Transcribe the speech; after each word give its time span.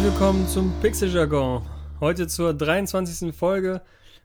Herzlich 0.00 0.18
willkommen 0.18 0.48
zum 0.48 0.72
Pixel 0.80 1.10
Jargon. 1.10 1.62
Heute 2.00 2.26
zur 2.26 2.54
23. 2.54 3.36
Folge. 3.36 3.82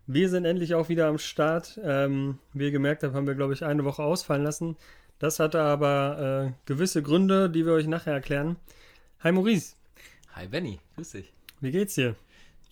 Wir 0.07 0.29
sind 0.29 0.45
endlich 0.45 0.73
auch 0.73 0.87
wieder 0.87 1.07
am 1.07 1.17
Start. 1.17 1.77
Ähm, 1.83 2.39
wie 2.53 2.63
ihr 2.63 2.71
gemerkt 2.71 3.03
habt, 3.03 3.13
haben 3.13 3.27
wir, 3.27 3.35
glaube 3.35 3.51
ich, 3.51 3.65
eine 3.65 3.83
Woche 3.83 4.01
ausfallen 4.01 4.45
lassen. 4.45 4.77
Das 5.19 5.37
hatte 5.41 5.59
aber 5.59 6.47
äh, 6.47 6.53
gewisse 6.65 7.03
Gründe, 7.03 7.49
die 7.49 7.65
wir 7.65 7.73
euch 7.73 7.87
nachher 7.87 8.13
erklären. 8.13 8.55
Hi 9.19 9.33
Maurice. 9.33 9.75
Hi 10.33 10.47
Benny, 10.47 10.79
grüß 10.95 11.11
dich. 11.11 11.33
Wie 11.59 11.71
geht's 11.71 11.95
dir? 11.95 12.15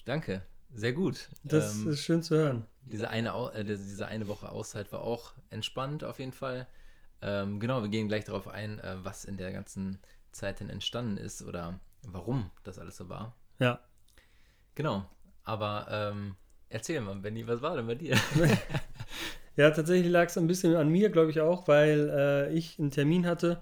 Danke, 0.06 0.42
sehr 0.74 0.94
gut. 0.94 1.28
Das 1.44 1.76
ähm, 1.76 1.90
ist 1.90 2.06
schön 2.06 2.24
zu 2.24 2.38
hören. 2.38 2.66
Diese 2.86 3.10
eine, 3.10 3.34
äh, 3.54 3.66
diese 3.66 4.08
eine 4.08 4.30
Woche 4.30 4.48
Auszeit 4.48 4.94
war 4.94 5.02
auch 5.02 5.34
entspannt 5.50 6.06
auf 6.06 6.20
jeden 6.20 6.32
Fall. 6.32 6.68
Ähm, 7.22 7.60
genau, 7.60 7.82
wir 7.82 7.90
gehen 7.90 8.08
gleich 8.08 8.24
darauf 8.24 8.48
ein, 8.48 8.80
äh, 8.80 8.96
was 9.04 9.26
in 9.26 9.35
der 9.35 9.52
ganzen 9.52 9.99
Zeit 10.32 10.62
denn 10.62 10.70
entstanden 10.70 11.18
ist 11.18 11.41
oder 11.41 11.82
warum 12.07 12.52
das 12.63 12.80
alles 12.80 12.98
so 12.98 13.09
war. 13.09 13.35
Ja. 13.59 13.80
Genau. 14.75 15.05
Aber 15.43 15.88
ähm, 15.89 16.35
erzähl 16.70 17.02
mal, 17.02 17.16
Benny, 17.16 17.48
was 17.48 17.62
war 17.62 17.76
denn 17.76 17.88
bei 17.88 17.95
dir? 17.95 18.17
ja, 19.55 19.71
tatsächlich 19.71 20.12
lag 20.12 20.27
es 20.27 20.38
ein 20.38 20.48
bisschen 20.48 20.76
an 20.76 20.89
mir, 20.89 21.09
glaube 21.09 21.31
ich 21.31 21.41
auch, 21.41 21.67
weil 21.67 22.09
äh, 22.09 22.53
ich 22.53 22.79
einen 22.79 22.91
Termin 22.91 23.26
hatte. 23.26 23.62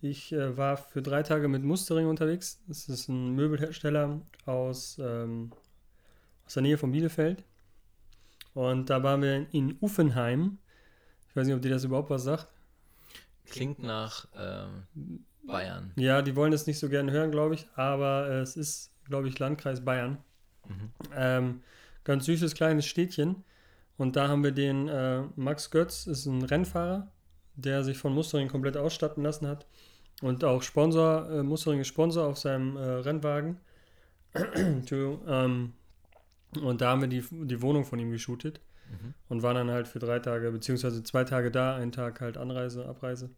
Ich 0.00 0.32
äh, 0.32 0.56
war 0.56 0.76
für 0.76 1.02
drei 1.02 1.22
Tage 1.22 1.48
mit 1.48 1.64
Mustering 1.64 2.06
unterwegs. 2.06 2.62
Das 2.68 2.88
ist 2.88 3.08
ein 3.08 3.34
Möbelhersteller 3.34 4.20
aus, 4.46 4.98
ähm, 4.98 5.52
aus 6.46 6.54
der 6.54 6.62
Nähe 6.62 6.78
von 6.78 6.92
Bielefeld. 6.92 7.44
Und 8.54 8.90
da 8.90 9.02
waren 9.02 9.22
wir 9.22 9.46
in 9.52 9.76
Uffenheim. 9.80 10.58
Ich 11.28 11.36
weiß 11.36 11.46
nicht, 11.46 11.56
ob 11.56 11.62
dir 11.62 11.70
das 11.70 11.84
überhaupt 11.84 12.10
was 12.10 12.24
sagt. 12.24 12.48
Klingt 13.46 13.80
nach 13.80 14.26
ähm, 14.36 15.24
Bayern. 15.48 15.92
Ja, 15.96 16.22
die 16.22 16.36
wollen 16.36 16.52
es 16.52 16.66
nicht 16.68 16.78
so 16.78 16.88
gerne 16.88 17.10
hören, 17.10 17.32
glaube 17.32 17.56
ich, 17.56 17.66
aber 17.74 18.28
es 18.28 18.56
ist, 18.56 18.92
glaube 19.04 19.26
ich, 19.26 19.38
Landkreis 19.38 19.84
Bayern. 19.84 20.18
Mhm. 20.68 20.92
Ähm, 21.16 21.62
ganz 22.04 22.26
süßes 22.26 22.54
kleines 22.54 22.86
Städtchen. 22.86 23.42
Und 23.96 24.14
da 24.14 24.28
haben 24.28 24.44
wir 24.44 24.52
den 24.52 24.86
äh, 24.86 25.22
Max 25.34 25.72
Götz, 25.72 26.06
ist 26.06 26.26
ein 26.26 26.42
Rennfahrer, 26.42 27.10
der 27.56 27.82
sich 27.82 27.98
von 27.98 28.14
Mustering 28.14 28.48
komplett 28.48 28.76
ausstatten 28.76 29.24
lassen 29.24 29.48
hat. 29.48 29.66
Und 30.22 30.44
auch 30.44 30.62
Sponsor, 30.62 31.28
äh, 31.30 31.42
Mustering 31.42 31.80
ist 31.80 31.88
Sponsor 31.88 32.26
auf 32.26 32.38
seinem 32.38 32.76
äh, 32.76 32.80
Rennwagen. 32.80 33.58
ähm, 34.92 35.72
und 36.60 36.80
da 36.80 36.90
haben 36.90 37.00
wir 37.00 37.08
die, 37.08 37.24
die 37.30 37.60
Wohnung 37.60 37.84
von 37.84 37.98
ihm 37.98 38.10
geshootet. 38.10 38.60
Mhm. 38.88 39.14
Und 39.28 39.42
waren 39.42 39.56
dann 39.56 39.70
halt 39.70 39.88
für 39.88 39.98
drei 39.98 40.18
Tage, 40.18 40.50
beziehungsweise 40.50 41.02
zwei 41.02 41.24
Tage 41.24 41.50
da, 41.50 41.76
einen 41.76 41.92
Tag 41.92 42.20
halt 42.20 42.36
Anreise, 42.36 42.86
Abreise. 42.86 43.30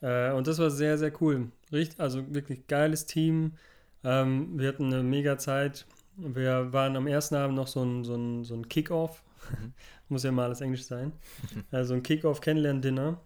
Äh, 0.00 0.32
und 0.32 0.46
das 0.46 0.58
war 0.58 0.70
sehr, 0.70 0.98
sehr 0.98 1.12
cool. 1.20 1.50
Richtig, 1.72 2.00
also 2.00 2.34
wirklich 2.34 2.66
geiles 2.66 3.06
Team. 3.06 3.52
Ähm, 4.04 4.58
wir 4.58 4.68
hatten 4.68 4.92
eine 4.92 5.02
mega 5.02 5.38
Zeit. 5.38 5.86
Wir 6.16 6.72
waren 6.72 6.96
am 6.96 7.06
ersten 7.06 7.34
Abend 7.36 7.56
noch 7.56 7.66
so 7.68 7.82
ein, 7.84 8.04
so 8.04 8.14
ein, 8.14 8.44
so 8.44 8.54
ein 8.54 8.68
Kick-Off. 8.68 9.22
Mhm. 9.50 9.72
Muss 10.08 10.22
ja 10.22 10.32
mal 10.32 10.44
alles 10.44 10.60
Englisch 10.60 10.84
sein. 10.84 11.12
Also 11.70 11.94
ein 11.94 12.02
Kick-Off-Kennenlern-Dinner. 12.02 13.20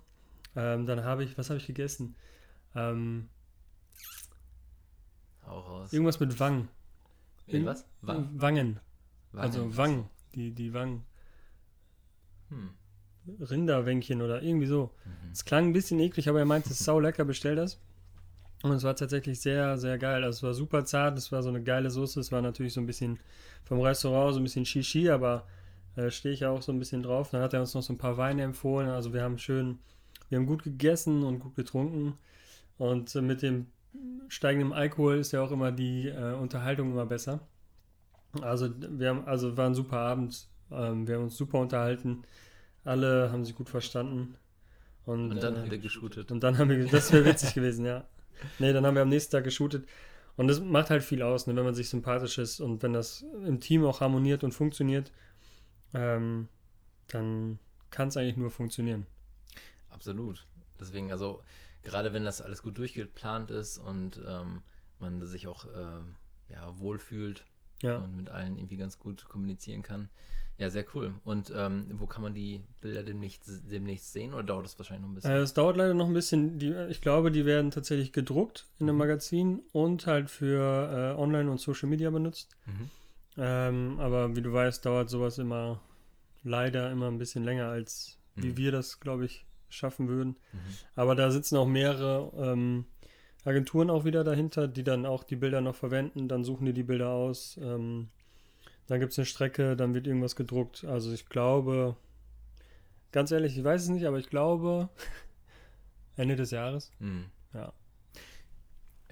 Ähm, 0.57 0.87
dann 0.87 1.05
habe 1.05 1.25
ich, 1.25 1.39
was 1.39 1.51
habe 1.51 1.59
ich 1.59 1.67
gegessen? 1.67 2.15
Ähm, 2.75 3.29
Auch 5.47 5.69
raus. 5.69 5.93
Irgendwas 5.93 6.21
mit 6.21 6.39
Wang. 6.41 6.69
Irgendwas? 7.47 7.87
Wang? 8.01 8.29
Wangen. 8.35 8.81
Wangen. 9.33 9.43
Also 9.43 9.77
Wang. 9.77 10.09
Die, 10.35 10.53
die 10.53 10.73
Wangen. 10.73 11.05
Hm. 12.49 12.71
Rinderwänkchen 13.41 14.23
oder 14.23 14.43
irgendwie 14.43 14.67
so. 14.67 14.91
Mhm. 15.05 15.33
Es 15.33 15.45
klang 15.45 15.67
ein 15.67 15.73
bisschen 15.73 16.01
eklig, 16.01 16.29
aber 16.29 16.41
er 16.41 16.45
meinte, 16.45 16.71
es 16.71 16.81
ist 16.81 16.85
sau 16.85 17.01
lecker, 17.01 17.25
bestell 17.25 17.57
das. 17.57 17.81
Und 18.63 18.73
es 18.73 18.85
war 18.85 18.95
tatsächlich 18.95 19.41
sehr, 19.41 19.77
sehr 19.77 19.99
geil. 19.99 20.23
Also 20.23 20.39
es 20.39 20.43
war 20.43 20.55
super 20.55 20.85
zart, 20.85 21.19
es 21.19 21.33
war 21.33 21.43
so 21.43 21.49
eine 21.49 21.63
geile 21.63 21.91
Soße. 21.91 22.21
Es 22.21 22.31
war 22.31 22.43
natürlich 22.43 22.73
so 22.73 22.81
ein 22.81 22.87
bisschen 22.87 23.19
vom 23.65 23.81
Restaurant 23.81 24.35
so 24.35 24.41
ein 24.41 24.45
bisschen 24.45 24.65
Shishi, 24.65 25.11
aber 25.11 25.47
äh, 25.97 26.11
stehe 26.11 26.33
ich 26.35 26.47
auch 26.47 26.63
so 26.63 26.73
ein 26.73 26.79
bisschen 26.79 27.03
drauf. 27.03 27.31
Dann 27.31 27.43
hat 27.43 27.55
er 27.55 27.61
uns 27.61 27.75
noch 27.75 27.83
so 27.83 27.93
ein 27.93 27.99
paar 27.99 28.17
Weine 28.17 28.43
empfohlen. 28.43 28.89
Also 28.89 29.13
wir 29.13 29.23
haben 29.23 29.39
schön, 29.39 29.79
wir 30.29 30.39
haben 30.39 30.47
gut 30.47 30.63
gegessen 30.63 31.25
und 31.25 31.41
gut 31.41 31.57
getrunken. 31.57 32.15
Und 32.79 33.15
äh, 33.17 33.21
mit 33.21 33.43
dem 33.43 33.67
steigenden 34.29 34.73
Alkohol 34.73 35.19
ist 35.19 35.33
ja 35.33 35.43
auch 35.43 35.51
immer 35.51 35.73
die 35.73 36.09
äh, 36.09 36.35
Unterhaltung 36.35 36.93
immer 36.93 37.07
besser. 37.07 37.41
Also 38.41 38.71
wir 38.79 39.09
haben, 39.11 39.25
also 39.27 39.57
war 39.57 39.67
ein 39.67 39.75
super 39.75 39.99
Abend. 39.99 40.49
Ähm, 40.71 41.07
wir 41.07 41.17
haben 41.17 41.25
uns 41.25 41.37
super 41.37 41.59
unterhalten. 41.59 42.23
Alle 42.85 43.31
haben 43.31 43.45
sich 43.45 43.55
gut 43.55 43.69
verstanden. 43.69 44.37
Und, 45.05 45.33
und 45.33 45.43
dann 45.43 45.57
äh, 45.57 45.59
habt 45.61 45.73
ihr 45.73 45.79
geshootet. 45.79 46.31
Und 46.31 46.43
dann 46.43 46.59
haben 46.59 46.71
wir, 46.71 46.87
das 46.87 47.13
wäre 47.13 47.25
witzig 47.25 47.55
gewesen, 47.55 47.85
ja. 47.85 48.05
Nee, 48.59 48.73
dann 48.73 48.87
haben 48.87 48.95
wir 48.95 49.03
am 49.03 49.09
nächsten 49.09 49.33
Tag 49.33 49.45
geshootet. 49.45 49.87
Und 50.37 50.49
das 50.49 50.61
macht 50.61 50.91
halt 50.91 51.03
viel 51.03 51.23
aus, 51.23 51.47
ne, 51.47 51.55
wenn 51.55 51.65
man 51.65 51.75
sich 51.75 51.89
sympathisch 51.89 52.39
ist 52.39 52.61
und 52.61 52.83
wenn 52.83 52.93
das 52.93 53.23
im 53.45 53.61
Team 53.61 53.85
auch 53.85 54.01
harmoniert 54.01 54.45
und 54.45 54.53
funktioniert, 54.53 55.13
ähm, 55.93 56.49
dann 57.09 57.59
kann 57.91 58.09
es 58.09 58.17
eigentlich 58.17 58.39
nur 58.39 58.51
funktionieren. 58.51 59.07
Absolut. 59.91 60.47
Deswegen, 60.81 61.13
also 61.13 61.43
gerade 61.83 62.13
wenn 62.13 62.25
das 62.25 62.41
alles 62.41 62.63
gut 62.63 62.79
durchgeplant 62.79 63.51
ist 63.51 63.79
und 63.79 64.21
ähm, 64.27 64.63
man 64.99 65.25
sich 65.27 65.47
auch 65.47 65.67
äh, 65.67 66.01
ja, 66.53 66.79
wohlfühlt 66.79 67.45
ja. 67.83 67.99
und 67.99 68.17
mit 68.17 68.31
allen 68.31 68.57
irgendwie 68.57 68.79
ganz 68.79 68.99
gut 68.99 69.29
kommunizieren 69.29 69.83
kann, 69.83 70.09
ja, 70.63 70.71
sehr 70.71 70.85
cool. 70.95 71.13
Und 71.25 71.53
ähm, 71.57 71.87
wo 71.95 72.07
kann 72.07 72.23
man 72.23 72.35
die 72.35 72.61
Bilder 72.81 73.03
demnächst, 73.03 73.51
demnächst 73.69 74.13
sehen 74.13 74.33
oder 74.33 74.45
dauert 74.45 74.65
das 74.65 74.79
wahrscheinlich 74.79 75.03
noch 75.03 75.11
ein 75.11 75.15
bisschen? 75.17 75.33
Äh, 75.33 75.39
es 75.39 75.55
dauert 75.55 75.77
leider 75.77 75.93
noch 75.93 76.07
ein 76.07 76.13
bisschen. 76.13 76.61
Die, 76.61 76.73
ich 76.89 77.01
glaube, 77.01 77.33
die 77.33 77.45
werden 77.45 77.73
tatsächlich 77.73 78.13
gedruckt 78.13 78.69
in 78.79 78.87
einem 78.87 78.95
mhm. 78.95 79.01
Magazin 79.01 79.63
und 79.73 80.07
halt 80.07 80.31
für 80.31 81.17
äh, 81.17 81.21
Online 81.21 81.51
und 81.51 81.59
Social 81.59 81.89
Media 81.89 82.11
benutzt. 82.11 82.57
Mhm. 82.67 82.91
Ähm, 83.39 83.97
aber 83.99 84.37
wie 84.37 84.41
du 84.41 84.53
weißt, 84.53 84.87
dauert 84.87 85.11
sowas 85.11 85.39
immer 85.39 85.81
leider 86.45 86.93
immer 86.93 87.09
ein 87.09 87.19
bisschen 87.19 87.43
länger, 87.43 87.67
als 87.67 88.21
mhm. 88.37 88.43
wie 88.45 88.57
wir 88.57 88.71
das, 88.71 89.01
glaube 89.01 89.25
ich, 89.25 89.45
schaffen 89.69 90.07
würden. 90.07 90.37
Mhm. 90.53 90.59
Aber 90.95 91.17
da 91.17 91.33
sitzen 91.33 91.57
auch 91.57 91.67
mehrere 91.67 92.31
ähm, 92.37 92.85
Agenturen 93.45 93.91
auch 93.91 94.05
wieder 94.05 94.23
dahinter, 94.23 94.69
die 94.69 94.85
dann 94.85 95.07
auch 95.07 95.25
die 95.25 95.35
Bilder 95.35 95.61
noch 95.61 95.75
verwenden. 95.75 96.29
Dann 96.29 96.45
suchen 96.45 96.67
die 96.67 96.73
die 96.73 96.85
Bilder 96.85 97.09
aus. 97.09 97.59
Dann 98.89 99.01
gibt 99.01 99.13
es 99.13 99.19
eine 99.19 99.27
Strecke, 99.27 99.77
dann 99.77 99.95
wird 99.95 100.07
irgendwas 100.07 100.37
gedruckt. 100.37 100.85
Also 100.85 101.13
ich 101.13 101.27
glaube, 101.29 101.97
ganz 103.13 103.31
ehrlich, 103.31 103.57
ich 103.57 103.65
weiß 103.65 103.83
es 103.83 103.89
nicht, 103.89 104.07
aber 104.07 104.19
ich 104.19 104.29
glaube 104.29 104.89
Ende 106.17 106.37
des 106.37 106.51
Jahres. 106.51 106.91
Mhm. 106.99 107.27
Ja. 107.55 107.73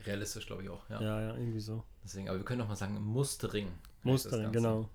Realistisch, 0.05 0.47
glaube 0.47 0.63
ich 0.63 0.69
auch, 0.69 0.89
ja. 0.89 1.01
Ja, 1.01 1.21
ja, 1.21 1.37
irgendwie 1.37 1.61
so. 1.61 1.85
Deswegen, 2.03 2.29
aber 2.29 2.39
wir 2.39 2.45
können 2.45 2.63
auch 2.63 2.69
mal 2.69 2.77
sagen, 2.77 3.01
Mustering. 3.01 3.69
Mustering, 4.03 4.51
genau. 4.53 4.89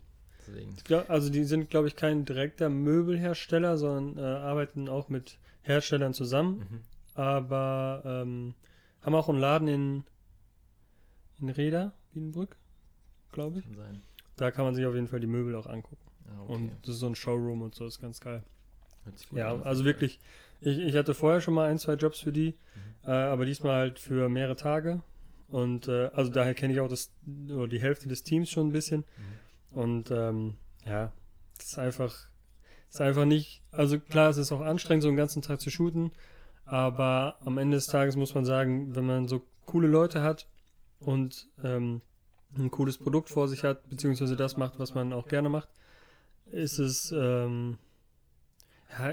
Glaub, 0.84 1.10
also 1.10 1.30
die 1.32 1.44
sind, 1.44 1.70
glaube 1.70 1.88
ich, 1.88 1.96
kein 1.96 2.26
direkter 2.26 2.70
Möbelhersteller, 2.70 3.78
sondern 3.78 4.24
äh, 4.24 4.38
arbeiten 4.38 4.90
auch 4.90 5.10
mit 5.10 5.38
Herstellern 5.62 6.14
zusammen. 6.14 6.60
Mhm. 6.60 6.82
Aber 7.16 8.04
ähm, 8.06 8.54
haben 9.02 9.16
auch 9.16 9.30
einen 9.30 9.40
Laden 9.40 9.68
in, 9.68 10.04
in 11.40 11.50
Reda, 11.50 11.94
Wiedenbrück, 12.14 12.58
glaube 13.32 13.60
ich. 13.60 13.66
Kann 13.66 13.76
sein. 13.76 14.02
Da 14.38 14.52
kann 14.52 14.66
man 14.66 14.76
sich 14.76 14.86
auf 14.86 14.96
jeden 14.96 15.08
Fall 15.08 15.20
die 15.20 15.28
Möbel 15.28 15.56
auch 15.56 15.68
angucken. 15.68 16.06
Ah, 16.28 16.42
okay. 16.42 16.54
Und 16.54 16.72
das 16.82 16.96
ist 16.96 17.00
so 17.00 17.08
ein 17.08 17.16
Showroom 17.16 17.62
und 17.62 17.76
so, 17.76 17.86
ist 17.86 18.02
ganz 18.02 18.20
geil. 18.20 18.44
Ja, 19.32 19.62
also 19.62 19.86
wirklich, 19.86 20.20
ich, 20.62 20.80
ich 20.80 20.96
hatte 20.96 21.14
vorher 21.14 21.40
schon 21.42 21.54
mal 21.54 21.70
ein, 21.70 21.78
zwei 21.78 21.94
Jobs 21.94 22.20
für 22.20 22.32
die, 22.32 22.56
mhm. 23.04 23.10
äh, 23.10 23.12
aber 23.12 23.46
diesmal 23.46 23.76
halt 23.76 24.00
für 24.00 24.30
mehrere 24.30 24.56
Tage. 24.56 25.02
Und 25.48 25.88
äh, 25.88 26.10
also 26.14 26.32
daher 26.32 26.56
kenne 26.56 26.74
ich 26.74 26.80
auch 26.80 26.90
das, 26.90 27.12
oder 27.50 27.68
die 27.68 27.82
Hälfte 27.82 28.08
des 28.08 28.24
Teams 28.24 28.50
schon 28.50 28.70
ein 28.70 28.72
bisschen. 28.72 29.04
Mhm. 29.72 29.78
Und 29.78 30.12
ähm, 30.12 30.56
ja, 30.86 31.12
es 31.60 31.68
ist 31.68 31.80
einfach, 31.80 32.16
ist 32.90 33.02
einfach 33.02 33.26
nicht, 33.26 33.62
also 33.72 34.00
klar, 34.00 34.30
es 34.30 34.38
ist 34.38 34.52
auch 34.52 34.62
anstrengend, 34.62 35.04
so 35.04 35.10
einen 35.10 35.18
ganzen 35.18 35.42
Tag 35.42 35.62
zu 35.62 35.70
shooten, 35.70 36.12
aber 36.66 37.38
am 37.46 37.58
Ende 37.58 37.78
des 37.78 37.88
Tages 37.88 38.16
muss 38.16 38.34
man 38.34 38.46
sagen, 38.46 38.96
wenn 38.96 39.06
man 39.06 39.28
so 39.28 39.44
coole 39.66 39.88
Leute 39.88 40.22
hat 40.22 40.48
und 41.00 41.48
ähm, 41.64 42.02
ein 42.58 42.72
cooles 42.72 42.98
Produkt 42.98 43.30
vor 43.30 43.48
sich 43.48 43.64
hat, 43.64 43.90
beziehungsweise 43.90 44.36
das 44.36 44.58
macht, 44.58 44.80
was 44.80 44.94
man 44.94 45.14
auch 45.14 45.28
gerne 45.28 45.50
macht, 45.50 45.70
ist 46.52 46.80
es, 46.80 47.12
ähm, 47.12 47.78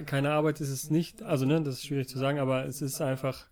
keine 0.07 0.31
Arbeit 0.31 0.61
ist 0.61 0.69
es 0.69 0.91
nicht, 0.91 1.23
also 1.23 1.45
ne, 1.45 1.61
das 1.63 1.77
ist 1.77 1.87
schwierig 1.87 2.09
zu 2.09 2.19
sagen, 2.19 2.39
aber 2.39 2.67
es 2.67 2.83
ist 2.83 3.01
einfach. 3.01 3.47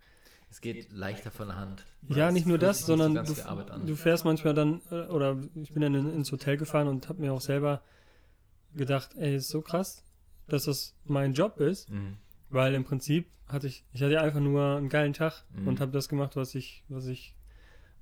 Es 0.49 0.61
geht 0.61 0.93
leichter 0.93 1.31
von 1.31 1.49
der 1.49 1.57
Hand. 1.57 1.85
Ja, 2.09 2.33
nicht 2.33 2.47
nur 2.47 2.59
das, 2.59 2.85
sondern 2.85 3.15
du, 3.15 3.35
du, 3.87 3.95
fährst 3.95 4.25
manchmal 4.25 4.53
dann, 4.53 4.81
äh, 4.91 5.07
oder 5.07 5.39
ich 5.55 5.73
bin 5.73 5.83
dann 5.83 5.95
ins 5.95 6.33
Hotel 6.33 6.57
gefahren 6.57 6.89
und 6.89 7.09
habe 7.09 7.21
mir 7.21 7.33
auch 7.33 7.41
selber 7.41 7.83
gedacht, 8.75 9.11
ey, 9.17 9.37
ist 9.37 9.49
so 9.49 9.61
krass, 9.61 10.05
dass 10.49 10.65
das 10.65 10.95
mein 11.05 11.35
Job 11.35 11.61
ist, 11.61 11.89
mhm. 11.91 12.17
weil 12.49 12.75
im 12.75 12.85
Prinzip 12.85 13.29
hatte 13.47 13.69
ich, 13.69 13.85
ich 13.93 14.03
hatte 14.03 14.21
einfach 14.21 14.41
nur 14.41 14.77
einen 14.77 14.89
geilen 14.89 15.13
Tag 15.13 15.45
mhm. 15.53 15.69
und 15.69 15.81
habe 15.81 15.93
das 15.93 16.09
gemacht, 16.09 16.37
was 16.37 16.55
ich, 16.55 16.85
was 16.89 17.07
ich 17.07 17.37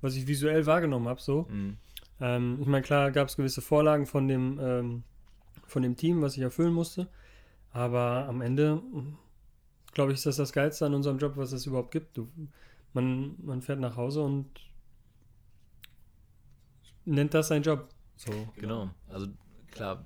was 0.01 0.15
ich 0.15 0.27
visuell 0.27 0.65
wahrgenommen 0.65 1.07
habe. 1.07 1.21
So. 1.21 1.47
Mhm. 1.49 1.77
Ähm, 2.19 2.57
ich 2.61 2.67
meine, 2.67 2.83
klar 2.83 3.11
gab 3.11 3.27
es 3.27 3.37
gewisse 3.37 3.61
Vorlagen 3.61 4.05
von 4.05 4.27
dem, 4.27 4.59
ähm, 4.61 5.03
von 5.65 5.83
dem 5.83 5.95
Team, 5.95 6.21
was 6.21 6.35
ich 6.35 6.43
erfüllen 6.43 6.73
musste. 6.73 7.07
Aber 7.71 8.27
am 8.27 8.41
Ende, 8.41 8.81
glaube 9.93 10.11
ich, 10.11 10.17
ist 10.17 10.25
das 10.25 10.37
das 10.37 10.53
Geilste 10.53 10.85
an 10.85 10.93
unserem 10.93 11.19
Job, 11.19 11.33
was 11.35 11.51
es 11.51 11.65
überhaupt 11.65 11.91
gibt. 11.91 12.17
Du, 12.17 12.27
man, 12.93 13.35
man 13.43 13.61
fährt 13.61 13.79
nach 13.79 13.95
Hause 13.95 14.21
und 14.23 14.49
nennt 17.05 17.33
das 17.33 17.49
sein 17.49 17.61
Job. 17.61 17.89
So. 18.15 18.31
Genau. 18.55 18.89
Also 19.07 19.27
klar, 19.71 20.05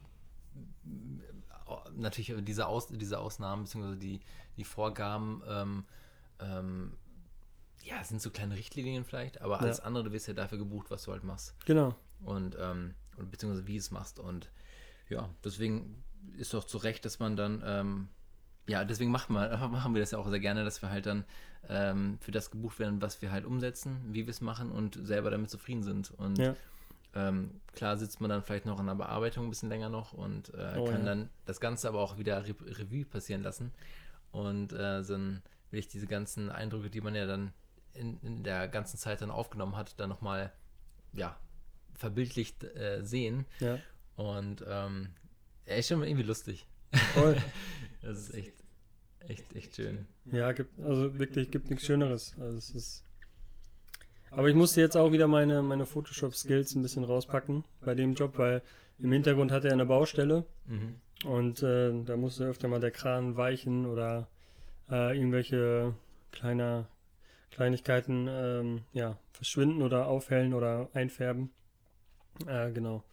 natürlich 1.95 2.33
diese, 2.43 2.67
Aus, 2.67 2.87
diese 2.87 3.19
Ausnahmen 3.19 3.63
bzw. 3.63 3.95
Die, 3.95 4.19
die 4.57 4.63
Vorgaben 4.63 5.41
ähm, 5.47 5.85
ähm, 6.39 6.93
ja, 7.83 8.03
sind 8.03 8.21
so 8.21 8.29
kleine 8.29 8.55
Richtlinien 8.55 9.03
vielleicht, 9.03 9.41
aber 9.41 9.59
alles 9.59 9.79
ja. 9.79 9.83
andere, 9.83 10.05
du 10.05 10.11
wirst 10.11 10.27
ja 10.27 10.33
dafür 10.33 10.57
gebucht, 10.57 10.89
was 10.89 11.03
du 11.03 11.11
halt 11.11 11.23
machst. 11.23 11.53
Genau. 11.65 11.95
Und, 12.23 12.57
ähm, 12.59 12.95
und 13.17 13.29
beziehungsweise 13.29 13.67
wie 13.67 13.75
es 13.75 13.91
machst. 13.91 14.19
Und 14.19 14.49
ja, 15.09 15.29
deswegen 15.43 16.03
ist 16.37 16.53
doch 16.53 16.63
zu 16.63 16.77
Recht, 16.77 17.03
dass 17.05 17.19
man 17.19 17.35
dann, 17.35 17.61
ähm, 17.65 18.07
ja, 18.67 18.85
deswegen 18.85 19.11
machen 19.11 19.33
wir, 19.33 19.57
machen 19.71 19.93
wir 19.93 20.01
das 20.01 20.11
ja 20.11 20.17
auch 20.17 20.29
sehr 20.29 20.39
gerne, 20.39 20.63
dass 20.63 20.81
wir 20.81 20.89
halt 20.89 21.05
dann 21.05 21.25
ähm, 21.67 22.17
für 22.21 22.31
das 22.31 22.51
gebucht 22.51 22.79
werden, 22.79 23.01
was 23.01 23.21
wir 23.21 23.31
halt 23.31 23.45
umsetzen, 23.45 23.99
wie 24.11 24.25
wir 24.25 24.31
es 24.31 24.41
machen 24.41 24.71
und 24.71 24.97
selber 25.05 25.29
damit 25.29 25.49
zufrieden 25.49 25.83
sind. 25.83 26.11
Und 26.11 26.37
ja. 26.37 26.55
ähm, 27.15 27.59
klar 27.73 27.97
sitzt 27.97 28.21
man 28.21 28.29
dann 28.29 28.43
vielleicht 28.43 28.65
noch 28.65 28.79
in 28.79 28.85
der 28.85 28.95
Bearbeitung 28.95 29.45
ein 29.45 29.49
bisschen 29.49 29.69
länger 29.69 29.89
noch 29.89 30.13
und 30.13 30.53
äh, 30.53 30.75
oh, 30.77 30.85
kann 30.85 30.99
ja. 30.99 31.05
dann 31.05 31.29
das 31.45 31.59
Ganze 31.59 31.89
aber 31.89 31.99
auch 31.99 32.17
wieder 32.17 32.47
Re 32.47 32.55
Revue 32.65 33.03
passieren 33.05 33.43
lassen. 33.43 33.73
Und 34.31 34.71
äh, 34.71 35.03
dann 35.03 35.41
will 35.69 35.79
ich 35.79 35.89
diese 35.89 36.07
ganzen 36.07 36.49
Eindrücke, 36.49 36.89
die 36.89 37.01
man 37.01 37.13
ja 37.13 37.25
dann 37.25 37.51
in, 37.93 38.19
in 38.21 38.43
der 38.43 38.67
ganzen 38.67 38.97
Zeit 38.97 39.21
dann 39.21 39.31
aufgenommen 39.31 39.75
hat, 39.75 39.99
dann 39.99 40.09
nochmal, 40.09 40.51
ja, 41.13 41.37
verbildlicht 41.93 42.63
äh, 42.63 43.01
sehen. 43.03 43.45
Ja. 43.59 43.79
Und 44.15 44.63
ähm, 44.67 45.09
er 45.65 45.77
ist 45.77 45.87
schon 45.87 46.03
irgendwie 46.03 46.23
lustig. 46.23 46.67
Voll. 47.13 47.37
das 48.01 48.19
ist 48.19 48.33
echt, 48.33 48.53
echt, 49.19 49.55
echt 49.55 49.75
schön. 49.75 50.05
Ja, 50.25 50.51
gibt, 50.51 50.79
also 50.79 51.17
wirklich, 51.17 51.51
gibt 51.51 51.69
nichts 51.69 51.85
Schöneres. 51.85 52.35
Also 52.39 52.57
es 52.57 52.69
ist. 52.71 53.03
Aber 54.31 54.49
ich 54.49 54.55
musste 54.55 54.81
jetzt 54.81 54.97
auch 54.97 55.11
wieder 55.11 55.27
meine, 55.27 55.61
meine 55.61 55.85
Photoshop-Skills 55.85 56.75
ein 56.75 56.81
bisschen 56.81 57.03
rauspacken 57.03 57.63
bei 57.81 57.93
dem 57.93 58.15
Job, 58.15 58.37
weil 58.37 58.63
im 58.97 59.11
Hintergrund 59.11 59.51
hatte 59.51 59.67
er 59.67 59.73
eine 59.73 59.85
Baustelle 59.85 60.45
mhm. 60.65 60.95
und 61.25 61.61
äh, 61.61 61.91
da 62.03 62.17
musste 62.17 62.45
öfter 62.45 62.67
mal 62.67 62.79
der 62.79 62.89
Kran 62.91 63.37
weichen 63.37 63.85
oder 63.85 64.27
äh, 64.89 65.15
irgendwelche 65.15 65.93
kleiner 66.31 66.87
Kleinigkeiten 67.53 68.27
ähm, 68.29 68.81
ja, 68.93 69.17
verschwinden 69.31 69.83
oder 69.83 70.07
aufhellen 70.07 70.53
oder 70.53 70.89
einfärben. 70.93 71.51
Äh, 72.47 72.71
genau. 72.71 73.03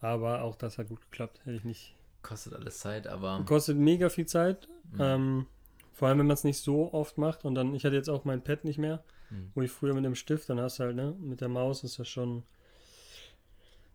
Aber 0.00 0.42
auch 0.42 0.56
das 0.56 0.76
hat 0.76 0.88
gut 0.88 1.00
geklappt. 1.00 1.40
Hätte 1.44 1.56
ich 1.56 1.64
nicht. 1.64 1.96
Kostet 2.22 2.54
alles 2.54 2.78
Zeit, 2.78 3.06
aber. 3.06 3.42
Kostet 3.46 3.78
mega 3.78 4.10
viel 4.10 4.26
Zeit. 4.26 4.68
Mhm. 4.92 5.00
Ähm, 5.00 5.46
vor 5.92 6.08
allem, 6.08 6.18
wenn 6.18 6.26
man 6.26 6.34
es 6.34 6.44
nicht 6.44 6.58
so 6.58 6.92
oft 6.92 7.16
macht. 7.16 7.44
Und 7.44 7.54
dann, 7.54 7.74
ich 7.74 7.84
hatte 7.84 7.96
jetzt 7.96 8.10
auch 8.10 8.24
mein 8.24 8.44
Pad 8.44 8.64
nicht 8.64 8.78
mehr, 8.78 9.02
mhm. 9.30 9.50
wo 9.54 9.62
ich 9.62 9.70
früher 9.70 9.94
mit 9.94 10.04
dem 10.04 10.14
Stift, 10.14 10.50
dann 10.50 10.60
hast 10.60 10.78
du 10.78 10.84
halt, 10.84 10.96
ne, 10.96 11.14
mit 11.18 11.40
der 11.40 11.48
Maus 11.48 11.82
ist 11.82 11.98
das 11.98 12.08
schon 12.08 12.42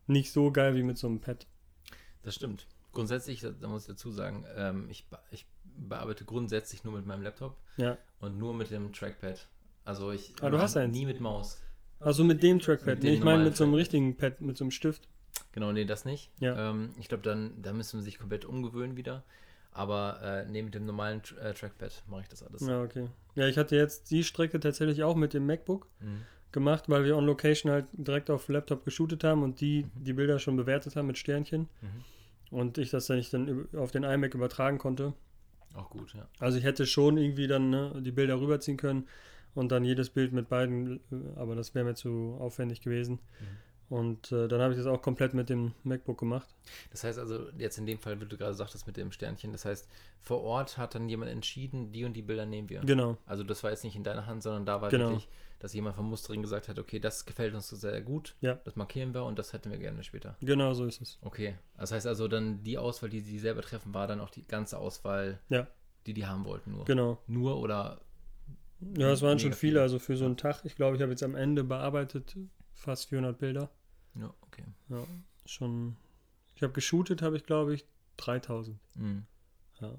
nicht 0.08 0.32
so 0.32 0.52
geil 0.52 0.76
wie 0.76 0.84
mit 0.84 0.98
so 0.98 1.08
einem 1.08 1.22
Pad. 1.22 1.46
Das 2.24 2.34
stimmt. 2.34 2.68
Grundsätzlich, 2.92 3.42
da 3.42 3.68
muss 3.68 3.84
ich 3.84 3.88
dazu 3.88 4.10
sagen, 4.10 4.46
ähm, 4.56 4.88
ich, 4.90 5.06
ich 5.30 5.46
bearbeite 5.64 6.26
grundsätzlich 6.26 6.84
nur 6.84 6.94
mit 6.94 7.06
meinem 7.06 7.22
Laptop 7.22 7.58
ja. 7.78 7.98
und 8.20 8.38
nur 8.38 8.54
mit 8.54 8.72
dem 8.72 8.94
Trackpad. 8.94 9.48
Also 9.86 10.12
ich 10.12 10.34
ah, 10.42 10.50
du 10.50 10.58
hast 10.58 10.76
nie 10.76 11.06
mit 11.06 11.22
Maus. 11.22 11.62
Also 12.00 12.24
mit 12.24 12.44
dem 12.44 12.60
Trackpad. 12.60 12.96
Mit 12.96 13.04
nee, 13.04 13.14
ich 13.14 13.24
meine 13.24 13.44
mit 13.44 13.56
so 13.56 13.64
einem 13.64 13.76
richtigen 13.76 14.18
Pad, 14.18 14.42
mit 14.42 14.58
so 14.58 14.64
einem 14.64 14.72
Stift. 14.72 15.08
Genau, 15.54 15.72
nee, 15.72 15.86
das 15.86 16.04
nicht. 16.04 16.32
Ja. 16.40 16.72
Ähm, 16.72 16.94
ich 17.00 17.08
glaube, 17.08 17.24
dann 17.24 17.62
da 17.62 17.72
müssen 17.72 18.00
wir 18.00 18.04
sich 18.04 18.20
komplett 18.20 18.46
umgewöhnen 18.46 18.98
wieder. 18.98 19.24
Aber 19.72 20.20
äh, 20.22 20.50
nee, 20.50 20.62
mit 20.62 20.74
dem 20.74 20.86
normalen 20.86 21.22
äh, 21.42 21.54
Trackpad 21.54 22.04
mache 22.08 22.22
ich 22.22 22.28
das 22.30 22.44
alles. 22.44 22.62
Ja, 22.62 22.82
okay. 22.82 23.10
Ja, 23.36 23.48
ich 23.48 23.58
hatte 23.58 23.76
jetzt 23.76 24.10
die 24.10 24.24
Strecke 24.24 24.60
tatsächlich 24.60 25.04
auch 25.04 25.16
mit 25.16 25.34
dem 25.34 25.46
MacBook 25.46 25.88
mhm. 26.00 26.22
gemacht, 26.52 26.86
weil 26.88 27.04
wir 27.04 27.16
on 27.16 27.26
Location 27.26 27.72
halt 27.72 27.86
direkt 27.94 28.30
auf 28.30 28.48
Laptop 28.48 28.86
geshootet 28.86 29.24
haben 29.24 29.44
und 29.44 29.62
die 29.62 29.84
mhm. 29.84 30.04
die 30.04 30.14
Bilder 30.14 30.40
schon 30.40 30.56
bewertet 30.56 30.96
haben 30.96 31.08
mit 31.08 31.18
Sternchen. 31.18 31.70
Mhm. 31.82 32.58
Und 32.58 32.78
ich 32.78 32.90
das 32.90 33.08
dann 33.08 33.18
nicht 33.18 33.34
dann 33.34 33.68
auf 33.76 33.92
den 33.92 34.04
iMac 34.04 34.34
übertragen 34.34 34.78
konnte. 34.78 35.14
Auch 35.74 35.90
gut, 35.90 36.14
ja. 36.14 36.28
Also 36.40 36.58
ich 36.58 36.64
hätte 36.64 36.86
schon 36.86 37.18
irgendwie 37.18 37.48
dann 37.48 37.70
ne, 37.70 38.02
die 38.02 38.12
Bilder 38.12 38.40
rüberziehen 38.40 38.78
können 38.78 39.08
und 39.56 39.72
dann 39.72 39.84
jedes 39.84 40.10
Bild 40.10 40.34
mit 40.34 40.50
beiden, 40.50 40.98
äh, 40.98 41.00
aber 41.38 41.56
das 41.56 41.74
wäre 41.74 41.86
mir 41.86 41.96
zu 41.96 42.38
aufwendig 42.40 42.82
gewesen. 42.82 43.20
Mhm. 43.40 43.46
Und 43.88 44.32
äh, 44.32 44.48
dann 44.48 44.62
habe 44.62 44.74
ich 44.74 44.80
das 44.80 44.88
auch 44.88 45.02
komplett 45.02 45.34
mit 45.34 45.50
dem 45.50 45.74
MacBook 45.84 46.18
gemacht. 46.18 46.48
Das 46.92 47.04
heißt 47.04 47.20
also, 47.20 47.50
jetzt 47.58 47.78
in 47.78 47.86
dem 47.86 48.00
Fall, 48.00 48.20
wie 48.20 48.26
du 48.26 48.38
gerade 48.38 48.56
sagtest, 48.56 48.88
mit 48.88 48.98
dem 48.98 49.12
Sternchen, 49.12 49.52
das 49.52 49.66
heißt, 49.66 49.88
vor 50.22 50.42
Ort 50.42 50.78
hat 50.78 50.96
dann 50.96 51.08
jemand 51.08 51.32
entschieden, 51.32 51.92
die 51.92 52.04
und 52.04 52.14
die 52.14 52.24
Bilder 52.24 52.46
nehmen 52.46 52.70
wir. 52.70 52.82
Genau. 52.82 53.18
Also 53.26 53.44
das 53.44 53.64
war 53.64 53.70
jetzt 53.70 53.84
nicht 53.84 53.96
in 53.96 54.04
deiner 54.04 54.26
Hand, 54.26 54.42
sondern 54.42 54.66
da 54.66 54.82
war 54.82 54.90
genau. 54.90 55.10
wirklich, 55.10 55.30
dass 55.60 55.74
jemand 55.74 55.96
vom 55.96 56.10
Mustering 56.10 56.42
gesagt 56.42 56.68
hat, 56.68 56.80
okay, 56.80 57.00
das 57.00 57.26
gefällt 57.26 57.54
uns 57.54 57.68
so 57.68 57.76
sehr 57.76 58.02
gut, 58.02 58.36
ja. 58.42 58.56
das 58.66 58.76
markieren 58.76 59.14
wir 59.14 59.24
und 59.24 59.38
das 59.38 59.54
hätten 59.54 59.70
wir 59.70 59.78
gerne 59.78 60.04
später. 60.04 60.36
Genau, 60.42 60.74
so 60.74 60.86
ist 60.86 61.02
es. 61.02 61.20
Okay. 61.22 61.56
Das 61.78 61.92
heißt 61.92 62.08
also, 62.08 62.28
dann 62.28 62.64
die 62.64 62.80
Auswahl, 62.80 63.10
die 63.10 63.20
sie 63.20 63.38
selber 63.38 63.62
treffen, 63.62 63.94
war 63.94 64.08
dann 64.08 64.20
auch 64.20 64.32
die 64.32 64.48
ganze 64.48 64.80
Auswahl, 64.80 65.40
ja. 65.50 65.68
die 66.08 66.16
die 66.16 66.26
haben 66.26 66.44
wollten 66.46 66.72
nur. 66.72 66.86
Genau. 66.86 67.20
Nur 67.28 67.60
oder 67.60 68.02
ja, 68.80 69.12
es 69.12 69.22
waren 69.22 69.40
schon 69.40 69.54
viele, 69.54 69.82
also 69.82 70.00
für 70.00 70.18
so 70.18 70.26
einen 70.26 70.38
Tag. 70.38 70.64
Ich 70.64 70.76
glaube, 70.76 70.96
ich 70.96 71.02
habe 71.02 71.12
jetzt 71.12 71.24
am 71.24 71.36
Ende 71.36 71.64
bearbeitet 71.64 72.36
fast 72.74 73.10
400 73.10 73.38
Bilder. 73.38 73.70
Ja, 74.16 74.34
okay. 74.42 74.64
Ja, 74.90 75.06
schon. 75.46 75.96
Ich 76.56 76.64
habe 76.64 76.74
geshootet, 76.74 77.22
habe 77.22 77.38
ich 77.38 77.46
glaube 77.46 77.74
ich 77.74 77.86
3000. 78.18 78.78
Mhm. 78.96 79.26
Ja. 79.82 79.96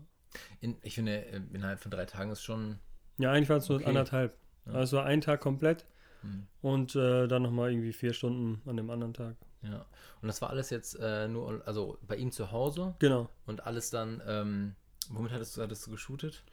In, 0.61 0.77
ich 0.83 0.95
finde, 0.95 1.17
innerhalb 1.53 1.81
von 1.81 1.91
drei 1.91 2.07
Tagen 2.07 2.31
ist 2.31 2.43
schon. 2.43 2.79
Ja, 3.19 3.33
eigentlich 3.33 3.49
waren 3.49 3.59
es 3.59 3.69
nur 3.69 3.79
okay. 3.79 3.89
anderthalb. 3.89 4.37
Ja. 4.67 4.73
Also 4.73 4.97
es 4.97 5.01
war 5.01 5.07
ein 5.07 5.21
Tag 5.21 5.41
komplett 5.41 5.87
mhm. 6.23 6.47
und 6.61 6.97
äh, 6.97 7.27
dann 7.29 7.43
nochmal 7.43 7.71
irgendwie 7.71 7.93
vier 7.93 8.13
Stunden 8.13 8.69
an 8.69 8.77
dem 8.77 8.91
anderen 8.91 9.15
Tag. 9.15 9.37
Ja, 9.63 9.87
und 10.21 10.29
das 10.29 10.41
war 10.43 10.51
alles 10.51 10.71
jetzt 10.71 10.99
äh, 11.01 11.29
nur, 11.29 11.67
also 11.67 11.99
bei 12.07 12.17
ihm 12.17 12.31
zu 12.31 12.53
Hause. 12.53 12.95
Genau. 12.99 13.29
Und 13.47 13.67
alles 13.67 13.91
dann, 13.91 14.23
ähm, 14.27 14.77
womit 15.11 15.33
hattest 15.33 15.57
du, 15.57 15.63
hattest 15.63 15.87
du 15.87 15.91
geshootet? 15.91 16.45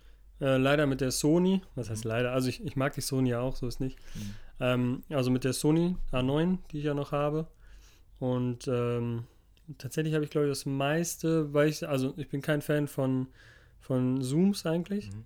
Äh, 0.41 0.57
leider 0.57 0.87
mit 0.87 1.01
der 1.01 1.11
Sony. 1.11 1.61
Was 1.75 1.89
heißt 1.89 2.05
mhm. 2.05 2.09
leider? 2.09 2.31
Also 2.33 2.49
ich, 2.49 2.63
ich 2.63 2.75
mag 2.75 2.93
die 2.93 3.01
Sony 3.01 3.29
ja 3.29 3.39
auch, 3.39 3.55
so 3.55 3.67
ist 3.67 3.79
nicht. 3.79 3.97
Mhm. 4.15 4.35
Ähm, 4.59 5.03
also 5.09 5.31
mit 5.31 5.43
der 5.43 5.53
Sony 5.53 5.95
A9, 6.11 6.57
die 6.71 6.79
ich 6.79 6.85
ja 6.85 6.93
noch 6.93 7.11
habe. 7.11 7.47
Und 8.19 8.67
ähm, 8.67 9.25
tatsächlich 9.77 10.13
habe 10.13 10.23
ich, 10.23 10.31
glaube 10.31 10.47
ich, 10.47 10.51
das 10.51 10.65
meiste, 10.65 11.53
weil 11.53 11.69
ich, 11.69 11.87
also 11.87 12.13
ich 12.17 12.29
bin 12.29 12.41
kein 12.41 12.61
Fan 12.61 12.87
von, 12.87 13.27
von 13.79 14.21
Zooms 14.21 14.65
eigentlich. 14.65 15.11
Mhm. 15.11 15.25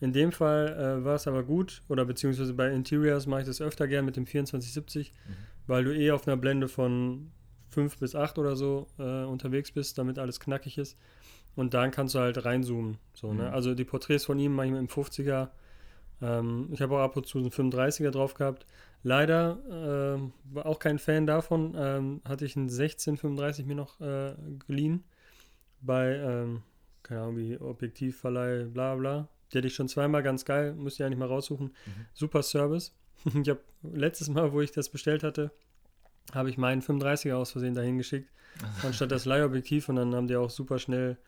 In 0.00 0.12
dem 0.12 0.32
Fall 0.32 0.68
äh, 0.68 1.04
war 1.04 1.14
es 1.14 1.26
aber 1.26 1.44
gut, 1.44 1.82
oder 1.88 2.04
beziehungsweise 2.04 2.52
bei 2.52 2.70
Interiors 2.70 3.26
mache 3.26 3.42
ich 3.42 3.46
das 3.46 3.60
öfter 3.60 3.86
gern 3.86 4.04
mit 4.04 4.16
dem 4.16 4.26
2470, 4.26 5.12
mhm. 5.12 5.32
weil 5.66 5.84
du 5.84 5.96
eh 5.96 6.10
auf 6.10 6.26
einer 6.26 6.36
Blende 6.36 6.68
von 6.68 7.30
5 7.70 7.98
bis 7.98 8.14
8 8.14 8.38
oder 8.38 8.56
so 8.56 8.86
äh, 8.98 9.24
unterwegs 9.24 9.72
bist, 9.72 9.98
damit 9.98 10.18
alles 10.18 10.40
knackig 10.40 10.78
ist. 10.78 10.96
Und 11.56 11.74
dann 11.74 11.90
kannst 11.90 12.14
du 12.14 12.18
halt 12.18 12.44
reinzoomen. 12.44 12.98
So, 13.14 13.28
ne? 13.28 13.34
mhm. 13.34 13.40
ne? 13.40 13.52
Also 13.52 13.74
die 13.74 13.84
Porträts 13.84 14.24
von 14.24 14.38
ihm 14.38 14.54
mache 14.54 14.66
ich 14.66 14.72
mit 14.72 14.80
dem 14.80 14.88
50er. 14.88 15.48
Ähm, 16.22 16.68
ich 16.72 16.80
habe 16.82 16.96
auch 16.96 17.02
ab 17.02 17.16
und 17.16 17.26
zu 17.26 17.38
einen 17.38 17.50
35er 17.50 18.10
drauf 18.10 18.34
gehabt. 18.34 18.66
Leider 19.02 19.58
äh, 19.68 20.54
war 20.54 20.66
auch 20.66 20.78
kein 20.78 20.98
Fan 20.98 21.26
davon. 21.26 21.74
Ähm, 21.76 22.20
hatte 22.24 22.44
ich 22.44 22.56
einen 22.56 22.68
1635 22.68 23.66
mir 23.66 23.74
noch 23.74 24.00
äh, 24.00 24.34
geliehen. 24.66 25.04
Bei, 25.80 26.14
ähm, 26.14 26.62
keine 27.02 27.20
Ahnung, 27.20 27.36
wie 27.36 27.58
Objektivverleih, 27.58 28.64
bla 28.64 28.94
bla. 28.96 29.28
Die 29.52 29.58
hatte 29.58 29.68
ich 29.68 29.74
schon 29.74 29.88
zweimal 29.88 30.22
ganz 30.22 30.44
geil. 30.44 30.74
Müsste 30.74 31.02
ich 31.02 31.06
eigentlich 31.06 31.18
mal 31.18 31.28
raussuchen. 31.28 31.66
Mhm. 31.66 32.06
Super 32.14 32.42
Service. 32.42 32.94
ich 33.24 33.48
habe 33.48 33.60
letztes 33.82 34.28
Mal, 34.28 34.52
wo 34.52 34.60
ich 34.60 34.72
das 34.72 34.88
bestellt 34.88 35.22
hatte, 35.22 35.52
habe 36.32 36.48
ich 36.48 36.56
meinen 36.56 36.80
35er 36.80 37.34
aus 37.34 37.52
Versehen 37.52 37.74
dahin 37.74 37.98
geschickt. 37.98 38.30
anstatt 38.82 39.10
das 39.10 39.24
Leihobjektiv. 39.24 39.88
Und 39.88 39.96
dann 39.96 40.14
haben 40.14 40.28
die 40.28 40.36
auch 40.36 40.50
super 40.50 40.78
schnell 40.78 41.18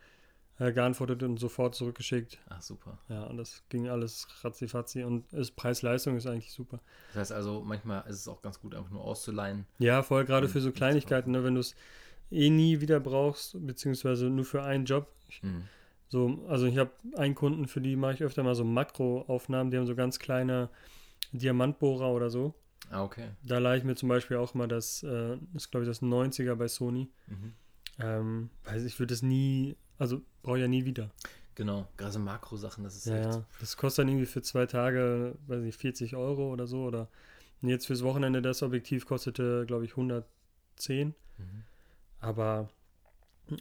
äh, 0.59 0.71
geantwortet 0.71 1.23
und 1.23 1.37
sofort 1.37 1.75
zurückgeschickt. 1.75 2.39
Ach, 2.49 2.61
super. 2.61 2.97
Ja, 3.09 3.23
und 3.25 3.37
das 3.37 3.63
ging 3.69 3.87
alles 3.87 4.27
ratzi 4.43 5.03
und 5.03 5.25
Preis-Leistung 5.55 6.17
ist 6.17 6.25
eigentlich 6.25 6.51
super. 6.51 6.79
Das 7.09 7.21
heißt 7.21 7.31
also, 7.31 7.61
manchmal 7.61 8.01
ist 8.07 8.21
es 8.21 8.27
auch 8.27 8.41
ganz 8.41 8.59
gut, 8.59 8.73
einfach 8.73 8.89
nur 8.89 9.03
auszuleihen. 9.03 9.65
Ja, 9.79 10.03
voll, 10.03 10.25
gerade 10.25 10.47
für 10.47 10.61
so 10.61 10.71
Kleinigkeiten, 10.71 11.31
ne, 11.31 11.43
wenn 11.43 11.55
du 11.55 11.61
es 11.61 11.75
eh 12.31 12.49
nie 12.49 12.81
wieder 12.81 12.99
brauchst, 12.99 13.55
beziehungsweise 13.65 14.29
nur 14.29 14.45
für 14.45 14.63
einen 14.63 14.85
Job. 14.85 15.07
Ich, 15.29 15.43
mhm. 15.43 15.63
So, 16.09 16.45
also 16.47 16.65
ich 16.65 16.77
habe 16.77 16.91
einen 17.15 17.35
Kunden, 17.35 17.67
für 17.67 17.81
die 17.81 17.95
mache 17.95 18.13
ich 18.13 18.23
öfter 18.23 18.43
mal 18.43 18.55
so 18.55 18.63
Makroaufnahmen, 18.63 19.71
die 19.71 19.77
haben 19.77 19.87
so 19.87 19.95
ganz 19.95 20.19
kleine 20.19 20.69
Diamantbohrer 21.33 22.11
oder 22.11 22.29
so. 22.29 22.53
Ah, 22.89 23.03
okay. 23.03 23.29
Da 23.43 23.57
leihe 23.57 23.79
ich 23.79 23.83
mir 23.83 23.95
zum 23.95 24.07
Beispiel 24.07 24.37
auch 24.37 24.53
mal 24.53 24.67
das, 24.67 25.03
äh, 25.03 25.37
das 25.53 25.63
ist 25.63 25.71
glaube 25.71 25.83
ich 25.83 25.89
das 25.89 26.01
90er 26.01 26.55
bei 26.55 26.67
Sony. 26.69 27.09
Mhm. 27.27 27.53
Ähm, 27.99 28.49
weiß 28.63 28.83
ich 28.83 28.99
würde 28.99 29.13
es 29.13 29.21
nie 29.21 29.75
also 29.97 30.21
brauche 30.41 30.57
ich 30.57 30.61
ja 30.61 30.67
nie 30.67 30.85
wieder. 30.85 31.11
Genau, 31.55 31.87
gerade 31.97 32.11
so 32.11 32.19
Makro-Sachen, 32.19 32.83
das 32.83 32.95
ist 32.95 33.07
ja, 33.07 33.17
echt. 33.17 33.33
Ja, 33.33 33.45
das 33.59 33.77
kostet 33.77 34.03
dann 34.03 34.09
irgendwie 34.09 34.27
für 34.27 34.41
zwei 34.43 34.65
Tage, 34.67 35.35
weiß 35.47 35.61
nicht, 35.61 35.79
40 35.79 36.15
Euro 36.15 36.51
oder 36.51 36.67
so. 36.67 36.83
Oder 36.83 37.09
jetzt 37.61 37.87
fürs 37.87 38.03
Wochenende 38.03 38.41
das 38.41 38.61
Objektiv 38.61 39.07
kostete, 39.07 39.65
glaube 39.65 39.85
ich, 39.85 39.91
110. 39.91 41.15
Mhm. 41.37 41.63
Aber 42.19 42.69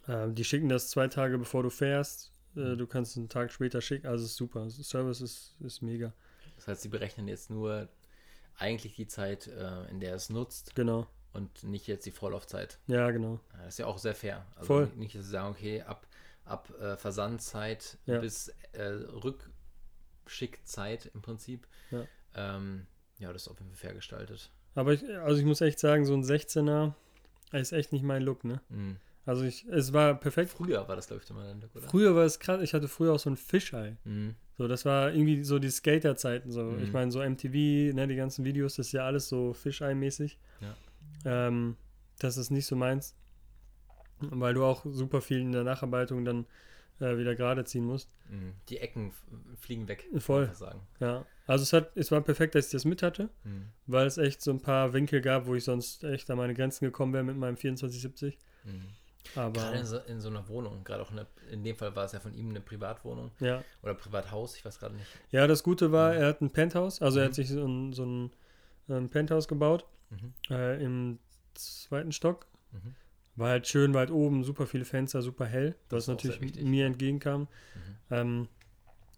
äh, 0.06 0.28
die 0.28 0.44
schicken 0.44 0.68
das 0.68 0.90
zwei 0.90 1.08
Tage 1.08 1.38
bevor 1.38 1.62
du 1.62 1.70
fährst. 1.70 2.32
Äh, 2.54 2.60
mhm. 2.60 2.78
du 2.78 2.86
kannst 2.86 3.16
einen 3.16 3.30
Tag 3.30 3.50
später 3.50 3.80
schicken. 3.80 4.06
Also 4.06 4.26
ist 4.26 4.36
super. 4.36 4.68
Service 4.68 5.22
ist, 5.22 5.56
ist 5.60 5.80
mega. 5.80 6.12
Das 6.56 6.68
heißt, 6.68 6.82
sie 6.82 6.88
berechnen 6.88 7.28
jetzt 7.28 7.48
nur 7.48 7.88
eigentlich 8.58 8.94
die 8.96 9.06
Zeit, 9.06 9.46
äh, 9.46 9.88
in 9.90 10.00
der 10.00 10.14
es 10.14 10.28
nutzt. 10.28 10.74
Genau 10.74 11.06
und 11.36 11.64
nicht 11.64 11.86
jetzt 11.86 12.06
die 12.06 12.10
Vorlaufzeit. 12.10 12.78
Ja, 12.86 13.10
genau. 13.10 13.38
Das 13.58 13.68
ist 13.68 13.78
ja 13.78 13.86
auch 13.86 13.98
sehr 13.98 14.14
fair. 14.14 14.46
Also 14.56 14.66
Voll. 14.66 14.90
nicht, 14.96 15.14
dass 15.14 15.26
sie 15.26 15.30
sagen, 15.30 15.50
okay, 15.50 15.82
ab, 15.82 16.06
ab 16.46 16.72
äh, 16.80 16.96
Versandzeit 16.96 17.98
Ja. 18.06 18.18
bis 18.20 18.48
äh, 18.72 18.82
Rückschickzeit 20.24 21.10
im 21.14 21.22
Prinzip. 21.22 21.66
Ja. 21.90 22.04
Ähm, 22.34 22.86
ja, 23.18 23.32
das 23.32 23.42
ist 23.42 23.48
auf 23.48 23.58
jeden 23.58 23.70
Fall 23.70 23.78
fair 23.78 23.94
gestaltet. 23.94 24.50
Aber 24.74 24.92
ich, 24.92 25.04
also 25.20 25.38
ich 25.40 25.46
muss 25.46 25.60
echt 25.60 25.78
sagen, 25.78 26.04
so 26.04 26.14
ein 26.14 26.22
16er 26.24 26.92
ist 27.52 27.72
echt 27.72 27.92
nicht 27.92 28.02
mein 28.02 28.22
Look, 28.22 28.44
ne? 28.44 28.60
Mhm. 28.68 28.96
Also 29.24 29.42
ich, 29.44 29.64
es 29.66 29.92
war 29.92 30.14
perfekt. 30.14 30.50
Früher 30.50 30.86
war 30.86 30.94
das, 30.94 31.08
glaube 31.08 31.22
ich, 31.24 31.30
immer 31.30 31.44
dein 31.44 31.60
Look, 31.60 31.74
oder? 31.74 31.88
Früher 31.88 32.14
war 32.14 32.24
es 32.24 32.38
krass, 32.38 32.60
ich 32.62 32.74
hatte 32.74 32.86
früher 32.86 33.12
auch 33.12 33.18
so 33.18 33.30
ein 33.30 33.36
Fischei. 33.36 33.96
Mhm. 34.04 34.36
So, 34.56 34.68
das 34.68 34.84
war 34.84 35.12
irgendwie 35.12 35.42
so 35.44 35.58
die 35.58 35.70
Skater-Zeiten. 35.70 36.50
So. 36.52 36.62
Mhm. 36.62 36.82
Ich 36.84 36.92
meine, 36.92 37.10
so 37.10 37.20
MTV, 37.20 37.94
ne, 37.94 38.06
die 38.06 38.16
ganzen 38.16 38.44
Videos, 38.44 38.76
das 38.76 38.86
ist 38.86 38.92
ja 38.92 39.04
alles 39.04 39.28
so 39.28 39.52
Fischei-mäßig. 39.52 40.38
Ja. 40.60 40.76
Ähm, 41.24 41.76
das 42.18 42.36
ist 42.36 42.50
nicht 42.50 42.66
so 42.66 42.76
meins. 42.76 43.14
Weil 44.20 44.54
du 44.54 44.64
auch 44.64 44.84
super 44.88 45.20
viel 45.20 45.40
in 45.40 45.52
der 45.52 45.64
Nacharbeitung 45.64 46.24
dann 46.24 46.46
äh, 47.00 47.18
wieder 47.18 47.34
gerade 47.34 47.64
ziehen 47.64 47.84
musst. 47.84 48.08
Mhm. 48.30 48.54
Die 48.68 48.78
Ecken 48.78 49.12
fliegen 49.60 49.86
weg, 49.88 50.08
Voll. 50.18 50.50
Ja. 51.00 51.26
Also 51.46 51.62
es 51.62 51.72
hat, 51.72 51.94
es 51.96 52.10
war 52.10 52.20
perfekt, 52.22 52.54
dass 52.54 52.66
ich 52.66 52.72
das 52.72 52.84
mit 52.84 53.02
hatte, 53.02 53.28
Mhm. 53.44 53.68
weil 53.86 54.06
es 54.06 54.16
echt 54.18 54.40
so 54.40 54.50
ein 54.50 54.60
paar 54.60 54.92
Winkel 54.94 55.20
gab, 55.20 55.46
wo 55.46 55.54
ich 55.54 55.64
sonst 55.64 56.02
echt 56.04 56.30
an 56.30 56.38
meine 56.38 56.54
Grenzen 56.54 56.84
gekommen 56.86 57.12
wäre 57.12 57.24
mit 57.24 57.36
meinem 57.36 57.56
2470. 57.56 58.38
Mhm. 58.64 58.82
Aber 59.34 59.52
Gerade 59.60 59.78
in 59.78 59.84
so, 59.86 59.98
in 59.98 60.20
so 60.20 60.28
einer 60.28 60.48
Wohnung, 60.48 60.84
gerade 60.84 61.02
auch 61.02 61.10
in, 61.10 61.16
der, 61.16 61.26
in 61.50 61.64
dem 61.64 61.76
Fall 61.76 61.94
war 61.96 62.04
es 62.04 62.12
ja 62.12 62.20
von 62.20 62.32
ihm 62.32 62.48
eine 62.50 62.60
Privatwohnung 62.60 63.32
ja. 63.40 63.62
oder 63.82 63.94
Privathaus, 63.94 64.56
ich 64.56 64.64
weiß 64.64 64.78
gerade 64.78 64.94
nicht. 64.94 65.06
Ja, 65.30 65.46
das 65.48 65.62
Gute 65.64 65.90
war, 65.92 66.12
Mhm. 66.14 66.20
er 66.20 66.26
hat 66.28 66.40
ein 66.40 66.50
Penthouse, 66.50 67.02
also 67.02 67.18
er 67.18 67.24
Mhm. 67.24 67.28
hat 67.28 67.34
sich 67.34 67.48
so 67.48 67.66
ein, 67.66 67.92
so 67.92 68.04
ein, 68.06 68.30
ähm, 68.88 69.08
Penthouse 69.10 69.48
gebaut 69.48 69.84
Mhm. 70.10 70.32
äh, 70.50 70.82
im 70.82 71.18
zweiten 71.54 72.12
Stock. 72.12 72.46
War 73.36 73.50
halt 73.50 73.66
schön 73.66 73.92
weit 73.94 74.10
oben, 74.10 74.44
super 74.44 74.66
viele 74.66 74.84
Fenster, 74.84 75.22
super 75.22 75.46
hell, 75.46 75.76
Das 75.88 76.08
was 76.08 76.08
natürlich 76.08 76.62
mir 76.62 76.86
entgegenkam. 76.86 77.42
Mhm. 77.42 77.48
Ähm, 78.10 78.48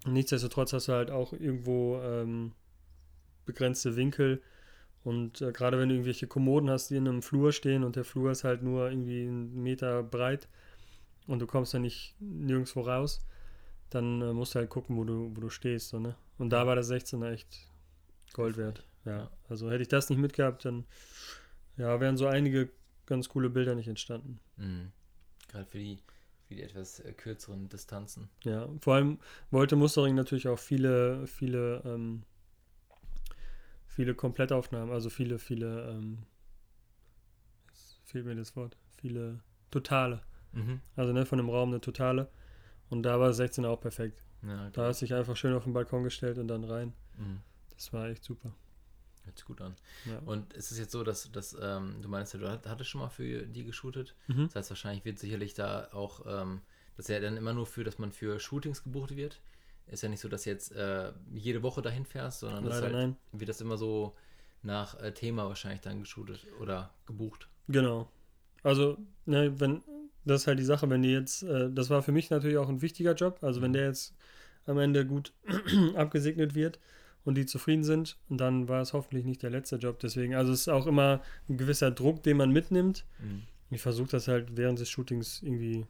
nichtsdestotrotz 0.07 0.73
hast 0.73 0.89
du 0.89 0.93
halt 0.93 1.11
auch 1.11 1.33
irgendwo 1.33 2.01
ähm, 2.03 2.53
begrenzte 3.47 3.97
Winkel 3.97 4.43
und 5.05 5.41
äh, 5.41 5.53
gerade 5.53 5.79
wenn 5.79 5.89
du 5.89 5.95
irgendwelche 5.95 6.27
Kommoden 6.27 6.69
hast, 6.69 6.91
die 6.91 6.97
in 6.97 7.09
einem 7.09 7.23
Flur 7.23 7.53
stehen 7.53 7.85
und 7.85 7.97
der 7.97 8.05
Flur 8.05 8.31
ist 8.33 8.45
halt 8.45 8.63
nur 8.63 8.91
irgendwie 8.91 9.23
einen 9.23 9.63
Meter 9.63 10.03
breit 10.03 10.49
und 11.27 11.39
du 11.39 11.47
kommst 11.47 11.73
da 11.75 11.79
nicht 11.79 12.17
nirgendwo 12.21 12.81
raus, 12.81 13.25
dann 13.91 14.21
äh, 14.21 14.33
musst 14.33 14.55
du 14.55 14.59
halt 14.59 14.71
gucken, 14.71 14.97
wo 14.97 15.05
du, 15.05 15.31
wo 15.35 15.41
du 15.41 15.49
stehst. 15.49 15.91
So, 15.91 15.99
ne? 16.01 16.17
Und 16.39 16.51
da 16.51 16.67
war 16.67 16.75
der 16.75 16.85
16er 16.85 17.31
echt 17.33 17.71
Gold 18.33 18.57
wert. 18.57 18.85
Ja, 19.05 19.13
Ja. 19.19 19.31
also 19.49 19.71
hätte 19.71 19.83
ich 19.83 19.89
das 19.89 20.11
nicht 20.11 20.19
mitgehabt, 20.19 20.65
dann 20.65 20.85
ja, 21.77 22.01
wären 22.01 22.17
so 22.17 22.27
einige 22.27 22.71
ganz 23.09 23.29
coole 23.29 23.51
Bilder 23.51 23.75
nicht 23.75 23.89
entstanden. 23.89 24.39
Mhm. 24.57 24.93
Gerade 25.49 25.67
für 25.67 25.79
die, 25.79 25.99
für 26.47 26.55
die 26.55 26.63
etwas 26.63 27.01
äh, 27.01 27.13
kürzeren 27.13 27.69
Distanzen. 27.69 28.29
Ja, 28.45 28.69
vor 28.81 28.95
allem 28.95 29.19
wollte 29.51 29.77
Mustering 29.77 30.15
natürlich 30.15 30.49
auch 30.49 30.59
viele, 30.59 31.27
viele, 31.27 31.83
ähm, 31.85 32.23
viele 33.87 34.15
Komplettaufnahmen, 34.15 34.93
also 34.93 35.11
viele, 35.11 35.39
viele, 35.39 35.89
ähm, 35.91 36.19
jetzt 37.69 37.99
fehlt 38.05 38.27
mir 38.27 38.37
das 38.37 38.55
Wort, 38.55 38.77
viele 39.01 39.41
Totale. 39.71 40.23
Mhm. 40.53 40.81
Also 40.97 41.13
ne, 41.13 41.27
von 41.27 41.39
dem 41.39 41.49
Raum 41.49 41.71
eine 41.71 41.81
Totale. 41.81 42.29
Und 42.91 43.03
da 43.03 43.21
war 43.21 43.33
16 43.33 43.65
auch 43.65 43.81
perfekt. 43.81 44.25
Ja, 44.43 44.71
Da 44.71 44.87
hast 44.87 45.03
du 45.03 45.07
dich 45.07 45.15
einfach 45.15 45.37
schön 45.37 45.53
auf 45.55 45.65
den 45.65 45.73
Balkon 45.73 46.05
gestellt 46.05 46.39
und 46.39 46.49
dann 46.49 46.65
rein. 46.65 46.95
mhm. 47.17 47.41
Das 47.75 47.93
war 47.93 48.09
echt 48.09 48.25
super. 48.25 48.53
Hört 49.29 49.37
sich 49.37 49.47
gut 49.47 49.61
an. 49.61 49.77
Ja. 50.07 50.19
Und 50.25 50.55
ist 50.55 50.71
es 50.73 50.79
jetzt 50.79 50.91
so, 50.93 51.05
dass, 51.05 51.31
dass 51.31 51.55
ähm, 51.61 51.97
du 52.01 52.09
meinst, 52.09 52.33
du 52.33 52.49
hat- 52.49 52.67
hattest 52.67 52.89
schon 52.89 53.03
mal 53.03 53.11
für 53.11 53.43
die 53.47 53.63
geshootet? 53.65 54.15
Mhm. 54.27 54.47
Das 54.47 54.55
heißt, 54.57 54.71
wahrscheinlich 54.71 55.05
wird 55.05 55.19
sicherlich 55.19 55.53
da 55.53 55.89
auch, 55.93 56.25
ähm, 56.27 56.63
das 56.97 57.05
ist 57.07 57.11
ja 57.11 57.21
dann 57.21 57.37
immer 57.37 57.53
nur 57.53 57.67
für, 57.67 57.85
dass 57.85 57.99
man 57.99 58.11
für 58.11 58.41
Shootings 58.41 58.83
gebucht 58.83 59.17
wird. 59.17 59.39
Ist 59.87 60.03
ja 60.03 60.09
nicht 60.09 60.21
so, 60.21 60.29
dass 60.29 60.47
jetzt 60.47 60.73
äh, 60.73 61.13
jede 61.35 61.63
Woche 61.63 61.83
dahin 61.83 62.07
fährst, 62.07 62.41
sondern 62.41 62.65
das 62.65 62.81
Leider 62.81 62.87
halt, 62.97 63.09
nein. 63.09 63.17
wird 63.33 63.51
das 63.51 63.61
immer 63.61 63.77
so 63.77 64.15
nach 64.63 64.99
äh, 65.01 65.13
Thema 65.13 65.47
wahrscheinlich 65.47 65.83
dann 65.83 66.01
geshootet 66.01 66.47
oder 66.61 66.91
gebucht. 67.07 67.49
Genau. 67.69 68.11
Also, 68.63 68.97
ne, 69.27 69.61
wenn, 69.61 69.83
das 70.25 70.43
ist 70.43 70.47
halt 70.47 70.59
die 70.59 70.65
Sache, 70.65 70.89
wenn 70.91 71.03
die 71.03 71.13
jetzt, 71.13 71.43
äh, 71.43 71.71
das 71.71 71.91
war 71.91 72.03
für 72.03 72.13
mich 72.13 72.31
natürlich 72.31 72.57
auch 72.59 72.69
ein 72.69 72.81
wichtiger 72.83 73.15
Job, 73.15 73.39
also 73.43 73.61
wenn 73.61 73.71
Mhm. 73.73 73.75
der 73.75 73.85
jetzt 73.89 74.15
am 74.67 74.79
Ende 74.79 75.07
gut 75.07 75.33
abgesegnet 75.95 76.55
wird 76.55 76.79
und 77.25 77.37
die 77.37 77.47
zufrieden 77.47 77.85
sind, 77.85 78.17
dann 78.29 78.69
war 78.69 78.81
es 78.81 78.93
hoffentlich 78.93 79.25
nicht 79.25 79.43
der 79.43 79.51
letzte 79.51 79.77
Job. 79.77 79.99
Deswegen, 80.01 80.35
also 80.35 80.53
es 80.53 80.61
ist 80.63 80.69
auch 80.69 80.87
immer 80.87 81.21
ein 81.49 81.57
gewisser 81.59 81.91
Druck, 81.91 82.23
den 82.23 82.37
man 82.37 82.51
mitnimmt. 82.51 83.05
Mhm. 83.19 83.43
Ich 83.71 83.83
versuche 83.83 84.09
das 84.11 84.29
halt 84.29 84.57
während 84.57 84.79
des 84.79 84.89
Shootings 84.89 85.43
irgendwie 85.43 85.87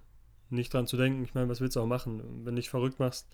nicht 0.50 0.72
dran 0.74 0.86
zu 0.86 0.96
denken. 0.96 1.22
Ich 1.24 1.34
meine, 1.34 1.48
was 1.48 1.60
willst 1.60 1.76
du 1.76 1.80
auch 1.80 1.86
machen? 1.86 2.44
Wenn 2.44 2.54
du 2.54 2.60
dich 2.60 2.70
verrückt 2.70 2.98
machst, 2.98 3.28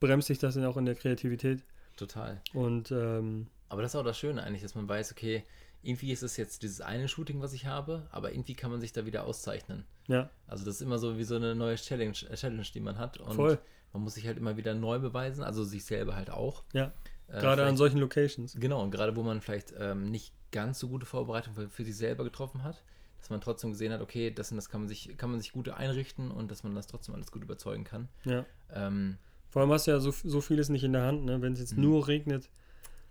bremst 0.00 0.28
dich 0.28 0.38
das 0.38 0.54
dann 0.54 0.64
auch 0.64 0.76
in 0.76 0.86
der 0.86 0.94
Kreativität. 0.94 1.62
Total. 1.96 2.40
Und 2.54 2.90
ähm, 2.90 3.48
Aber 3.68 3.82
das 3.82 3.92
ist 3.92 4.00
auch 4.00 4.04
das 4.04 4.18
Schöne 4.18 4.42
eigentlich, 4.42 4.62
dass 4.62 4.74
man 4.74 4.88
weiß, 4.88 5.12
okay, 5.12 5.44
irgendwie 5.82 6.12
ist 6.12 6.22
es 6.22 6.36
jetzt 6.36 6.62
dieses 6.62 6.80
eine 6.80 7.08
Shooting, 7.08 7.40
was 7.40 7.52
ich 7.52 7.66
habe, 7.66 8.06
aber 8.12 8.32
irgendwie 8.32 8.54
kann 8.54 8.70
man 8.70 8.80
sich 8.80 8.92
da 8.92 9.04
wieder 9.04 9.24
auszeichnen. 9.24 9.84
ja, 10.06 10.30
Also 10.46 10.64
das 10.64 10.76
ist 10.76 10.80
immer 10.82 10.98
so 10.98 11.18
wie 11.18 11.24
so 11.24 11.34
eine 11.36 11.54
neue 11.54 11.74
Challenge, 11.74 12.16
äh, 12.30 12.34
Challenge 12.36 12.66
die 12.72 12.80
man 12.80 12.98
hat. 12.98 13.18
Und 13.18 13.34
voll. 13.34 13.58
man 13.92 14.02
muss 14.04 14.14
sich 14.14 14.26
halt 14.26 14.38
immer 14.38 14.56
wieder 14.56 14.74
neu 14.74 15.00
beweisen, 15.00 15.42
also 15.42 15.64
sich 15.64 15.84
selber 15.84 16.14
halt 16.14 16.30
auch. 16.30 16.62
Ja, 16.72 16.92
gerade 17.40 17.64
an 17.64 17.76
solchen 17.76 17.98
Locations. 17.98 18.54
Genau, 18.58 18.82
und 18.82 18.90
gerade 18.90 19.14
wo 19.16 19.22
man 19.22 19.40
vielleicht 19.40 19.72
ähm, 19.78 20.10
nicht 20.10 20.32
ganz 20.50 20.78
so 20.78 20.88
gute 20.88 21.06
Vorbereitung 21.06 21.54
für, 21.54 21.68
für 21.68 21.84
sich 21.84 21.96
selber 21.96 22.24
getroffen 22.24 22.62
hat, 22.62 22.82
dass 23.18 23.30
man 23.30 23.40
trotzdem 23.40 23.70
gesehen 23.70 23.92
hat, 23.92 24.00
okay, 24.00 24.30
das 24.30 24.50
und 24.50 24.56
das 24.56 24.68
kann 24.68 24.80
man 24.82 24.88
sich, 24.88 25.16
kann 25.16 25.30
man 25.30 25.40
sich 25.40 25.52
gut 25.52 25.68
einrichten 25.68 26.30
und 26.30 26.50
dass 26.50 26.62
man 26.64 26.74
das 26.74 26.86
trotzdem 26.88 27.14
alles 27.14 27.30
gut 27.30 27.42
überzeugen 27.42 27.84
kann. 27.84 28.08
Ja. 28.24 28.44
Ähm, 28.72 29.16
Vor 29.48 29.62
allem 29.62 29.70
hast 29.72 29.86
du 29.86 29.92
ja 29.92 30.00
so, 30.00 30.10
so 30.10 30.40
vieles 30.40 30.68
nicht 30.68 30.84
in 30.84 30.92
der 30.92 31.02
Hand, 31.04 31.24
ne? 31.24 31.40
Wenn 31.40 31.52
es 31.52 31.60
jetzt 31.60 31.76
Mhm. 31.76 31.82
nur 31.84 32.08
regnet, 32.08 32.50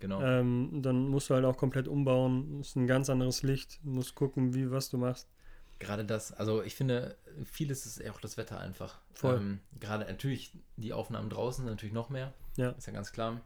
genau. 0.00 0.20
ähm, 0.22 0.80
dann 0.82 1.08
musst 1.08 1.30
du 1.30 1.34
halt 1.34 1.44
auch 1.44 1.56
komplett 1.56 1.88
umbauen. 1.88 2.60
ist 2.60 2.76
ein 2.76 2.86
ganz 2.86 3.08
anderes 3.10 3.42
Licht. 3.42 3.80
Musst 3.84 4.14
gucken, 4.14 4.54
wie, 4.54 4.70
was 4.70 4.88
du 4.90 4.98
machst. 4.98 5.28
Gerade 5.78 6.04
das, 6.04 6.32
also 6.32 6.62
ich 6.62 6.74
finde, 6.76 7.16
vieles 7.44 7.86
ist 7.86 8.08
auch 8.08 8.20
das 8.20 8.36
Wetter 8.36 8.60
einfach. 8.60 9.00
Voll. 9.14 9.36
Ähm, 9.38 9.60
gerade 9.80 10.04
natürlich 10.04 10.52
die 10.76 10.92
Aufnahmen 10.92 11.28
draußen 11.30 11.64
natürlich 11.64 11.92
noch 11.94 12.08
mehr, 12.10 12.32
Ja. 12.56 12.70
ist 12.70 12.86
ja 12.86 12.92
ganz 12.92 13.10
klar. 13.12 13.40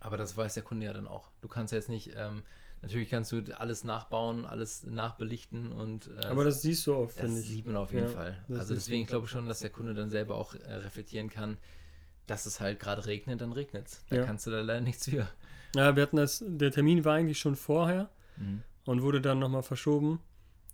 Aber 0.00 0.16
das 0.16 0.36
weiß 0.36 0.54
der 0.54 0.62
Kunde 0.62 0.86
ja 0.86 0.92
dann 0.92 1.06
auch. 1.08 1.30
Du 1.40 1.48
kannst 1.48 1.72
jetzt 1.72 1.88
nicht, 1.88 2.12
ähm, 2.16 2.42
natürlich 2.82 3.08
kannst 3.10 3.32
du 3.32 3.42
alles 3.58 3.82
nachbauen, 3.84 4.44
alles 4.44 4.84
nachbelichten 4.84 5.72
und 5.72 6.08
äh, 6.22 6.26
Aber 6.26 6.44
das 6.44 6.62
siehst 6.62 6.86
du 6.86 6.94
oft, 6.94 7.16
das 7.16 7.24
finde 7.24 7.40
ich. 7.40 7.46
sieht 7.48 7.66
man 7.66 7.76
auf 7.76 7.92
jeden 7.92 8.06
Ja, 8.06 8.12
Fall. 8.12 8.44
das 8.48 8.58
Also 8.60 8.74
deswegen 8.74 9.02
super. 9.02 9.10
glaube 9.10 9.24
ich 9.26 9.30
schon, 9.30 9.46
dass 9.46 9.60
der 9.60 9.70
Kunde 9.70 9.94
dann 9.94 10.10
selber 10.10 10.34
auch 10.36 10.54
äh, 10.54 10.72
reflektieren 10.74 11.30
kann, 11.30 11.56
dass 12.26 12.46
es 12.46 12.60
halt 12.60 12.78
gerade 12.80 13.06
regnet, 13.06 13.40
dann 13.40 13.52
regnet 13.52 13.86
es. 13.88 14.04
Da 14.10 14.16
Ja. 14.16 14.24
kannst 14.24 14.46
du 14.46 14.50
da 14.50 14.60
leider 14.60 14.80
nichts 14.80 15.08
für. 15.08 15.28
Ja, 15.74 15.94
wir 15.96 16.02
hatten 16.02 16.16
das, 16.16 16.42
der 16.46 16.70
Termin 16.70 17.04
war 17.04 17.14
eigentlich 17.14 17.38
schon 17.38 17.56
vorher 17.56 18.10
Mhm. 18.36 18.62
und 18.84 19.02
wurde 19.02 19.20
dann 19.20 19.38
nochmal 19.38 19.62
verschoben. 19.62 20.20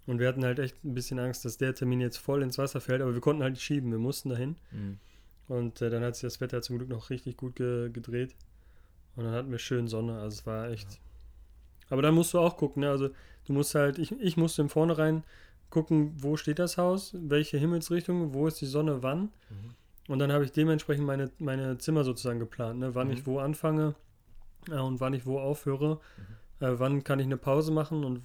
Und 0.07 0.19
wir 0.19 0.27
hatten 0.27 0.45
halt 0.45 0.59
echt 0.59 0.85
ein 0.85 0.95
bisschen 0.95 1.21
Angst, 1.21 1.45
dass 1.45 1.59
der 1.59 1.75
Termin 1.75 2.01
jetzt 2.01 2.17
voll 2.17 2.43
ins 2.43 2.59
Wasser 2.59 2.81
fällt, 2.81 3.03
aber 3.03 3.15
wir 3.15 3.21
konnten 3.21 3.43
halt 3.45 3.59
schieben, 3.61 3.93
wir 3.93 3.99
mussten 3.99 4.31
dahin. 4.31 4.57
Mhm. 4.73 4.99
Und 5.47 5.81
äh, 5.81 5.91
dann 5.91 6.03
hat 6.03 6.17
sich 6.17 6.23
das 6.23 6.41
Wetter 6.41 6.61
zum 6.63 6.79
Glück 6.79 6.89
noch 6.89 7.11
richtig 7.11 7.37
gut 7.37 7.55
ge 7.57 7.91
gedreht. 7.91 8.35
Und 9.17 9.25
dann 9.25 9.35
hatten 9.35 9.51
wir 9.51 9.59
schön 9.59 9.89
Sonne, 9.89 10.15
also 10.15 10.35
es 10.39 10.47
war 10.47 10.71
echt. 10.71 11.01
Aber 11.91 12.03
dann 12.03 12.15
musst 12.15 12.33
du 12.33 12.39
auch 12.39 12.57
gucken, 12.57 12.81
ne? 12.81 12.91
Also 12.91 13.11
du 13.47 13.53
musst 13.53 13.75
halt, 13.75 13.99
ich, 13.99 14.13
ich 14.13 14.37
musste 14.37 14.63
im 14.63 14.69
Vornherein 14.71 15.25
gucken, 15.71 16.15
wo 16.17 16.37
steht 16.37 16.59
das 16.59 16.79
Haus, 16.79 17.15
welche 17.19 17.59
Himmelsrichtung, 17.59 18.33
wo 18.35 18.47
ist 18.47 18.61
die 18.61 18.67
Sonne, 18.67 19.03
wann. 19.03 19.23
Mhm. 19.51 19.75
Und 20.09 20.19
dann 20.19 20.33
habe 20.33 20.45
ich 20.45 20.53
dementsprechend 20.53 21.07
meine, 21.07 21.31
meine 21.39 21.79
Zimmer 21.79 22.05
sozusagen 22.05 22.39
geplant, 22.39 22.81
ne? 22.81 22.95
wann 22.95 23.09
Mhm. 23.09 23.13
ich 23.15 23.27
wo 23.27 23.39
anfange 23.39 23.95
äh, 24.71 24.79
und 24.79 25.01
wann 25.01 25.15
ich 25.15 25.27
wo 25.27 25.39
aufhöre. 25.39 26.01
Mhm. 26.61 26.67
Äh, 26.67 26.79
wann 26.79 27.05
kann 27.05 27.19
ich 27.19 27.27
eine 27.27 27.37
Pause 27.37 27.73
machen 27.73 28.05
und 28.05 28.23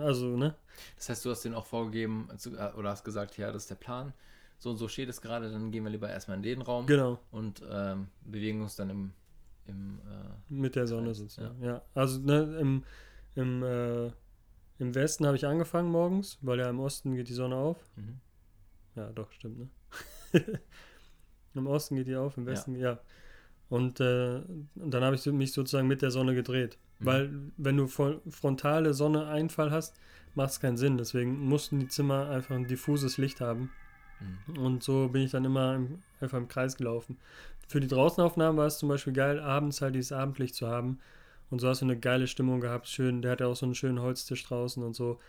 also, 0.00 0.36
ne? 0.36 0.54
Das 0.96 1.08
heißt, 1.08 1.24
du 1.24 1.30
hast 1.30 1.44
denen 1.44 1.54
auch 1.54 1.66
vorgegeben 1.66 2.28
äh, 2.56 2.72
oder 2.76 2.90
hast 2.90 3.04
gesagt, 3.04 3.36
ja, 3.36 3.52
das 3.52 3.62
ist 3.62 3.70
der 3.70 3.74
Plan. 3.76 4.12
So 4.58 4.70
und 4.70 4.76
so 4.76 4.88
steht 4.88 5.08
es 5.08 5.20
gerade, 5.20 5.50
dann 5.50 5.70
gehen 5.70 5.84
wir 5.84 5.90
lieber 5.90 6.08
erstmal 6.08 6.36
in 6.36 6.42
den 6.42 6.62
Raum 6.62 6.86
Genau, 6.86 7.18
und 7.32 7.62
ähm, 7.70 8.08
bewegen 8.22 8.60
uns 8.62 8.76
dann 8.76 8.90
im, 8.90 9.12
im 9.70 9.98
äh, 9.98 10.52
mit 10.52 10.76
der 10.76 10.86
Sonne 10.86 11.06
Kreis, 11.08 11.18
sozusagen. 11.18 11.62
Ja, 11.62 11.82
also 11.94 12.20
ne, 12.20 12.58
im, 12.60 12.84
im, 13.34 13.62
äh, 13.62 14.06
im 14.78 14.94
Westen 14.94 15.26
habe 15.26 15.36
ich 15.36 15.46
angefangen 15.46 15.90
morgens, 15.90 16.38
weil 16.42 16.58
ja 16.58 16.68
im 16.68 16.80
Osten 16.80 17.14
geht 17.14 17.28
die 17.28 17.34
Sonne 17.34 17.56
auf. 17.56 17.78
mhm. 17.96 18.20
Ja, 18.96 19.10
doch, 19.12 19.30
stimmt, 19.32 19.58
ne? 19.58 19.68
Im 21.54 21.66
Osten 21.66 21.96
geht 21.96 22.06
die 22.06 22.16
auf, 22.16 22.36
im 22.36 22.44
Ja. 22.44 22.52
Westen, 22.52 22.76
ja. 22.76 22.98
Und 23.68 24.00
äh, 24.00 24.40
dann 24.74 25.04
habe 25.04 25.14
ich 25.16 25.24
mich 25.26 25.52
sozusagen 25.52 25.88
mit 25.88 26.02
der 26.02 26.10
Sonne 26.10 26.34
gedreht. 26.34 26.78
Mhm. 26.98 27.06
Weil, 27.06 27.30
wenn 27.56 27.76
du 27.76 27.86
voll 27.86 28.20
frontale 28.28 28.94
Sonne-Einfall 28.94 29.70
hast, 29.70 29.98
macht 30.34 30.50
es 30.50 30.60
keinen 30.60 30.76
Sinn. 30.76 30.98
Deswegen 30.98 31.38
mussten 31.38 31.78
die 31.78 31.88
Zimmer 31.88 32.28
einfach 32.30 32.54
ein 32.54 32.66
diffuses 32.66 33.16
Licht 33.18 33.40
haben. 33.40 33.70
Mhm. 34.46 34.58
Und 34.58 34.82
so 34.82 35.08
bin 35.08 35.22
ich 35.22 35.30
dann 35.30 35.44
immer 35.44 35.74
im, 35.76 36.02
einfach 36.20 36.38
im 36.38 36.48
Kreis 36.48 36.76
gelaufen. 36.76 37.18
Für 37.70 37.78
die 37.78 37.86
Draußenaufnahmen 37.86 38.56
war 38.56 38.66
es 38.66 38.78
zum 38.78 38.88
Beispiel 38.88 39.12
geil, 39.12 39.38
abends 39.38 39.80
halt 39.80 39.94
dieses 39.94 40.10
Abendlicht 40.10 40.56
zu 40.56 40.66
haben. 40.66 40.98
Und 41.50 41.60
so 41.60 41.68
hast 41.68 41.82
du 41.82 41.84
eine 41.84 41.96
geile 41.96 42.26
Stimmung 42.26 42.60
gehabt. 42.60 42.88
Schön, 42.88 43.22
der 43.22 43.30
hat 43.30 43.40
ja 43.40 43.46
auch 43.46 43.54
so 43.54 43.64
einen 43.64 43.76
schönen 43.76 44.00
Holztisch 44.00 44.42
draußen 44.42 44.82
und 44.82 44.96
so. 44.96 45.20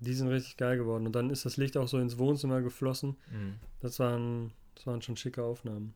Die 0.00 0.12
sind 0.12 0.28
richtig 0.28 0.58
geil 0.58 0.76
geworden. 0.76 1.06
Und 1.06 1.14
dann 1.14 1.30
ist 1.30 1.46
das 1.46 1.56
Licht 1.56 1.78
auch 1.78 1.88
so 1.88 1.98
ins 1.98 2.18
Wohnzimmer 2.18 2.60
geflossen. 2.60 3.16
Mhm. 3.30 3.54
Das, 3.80 3.98
waren, 4.00 4.52
das 4.74 4.86
waren 4.86 5.00
schon 5.00 5.16
schicke 5.16 5.42
Aufnahmen. 5.42 5.94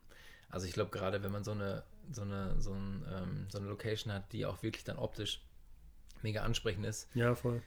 Also 0.49 0.67
ich 0.67 0.73
glaube, 0.73 0.91
gerade 0.93 1.23
wenn 1.23 1.31
man 1.31 1.45
so 1.45 1.51
eine, 1.51 1.83
so 2.11 2.23
eine, 2.23 2.59
so, 2.59 2.73
ein, 2.73 3.05
ähm, 3.15 3.47
so 3.51 3.59
eine 3.59 3.69
Location 3.69 4.15
hat, 4.15 4.33
die 4.33 4.47
auch 4.47 4.63
wirklich 4.63 4.85
dann 4.85 4.97
optisch 4.97 5.43
mega 6.23 6.41
ansprechend 6.41 6.87
ist. 6.87 7.07
Ja, 7.13 7.35
voll. 7.35 7.61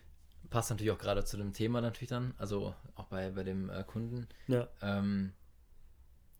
Passt 0.50 0.72
natürlich 0.72 0.92
auch 0.92 0.98
gerade 0.98 1.26
zu 1.26 1.38
dem 1.38 1.54
Thema 1.54 1.80
natürlich 1.80 2.10
dann, 2.10 2.34
also 2.40 2.74
auch 2.96 3.06
bei, 3.06 3.30
bei 3.30 3.44
dem 3.44 3.70
äh, 3.70 3.84
Kunden. 3.84 4.28
Ja. 4.48 4.68
Ähm, 4.82 5.34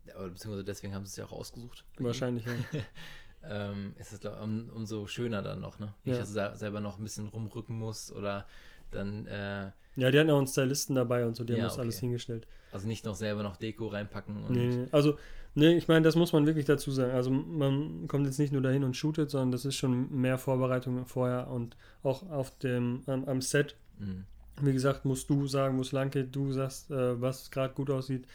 beziehungsweise 0.06 0.64
deswegen 0.64 0.94
haben 0.94 1.04
sie 1.04 1.10
es 1.10 1.16
ja 1.16 1.24
auch 1.24 1.32
ausgesucht. 1.32 1.84
Wahrscheinlich, 1.98 2.44
ja. 2.44 2.52
ähm, 3.48 3.94
ist 3.98 4.12
es 4.12 4.20
um, 4.24 4.70
umso 4.74 5.06
schöner 5.06 5.42
dann 5.42 5.60
noch, 5.60 5.78
ne? 5.78 5.94
Nicht, 6.04 6.14
ja. 6.14 6.20
dass 6.20 6.32
du 6.32 6.56
selber 6.56 6.80
noch 6.80 6.98
ein 6.98 7.04
bisschen 7.04 7.28
rumrücken 7.28 7.78
musst 7.78 8.12
oder 8.12 8.46
dann. 8.90 9.26
Äh, 9.26 9.70
ja, 9.96 10.10
die 10.10 10.18
hatten 10.18 10.30
auch 10.30 10.38
einen 10.38 10.46
Stylisten 10.46 10.94
dabei 10.94 11.24
und 11.26 11.36
so, 11.36 11.44
die 11.44 11.54
ja, 11.54 11.58
haben 11.58 11.64
das 11.64 11.74
okay. 11.74 11.82
alles 11.82 11.98
hingestellt. 11.98 12.46
Also 12.72 12.86
nicht 12.86 13.04
noch 13.04 13.14
selber 13.14 13.42
noch 13.42 13.56
Deko 13.56 13.86
reinpacken 13.88 14.44
und. 14.44 14.50
Nee, 14.50 14.86
also, 14.92 15.18
nee, 15.54 15.76
ich 15.76 15.88
meine, 15.88 16.02
das 16.02 16.16
muss 16.16 16.32
man 16.32 16.46
wirklich 16.46 16.66
dazu 16.66 16.90
sagen. 16.90 17.12
Also 17.12 17.30
man 17.30 18.06
kommt 18.08 18.26
jetzt 18.26 18.38
nicht 18.38 18.52
nur 18.52 18.62
dahin 18.62 18.84
und 18.84 18.96
shootet, 18.96 19.30
sondern 19.30 19.52
das 19.52 19.64
ist 19.64 19.76
schon 19.76 20.10
mehr 20.20 20.38
Vorbereitung 20.38 21.06
vorher 21.06 21.48
und 21.48 21.76
auch 22.02 22.28
auf 22.30 22.56
dem, 22.58 23.02
am, 23.06 23.24
am 23.24 23.40
Set. 23.40 23.76
Mhm. 23.98 24.24
Wie 24.60 24.72
gesagt, 24.72 25.04
musst 25.04 25.28
du 25.30 25.46
sagen, 25.46 25.76
muss 25.76 25.92
Lanke, 25.92 26.24
du 26.24 26.52
sagst, 26.52 26.90
äh, 26.90 27.20
was 27.20 27.50
gerade 27.50 27.74
gut 27.74 27.90
aussieht. 27.90 28.26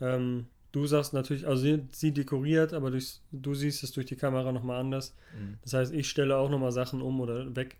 Ähm, 0.00 0.46
Du 0.72 0.86
sagst 0.86 1.12
natürlich, 1.12 1.46
also 1.46 1.62
sie, 1.62 1.86
sie 1.92 2.12
dekoriert, 2.12 2.72
aber 2.72 2.90
durch, 2.90 3.20
du 3.32 3.54
siehst 3.54 3.82
es 3.82 3.92
durch 3.92 4.06
die 4.06 4.16
Kamera 4.16 4.52
nochmal 4.52 4.80
anders. 4.80 5.14
Mhm. 5.38 5.58
Das 5.62 5.72
heißt, 5.72 5.94
ich 5.94 6.08
stelle 6.08 6.36
auch 6.36 6.50
nochmal 6.50 6.72
Sachen 6.72 7.00
um 7.00 7.20
oder 7.20 7.54
weg. 7.56 7.76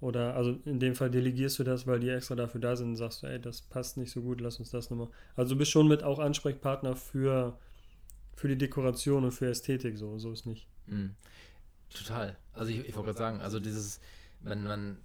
Oder 0.00 0.34
also 0.34 0.58
in 0.64 0.80
dem 0.80 0.96
Fall 0.96 1.12
delegierst 1.12 1.60
du 1.60 1.64
das, 1.64 1.86
weil 1.86 2.00
die 2.00 2.08
extra 2.08 2.34
dafür 2.34 2.60
da 2.60 2.74
sind 2.74 2.88
und 2.88 2.96
sagst 2.96 3.22
du, 3.22 3.28
ey, 3.28 3.40
das 3.40 3.60
passt 3.60 3.96
nicht 3.96 4.10
so 4.10 4.20
gut, 4.20 4.40
lass 4.40 4.58
uns 4.58 4.70
das 4.70 4.90
nochmal. 4.90 5.08
Also 5.36 5.54
du 5.54 5.58
bist 5.58 5.70
schon 5.70 5.86
mit 5.86 6.02
auch 6.02 6.18
Ansprechpartner 6.18 6.96
für, 6.96 7.56
für 8.34 8.48
die 8.48 8.58
Dekoration 8.58 9.22
und 9.22 9.30
für 9.30 9.46
Ästhetik, 9.46 9.96
so, 9.96 10.18
so 10.18 10.32
ist 10.32 10.44
nicht. 10.44 10.66
Mhm. 10.86 11.14
Total. 11.94 12.36
Also 12.52 12.72
ich, 12.72 12.80
ich 12.80 12.96
wollte 12.96 13.06
gerade 13.06 13.18
sagen, 13.18 13.40
also 13.40 13.60
dieses, 13.60 14.00
wenn 14.40 14.64
man 14.64 14.96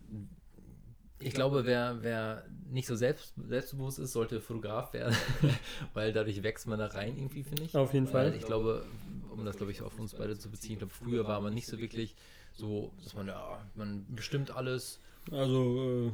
ich 1.20 1.34
glaube, 1.34 1.66
wer, 1.66 1.98
wer 2.02 2.44
nicht 2.70 2.88
so 2.88 2.96
selbst, 2.96 3.34
selbstbewusst 3.48 4.00
ist, 4.00 4.14
sollte 4.14 4.40
Fotograf 4.42 4.94
werden, 4.94 5.16
weil 5.94 6.14
dadurch 6.14 6.44
wächst 6.44 6.68
man 6.68 6.80
da 6.80 6.88
rein 6.88 7.18
irgendwie, 7.18 7.44
finde 7.44 7.64
ich. 7.64 7.76
Auf 7.76 7.94
jeden 7.94 8.12
weil 8.14 8.32
Fall. 8.32 8.36
Ich 8.38 8.46
glaube, 8.46 8.86
um 9.32 9.46
das, 9.46 9.58
glaube 9.58 9.72
ich, 9.72 9.82
auf 9.82 9.98
uns 10.00 10.14
beide 10.14 10.38
zu 10.38 10.50
beziehen, 10.50 10.74
ich 10.74 10.80
glaube, 10.80 10.94
früher 10.94 11.28
war 11.28 11.42
man 11.42 11.54
nicht 11.54 11.68
so 11.68 11.80
wirklich 11.80 12.16
so, 12.54 12.92
dass 13.04 13.14
man, 13.14 13.28
ja, 13.28 13.60
man 13.76 14.06
bestimmt 14.10 14.52
alles. 14.52 15.00
Also, 15.32 16.12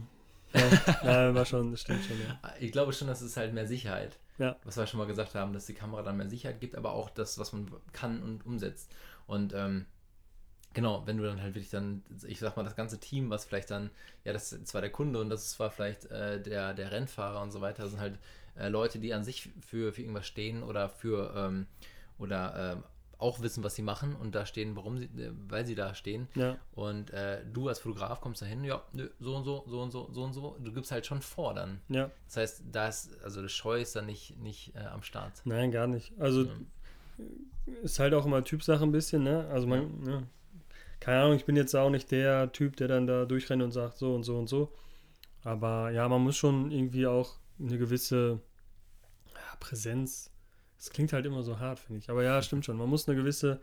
äh, 0.53 0.59
ja, 0.59 1.03
ja, 1.03 1.35
war 1.35 1.45
schon, 1.45 1.71
das 1.71 1.81
stimmt 1.81 2.05
schon, 2.05 2.19
ja. 2.19 2.39
Ich 2.59 2.71
glaube 2.71 2.93
schon, 2.93 3.07
dass 3.07 3.21
es 3.21 3.35
halt 3.37 3.53
mehr 3.53 3.67
Sicherheit. 3.67 4.17
Ja. 4.37 4.55
Was 4.63 4.77
wir 4.77 4.87
schon 4.87 4.99
mal 4.99 5.07
gesagt 5.07 5.35
haben, 5.35 5.53
dass 5.53 5.65
die 5.65 5.73
Kamera 5.73 6.01
dann 6.01 6.17
mehr 6.17 6.29
Sicherheit 6.29 6.59
gibt, 6.59 6.75
aber 6.75 6.93
auch 6.93 7.09
das, 7.09 7.37
was 7.37 7.53
man 7.53 7.71
kann 7.91 8.21
und 8.23 8.45
umsetzt. 8.45 8.91
Und 9.27 9.53
ähm, 9.53 9.85
Genau, 10.73 11.03
wenn 11.05 11.17
du 11.17 11.23
dann 11.23 11.41
halt 11.41 11.53
wirklich 11.53 11.69
dann, 11.69 12.03
ich 12.27 12.39
sag 12.39 12.57
mal, 12.57 12.63
das 12.63 12.75
ganze 12.75 12.99
Team, 12.99 13.29
was 13.29 13.45
vielleicht 13.45 13.69
dann, 13.69 13.91
ja, 14.23 14.33
das 14.33 14.51
ist 14.51 14.67
zwar 14.67 14.81
der 14.81 14.91
Kunde 14.91 15.19
und 15.19 15.29
das 15.29 15.43
ist 15.43 15.51
zwar 15.51 15.69
vielleicht 15.69 16.05
äh, 16.05 16.41
der, 16.41 16.73
der 16.73 16.91
Rennfahrer 16.91 17.41
und 17.41 17.51
so 17.51 17.61
weiter, 17.61 17.87
sind 17.87 17.99
halt 17.99 18.17
äh, 18.55 18.69
Leute, 18.69 18.99
die 18.99 19.13
an 19.13 19.23
sich 19.23 19.49
für, 19.61 19.93
für 19.93 20.01
irgendwas 20.01 20.25
stehen 20.25 20.63
oder 20.63 20.89
für, 20.89 21.33
ähm, 21.35 21.67
oder 22.17 22.73
ähm, 22.73 22.83
auch 23.23 23.41
wissen, 23.41 23.63
was 23.63 23.75
sie 23.75 23.81
machen 23.81 24.15
und 24.15 24.35
da 24.35 24.45
stehen, 24.45 24.75
warum 24.75 24.97
sie, 24.97 25.05
äh, 25.05 25.31
weil 25.47 25.65
sie 25.65 25.75
da 25.75 25.95
stehen. 25.95 26.27
Ja. 26.35 26.57
Und 26.73 27.11
äh, 27.11 27.41
du 27.51 27.69
als 27.69 27.79
Fotograf 27.79 28.19
kommst 28.19 28.41
da 28.41 28.45
hin, 28.45 28.63
ja, 28.63 28.83
nö, 28.91 29.09
so 29.19 29.35
und 29.35 29.45
so, 29.45 29.63
so 29.67 29.81
und 29.81 29.91
so, 29.91 30.09
so 30.11 30.23
und 30.23 30.33
so. 30.33 30.57
Du 30.59 30.73
gibst 30.73 30.91
halt 30.91 31.05
schon 31.05 31.21
vor 31.21 31.53
dann. 31.53 31.79
Ja. 31.87 32.11
Das 32.25 32.37
heißt, 32.37 32.63
da 32.71 32.87
ist, 32.89 33.17
also 33.23 33.41
das 33.41 33.51
Scheu 33.51 33.79
ist 33.79 33.95
dann 33.95 34.07
nicht, 34.07 34.37
nicht 34.39 34.75
äh, 34.75 34.79
am 34.79 35.03
Start. 35.03 35.41
Nein, 35.45 35.71
gar 35.71 35.87
nicht. 35.87 36.11
Also 36.19 36.43
ja. 36.43 36.51
ist 37.81 37.99
halt 37.99 38.13
auch 38.13 38.25
immer 38.25 38.43
Typsache 38.43 38.83
ein 38.83 38.91
bisschen, 38.91 39.23
ne? 39.23 39.47
Also 39.49 39.67
man, 39.67 40.05
ja. 40.05 40.23
Ne? 41.03 41.05
keine 41.05 41.21
Ahnung, 41.21 41.35
ich 41.35 41.45
bin 41.45 41.55
jetzt 41.55 41.75
auch 41.75 41.89
nicht 41.89 42.11
der 42.11 42.51
Typ, 42.51 42.77
der 42.77 42.87
dann 42.87 43.07
da 43.07 43.25
durchrennt 43.25 43.61
und 43.61 43.71
sagt 43.71 43.97
so 43.97 44.15
und 44.15 44.23
so 44.23 44.37
und 44.37 44.47
so. 44.47 44.73
Aber 45.43 45.91
ja, 45.91 46.07
man 46.07 46.21
muss 46.21 46.37
schon 46.37 46.71
irgendwie 46.71 47.07
auch 47.07 47.37
eine 47.59 47.77
gewisse 47.77 48.39
ja, 49.33 49.55
Präsenz. 49.59 50.31
Das 50.77 50.89
klingt 50.89 51.13
halt 51.13 51.25
immer 51.25 51.43
so 51.43 51.59
hart, 51.59 51.79
finde 51.79 51.99
ich. 51.99 52.09
Aber 52.09 52.23
ja, 52.23 52.41
stimmt 52.41 52.65
schon. 52.65 52.77
Man 52.77 52.89
muss 52.89 53.07
eine 53.07 53.17
gewisse 53.17 53.61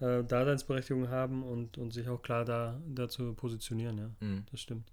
äh, 0.00 0.24
Daseinsberechtigung 0.24 1.08
haben 1.08 1.42
und, 1.42 1.78
und 1.78 1.92
sich 1.92 2.08
auch 2.08 2.22
klar 2.22 2.44
da, 2.44 2.80
dazu 2.86 3.34
positionieren, 3.34 3.98
ja. 3.98 4.10
Mhm. 4.20 4.44
Das 4.50 4.60
stimmt. 4.60 4.90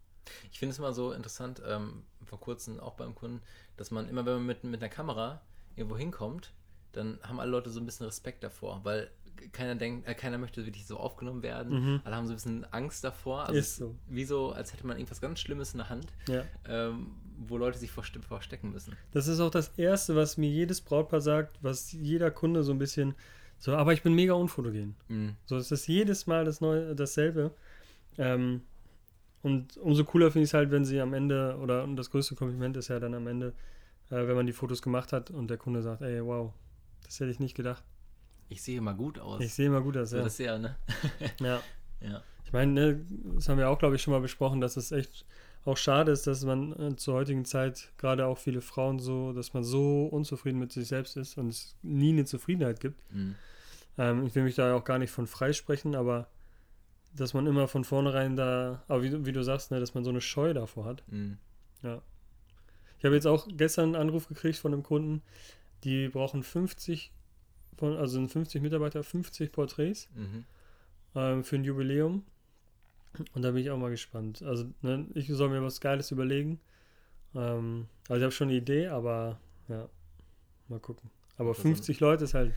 Ich 0.52 0.60
finde 0.60 0.74
es 0.74 0.80
immer 0.80 0.92
so 0.94 1.14
interessant, 1.14 1.62
ähm, 1.66 2.04
vor 2.26 2.40
kurzem 2.40 2.80
auch 2.82 2.96
beim 2.96 3.16
Kunden, 3.16 3.42
dass 3.78 3.92
man 3.92 4.10
immer, 4.10 4.26
wenn 4.26 4.34
man 4.34 4.46
mit, 4.46 4.64
mit 4.66 4.82
einer 4.82 4.90
Kamera 4.90 5.42
irgendwo 5.78 5.98
hinkommt, 5.98 6.54
dann 6.92 7.20
haben 7.24 7.40
alle 7.40 7.52
Leute 7.52 7.70
so 7.70 7.80
ein 7.80 7.86
bisschen 7.86 8.06
Respekt 8.06 8.44
davor, 8.44 8.82
weil 8.84 9.10
keiner 9.52 9.76
denkt, 9.76 10.08
äh, 10.08 10.14
keiner 10.14 10.38
möchte 10.38 10.66
wirklich 10.66 10.86
so 10.86 10.98
aufgenommen 10.98 11.44
werden. 11.44 11.74
Mhm. 11.74 12.02
Alle 12.04 12.16
haben 12.16 12.26
so 12.26 12.34
ein 12.34 12.36
bisschen 12.36 12.66
Angst 12.74 13.04
davor. 13.04 13.46
Also 13.46 13.60
ist 13.60 13.78
so. 13.78 13.96
Wie 14.08 14.26
so, 14.26 14.52
als 14.52 14.74
hätte 14.74 14.86
man 14.86 14.98
irgendwas 14.98 15.22
ganz 15.22 15.40
Schlimmes 15.40 15.74
in 15.74 15.80
der 15.80 15.90
Hand, 15.90 16.08
ja. 16.28 16.44
ähm, 16.68 17.12
wo 17.38 17.58
Leute 17.58 17.78
sich 17.78 17.92
verstecken 17.92 18.72
müssen. 18.72 18.96
Das 19.12 19.28
ist 19.28 19.40
auch 19.40 19.52
das 19.52 19.70
Erste, 19.78 20.16
was 20.16 20.38
mir 20.38 20.50
jedes 20.50 20.82
Brautpaar 20.82 21.22
sagt, 21.22 21.58
was 21.62 21.92
jeder 21.92 22.32
Kunde 22.32 22.64
so 22.64 22.72
ein 22.72 22.80
bisschen 22.80 23.16
so, 23.60 23.76
aber 23.76 23.94
ich 23.94 24.04
bin 24.04 24.14
mega 24.14 24.34
unfotogen. 24.34 24.96
Mhm. 25.08 25.36
So, 25.46 25.58
es 25.58 25.72
ist 25.72 25.88
jedes 25.88 26.28
Mal 26.28 26.46
das 26.46 26.62
Neue, 26.62 26.96
dasselbe. 26.96 27.52
Ähm, 28.18 28.62
und 29.42 29.78
umso 29.78 30.04
cooler 30.04 30.32
finde 30.32 30.44
ich 30.44 30.50
es 30.50 30.54
halt, 30.54 30.72
wenn 30.72 30.86
sie 30.86 31.00
am 31.00 31.14
Ende, 31.14 31.58
oder 31.62 31.88
das 31.88 32.12
größte 32.12 32.36
Kompliment 32.36 32.78
ist 32.78 32.90
ja 32.90 33.00
dann 33.00 33.14
am 33.14 33.28
Ende, 33.28 33.54
äh, 34.10 34.28
wenn 34.28 34.36
man 34.36 34.46
die 34.46 34.54
Fotos 34.54 34.82
gemacht 34.82 35.14
hat 35.14 35.32
und 35.32 35.50
der 35.50 35.58
Kunde 35.58 35.82
sagt, 35.82 36.02
ey, 36.02 36.24
wow, 36.24 36.54
das 37.04 37.20
hätte 37.20 37.32
ich 37.32 37.40
nicht 37.40 37.56
gedacht. 37.56 37.84
Ich 38.50 38.62
sehe 38.62 38.78
immer 38.78 38.94
gut 38.94 39.20
aus. 39.20 39.42
Ich 39.42 39.54
sehe 39.54 39.68
immer 39.68 39.82
gut 39.82 39.98
aus, 39.98 40.12
so 40.12 40.18
ja. 40.18 40.24
Das 40.24 40.38
ja, 40.38 40.58
ne? 40.58 40.76
ja. 41.40 41.62
ja. 42.02 42.24
Ich 42.46 42.54
meine, 42.54 42.72
ne, 42.72 43.06
das 43.36 43.50
haben 43.50 43.58
wir 43.58 43.70
auch, 43.70 43.80
glaube 43.80 43.96
ich, 43.96 44.02
schon 44.02 44.14
mal 44.14 44.22
besprochen, 44.22 44.62
dass 44.62 44.78
es 44.78 44.92
echt 44.92 45.26
auch 45.66 45.76
schade 45.76 46.14
ist, 46.14 46.26
dass 46.28 46.46
man 46.46 46.72
äh, 46.80 46.96
zur 46.96 47.16
heutigen 47.16 47.44
Zeit, 47.44 47.90
gerade 47.98 48.26
auch 48.26 48.38
viele 48.38 48.62
Frauen 48.62 49.00
so, 49.00 49.34
dass 49.34 49.54
man 49.54 49.64
so 49.64 50.06
unzufrieden 50.06 50.60
mit 50.60 50.72
sich 50.72 50.88
selbst 50.88 51.18
ist 51.18 51.38
und 51.38 51.50
es 51.50 51.76
nie 51.82 52.14
eine 52.14 52.24
Zufriedenheit 52.24 52.80
gibt. 52.80 53.02
Mhm. 53.14 53.36
Ähm, 53.98 54.26
ich 54.26 54.36
will 54.36 54.44
mich 54.44 54.56
da 54.56 54.74
auch 54.74 54.86
gar 54.86 54.98
nicht 54.98 55.12
von 55.12 55.28
freisprechen, 55.28 55.94
aber 55.94 56.30
dass 57.14 57.34
man 57.34 57.48
immer 57.48 57.68
von 57.68 57.84
vornherein 57.84 58.38
da, 58.38 58.84
aber 58.88 59.04
wie, 59.04 59.26
wie 59.26 59.32
du 59.34 59.44
sagst, 59.44 59.72
ne, 59.72 59.82
dass 59.82 59.94
man 59.94 60.06
so 60.06 60.10
eine 60.10 60.22
Scheu 60.22 60.54
davor 60.54 60.86
hat. 60.86 61.04
Mhm. 61.08 61.38
Ja. 61.84 62.02
Ich 62.98 63.06
habe 63.06 63.16
jetzt 63.16 63.28
auch 63.28 63.48
gestern 63.52 63.96
einen 63.96 63.96
Anruf 63.96 64.28
gekriegt 64.30 64.58
von 64.58 64.74
einem 64.74 64.84
Kunden, 64.84 65.22
die 65.84 66.08
brauchen 66.08 66.44
50 66.44 67.12
von, 67.78 67.98
also 67.98 68.14
sind 68.14 68.32
50 68.32 68.62
Mitarbeiter, 68.62 69.04
50 69.04 69.52
Porträts 69.52 70.10
mhm. 70.16 70.46
ähm, 71.16 71.44
für 71.44 71.56
ein 71.56 71.64
Jubiläum. 71.64 72.24
Und 73.34 73.42
da 73.42 73.52
bin 73.52 73.62
ich 73.62 73.72
auch 73.72 73.78
mal 73.78 73.90
gespannt. 73.90 74.44
Also, 74.44 74.66
ne, 74.82 75.08
ich 75.16 75.28
soll 75.30 75.50
mir 75.50 75.64
was 75.64 75.82
Geiles 75.82 76.12
überlegen. 76.12 76.60
Ähm, 77.34 77.88
also, 78.10 78.18
ich 78.18 78.24
habe 78.24 78.32
schon 78.32 78.50
eine 78.50 78.58
Idee, 78.58 78.88
aber 78.88 79.40
ja, 79.70 79.90
mal 80.68 80.80
gucken. 80.80 81.10
Aber 81.38 81.54
50 81.54 82.00
Leute 82.00 82.24
ist 82.26 82.34
halt 82.34 82.54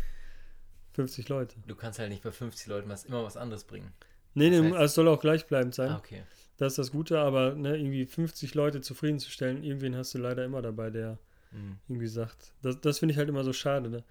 50 0.93 1.29
Leute. 1.29 1.57
Du 1.67 1.75
kannst 1.75 1.99
halt 1.99 2.11
nicht 2.11 2.23
bei 2.23 2.33
50 2.33 2.67
Leuten 2.67 2.89
was, 2.89 3.05
immer 3.05 3.23
was 3.23 3.37
anderes 3.37 3.65
bringen. 3.65 3.93
Nee, 4.35 4.51
nee, 4.51 4.73
heißt, 4.73 4.81
es 4.81 4.95
soll 4.95 5.09
auch 5.09 5.21
gleichbleibend 5.21 5.75
sein. 5.75 5.91
Ah, 5.91 5.99
okay. 5.99 6.23
Das 6.57 6.73
ist 6.73 6.79
das 6.79 6.91
Gute, 6.93 7.19
aber 7.19 7.55
ne, 7.55 7.77
irgendwie 7.77 8.07
50 8.07 8.55
Leute 8.55 8.81
zufriedenzustellen, 8.81 9.63
irgendwen 9.65 9.97
hast 9.97 10.15
du 10.15 10.19
leider 10.19 10.45
immer 10.45 10.63
dabei, 10.63 10.91
der 10.91 11.19
mhm. 11.53 11.79
irgendwie 11.89 12.07
sagt. 12.07 12.53
Das, 12.63 12.81
das 12.81 12.99
finde 12.99 13.13
ich 13.13 13.19
halt 13.19 13.29
immer 13.29 13.45
so 13.45 13.53
schade. 13.53 13.89
Ne? 13.89 14.05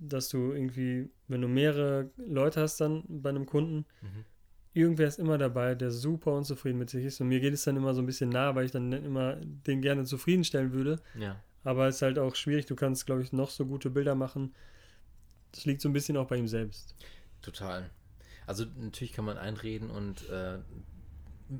Dass 0.00 0.28
du 0.28 0.52
irgendwie, 0.52 1.08
wenn 1.28 1.42
du 1.42 1.48
mehrere 1.48 2.10
Leute 2.16 2.60
hast 2.60 2.80
dann 2.80 3.04
bei 3.08 3.30
einem 3.30 3.46
Kunden, 3.46 3.86
mhm. 4.02 4.24
irgendwer 4.72 5.08
ist 5.08 5.18
immer 5.18 5.38
dabei, 5.38 5.74
der 5.74 5.90
super 5.90 6.32
unzufrieden 6.32 6.78
mit 6.78 6.90
sich 6.90 7.04
ist. 7.04 7.20
Und 7.20 7.28
mir 7.28 7.40
geht 7.40 7.54
es 7.54 7.64
dann 7.64 7.76
immer 7.76 7.94
so 7.94 8.02
ein 8.02 8.06
bisschen 8.06 8.30
nah, 8.30 8.54
weil 8.54 8.66
ich 8.66 8.72
dann 8.72 8.92
immer 8.92 9.36
den 9.36 9.82
gerne 9.82 10.04
zufriedenstellen 10.04 10.72
würde. 10.72 11.00
Ja. 11.18 11.40
Aber 11.64 11.88
es 11.88 11.96
ist 11.96 12.02
halt 12.02 12.18
auch 12.18 12.34
schwierig. 12.34 12.66
Du 12.66 12.76
kannst, 12.76 13.06
glaube 13.06 13.22
ich, 13.22 13.32
noch 13.32 13.50
so 13.50 13.66
gute 13.66 13.90
Bilder 13.90 14.14
machen. 14.14 14.54
Das 15.52 15.64
liegt 15.64 15.80
so 15.80 15.88
ein 15.88 15.92
bisschen 15.92 16.16
auch 16.16 16.28
bei 16.28 16.36
ihm 16.36 16.48
selbst. 16.48 16.94
Total. 17.42 17.90
Also 18.46 18.64
natürlich 18.76 19.12
kann 19.12 19.24
man 19.24 19.38
einreden 19.38 19.90
und 19.90 20.28
äh, 20.28 20.58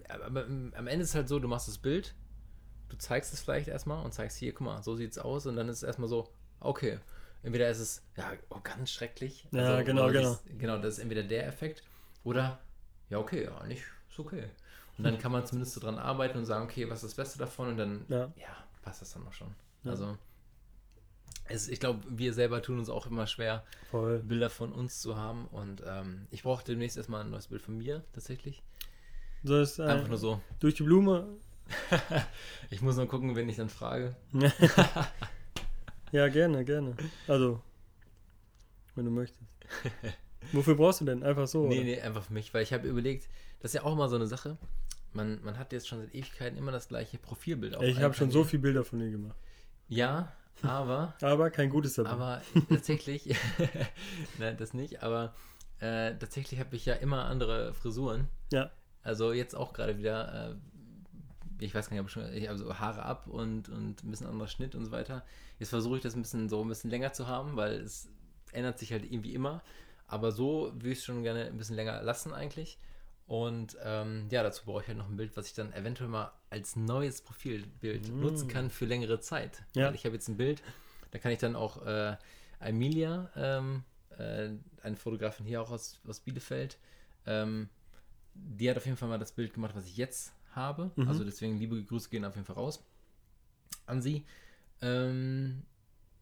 aber 0.08 0.46
am 0.46 0.86
Ende 0.86 1.02
ist 1.02 1.10
es 1.10 1.14
halt 1.14 1.28
so, 1.28 1.38
du 1.38 1.48
machst 1.48 1.68
das 1.68 1.78
Bild, 1.78 2.14
du 2.88 2.96
zeigst 2.96 3.32
es 3.32 3.40
vielleicht 3.40 3.68
erstmal 3.68 4.04
und 4.04 4.12
zeigst 4.12 4.36
hier, 4.36 4.52
guck 4.52 4.66
mal, 4.66 4.82
so 4.82 4.96
sieht 4.96 5.12
es 5.12 5.18
aus 5.18 5.46
und 5.46 5.56
dann 5.56 5.68
ist 5.68 5.78
es 5.78 5.82
erstmal 5.82 6.08
so, 6.08 6.28
okay, 6.60 6.98
Entweder 7.46 7.70
ist 7.70 7.78
es 7.78 8.02
ja 8.16 8.32
oh, 8.50 8.58
ganz 8.60 8.90
schrecklich. 8.90 9.46
Ja, 9.52 9.76
also, 9.76 9.84
genau, 9.84 10.08
genau. 10.08 10.32
Ist, 10.32 10.42
genau, 10.58 10.78
das 10.78 10.94
ist 10.94 10.98
entweder 10.98 11.22
der 11.22 11.46
Effekt 11.46 11.84
oder 12.24 12.58
ja, 13.08 13.18
okay, 13.18 13.44
ja, 13.44 13.64
nicht 13.66 13.84
ist 14.10 14.18
okay. 14.18 14.50
Und 14.98 15.04
dann 15.04 15.16
kann 15.18 15.30
man 15.30 15.46
zumindest 15.46 15.74
so 15.74 15.80
dran 15.80 15.96
arbeiten 15.96 16.38
und 16.38 16.44
sagen, 16.44 16.64
okay, 16.64 16.90
was 16.90 17.04
ist 17.04 17.12
das 17.12 17.14
Beste 17.14 17.38
davon? 17.38 17.68
Und 17.68 17.76
dann, 17.76 18.04
ja, 18.08 18.32
ja 18.36 18.64
passt 18.82 19.00
das 19.00 19.12
dann 19.12 19.22
noch 19.22 19.32
schon. 19.32 19.54
Ja. 19.84 19.92
Also, 19.92 20.18
es, 21.44 21.68
ich 21.68 21.78
glaube, 21.78 22.02
wir 22.08 22.34
selber 22.34 22.62
tun 22.62 22.80
uns 22.80 22.88
auch 22.88 23.06
immer 23.06 23.28
schwer, 23.28 23.62
Voll. 23.92 24.18
Bilder 24.18 24.50
von 24.50 24.72
uns 24.72 25.00
zu 25.00 25.16
haben. 25.16 25.46
Und 25.46 25.84
ähm, 25.86 26.26
ich 26.32 26.42
brauche 26.42 26.64
demnächst 26.64 26.96
erstmal 26.96 27.20
ein 27.20 27.30
neues 27.30 27.46
Bild 27.46 27.62
von 27.62 27.78
mir, 27.78 28.02
tatsächlich. 28.12 28.60
So 29.44 29.60
ist, 29.60 29.78
äh, 29.78 29.84
Einfach 29.84 30.08
nur 30.08 30.18
so. 30.18 30.40
Durch 30.58 30.74
die 30.74 30.82
Blume 30.82 31.28
ich 32.70 32.80
muss 32.82 32.96
nur 32.96 33.06
gucken, 33.06 33.36
wenn 33.36 33.48
ich 33.48 33.56
dann 33.56 33.68
frage. 33.68 34.16
ja, 36.12 36.28
gerne, 36.28 36.64
gerne. 36.64 36.96
Also, 37.28 37.60
wenn 38.94 39.04
du 39.04 39.10
möchtest. 39.10 39.42
Wofür 40.52 40.76
brauchst 40.76 41.00
du 41.00 41.04
denn? 41.04 41.22
Einfach 41.22 41.46
so? 41.46 41.66
Nee, 41.66 41.76
oder? 41.76 41.84
nee, 41.84 42.00
einfach 42.00 42.24
für 42.24 42.32
mich, 42.32 42.52
weil 42.54 42.62
ich 42.62 42.72
habe 42.72 42.88
überlegt, 42.88 43.28
das 43.60 43.70
ist 43.70 43.74
ja 43.74 43.84
auch 43.84 43.92
immer 43.92 44.08
so 44.08 44.16
eine 44.16 44.26
Sache. 44.26 44.56
Man, 45.12 45.42
man 45.42 45.58
hat 45.58 45.72
jetzt 45.72 45.88
schon 45.88 46.00
seit 46.00 46.14
Ewigkeiten 46.14 46.58
immer 46.58 46.72
das 46.72 46.88
gleiche 46.88 47.18
Profilbild. 47.18 47.80
ich 47.82 48.00
habe 48.00 48.14
schon 48.14 48.30
so 48.30 48.44
viele 48.44 48.62
Bilder 48.62 48.84
von 48.84 48.98
dir 48.98 49.10
gemacht. 49.10 49.36
Ja, 49.88 50.32
aber. 50.62 51.14
aber 51.22 51.50
kein 51.50 51.70
gutes 51.70 51.94
dabei. 51.94 52.10
Aber 52.10 52.42
tatsächlich, 52.68 53.34
nein, 54.38 54.56
das 54.56 54.74
nicht, 54.74 55.02
aber 55.02 55.34
äh, 55.80 56.14
tatsächlich 56.16 56.60
habe 56.60 56.76
ich 56.76 56.86
ja 56.86 56.94
immer 56.94 57.24
andere 57.26 57.74
Frisuren. 57.74 58.28
Ja. 58.52 58.70
Also 59.02 59.32
jetzt 59.32 59.54
auch 59.54 59.72
gerade 59.72 59.98
wieder, 59.98 60.50
äh, 60.50 60.54
ich 61.58 61.74
weiß 61.74 61.88
gar 61.88 61.96
nicht, 61.96 62.04
ob 62.04 62.10
schon, 62.10 62.32
ich 62.32 62.48
habe 62.48 62.58
so 62.58 62.78
Haare 62.78 63.02
ab 63.02 63.26
und, 63.26 63.68
und 63.68 64.02
ein 64.02 64.10
bisschen 64.10 64.26
anderer 64.26 64.48
Schnitt 64.48 64.74
und 64.74 64.84
so 64.84 64.90
weiter. 64.90 65.24
Jetzt 65.58 65.70
versuche 65.70 65.96
ich 65.96 66.02
das 66.02 66.14
ein 66.14 66.22
bisschen 66.22 66.48
so 66.48 66.62
ein 66.62 66.68
bisschen 66.68 66.90
länger 66.90 67.12
zu 67.12 67.26
haben, 67.26 67.56
weil 67.56 67.80
es 67.80 68.08
ändert 68.52 68.78
sich 68.78 68.92
halt 68.92 69.04
irgendwie 69.04 69.34
immer. 69.34 69.62
Aber 70.06 70.32
so 70.32 70.72
würde 70.74 70.90
ich 70.90 70.98
es 70.98 71.04
schon 71.04 71.22
gerne 71.22 71.46
ein 71.46 71.56
bisschen 71.56 71.76
länger 71.76 72.02
lassen 72.02 72.32
eigentlich. 72.32 72.78
Und 73.26 73.76
ähm, 73.82 74.28
ja, 74.30 74.42
dazu 74.42 74.64
brauche 74.64 74.82
ich 74.82 74.88
halt 74.88 74.98
noch 74.98 75.08
ein 75.08 75.16
Bild, 75.16 75.36
was 75.36 75.48
ich 75.48 75.54
dann 75.54 75.72
eventuell 75.72 76.08
mal 76.08 76.32
als 76.48 76.76
neues 76.76 77.22
Profilbild 77.22 78.08
mm. 78.08 78.20
nutzen 78.20 78.48
kann 78.48 78.70
für 78.70 78.84
längere 78.84 79.18
Zeit. 79.18 79.64
Ja. 79.74 79.88
Weil 79.88 79.96
ich 79.96 80.04
habe 80.04 80.14
jetzt 80.14 80.28
ein 80.28 80.36
Bild, 80.36 80.62
da 81.10 81.18
kann 81.18 81.32
ich 81.32 81.38
dann 81.38 81.56
auch 81.56 81.84
äh, 81.84 82.16
Emilia, 82.60 83.30
ähm, 83.34 83.82
äh, 84.16 84.50
eine 84.82 84.96
Fotografin 84.96 85.44
hier 85.44 85.60
auch 85.60 85.72
aus, 85.72 86.00
aus 86.06 86.20
Bielefeld, 86.20 86.78
ähm, 87.26 87.68
die 88.34 88.70
hat 88.70 88.76
auf 88.76 88.84
jeden 88.84 88.96
Fall 88.96 89.08
mal 89.08 89.18
das 89.18 89.32
Bild 89.32 89.54
gemacht, 89.54 89.74
was 89.74 89.86
ich 89.86 89.96
jetzt 89.96 90.32
habe. 90.56 90.90
Mhm. 90.96 91.08
Also 91.08 91.24
deswegen 91.24 91.58
liebe 91.58 91.82
Grüße 91.82 92.10
gehen 92.10 92.24
auf 92.24 92.34
jeden 92.34 92.46
Fall 92.46 92.56
raus 92.56 92.84
an 93.86 94.02
sie. 94.02 94.24
Ähm, 94.82 95.62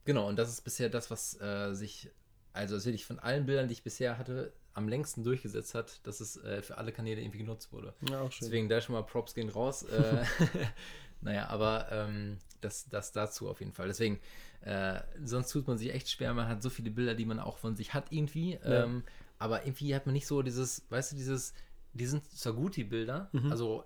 genau, 0.05 0.29
und 0.29 0.37
das 0.37 0.49
ist 0.51 0.63
bisher 0.63 0.89
das, 0.89 1.11
was 1.11 1.41
äh, 1.41 1.75
sich, 1.75 2.11
also 2.53 2.75
das 2.75 2.85
wirklich 2.85 3.07
von 3.07 3.19
allen 3.19 3.47
Bildern, 3.47 3.69
die 3.69 3.73
ich 3.73 3.83
bisher 3.83 4.19
hatte, 4.19 4.53
am 4.75 4.89
längsten 4.89 5.23
durchgesetzt 5.23 5.75
hat, 5.75 6.07
dass 6.07 6.21
es 6.21 6.37
äh, 6.37 6.63
für 6.63 6.79
alle 6.79 6.93
Kanäle 6.93 7.21
irgendwie 7.21 7.39
genutzt 7.39 7.73
wurde. 7.73 7.95
Ja, 8.11 8.21
auch 8.21 8.33
schön. 8.33 8.47
Deswegen 8.47 8.69
da 8.69 8.81
schon 8.81 8.95
mal 8.95 9.03
Props 9.03 9.35
gehen 9.35 9.49
raus. 9.49 9.85
Äh, 9.85 10.25
naja, 11.21 11.49
aber 11.49 11.89
ähm, 11.91 12.39
das, 12.61 12.89
das 12.89 13.13
dazu 13.13 13.49
auf 13.49 13.61
jeden 13.61 13.73
Fall. 13.73 13.87
Deswegen, 13.87 14.19
äh, 14.63 15.01
sonst 15.25 15.51
tut 15.51 15.69
man 15.69 15.79
sich 15.79 15.95
echt 15.95 16.11
schwer. 16.11 16.35
Man 16.35 16.49
hat 16.49 16.63
so 16.63 16.71
viele 16.71 16.91
Bilder, 16.91 17.15
die 17.15 17.25
man 17.25 17.39
auch 17.39 17.59
von 17.59 17.77
sich 17.77 17.95
hat 17.95 18.11
irgendwie. 18.11 18.59
Ja. 18.65 18.85
Ähm, 18.85 19.05
aber 19.39 19.65
irgendwie 19.65 19.95
hat 19.95 20.07
man 20.07 20.13
nicht 20.13 20.27
so 20.27 20.43
dieses, 20.43 20.85
weißt 20.91 21.13
du, 21.13 21.17
dieses, 21.17 21.55
die 21.93 22.07
sind 22.07 22.29
zwar 22.31 22.55
gut, 22.55 22.77
die 22.77 22.85
Bilder, 22.85 23.29
mhm. 23.33 23.53
also 23.53 23.85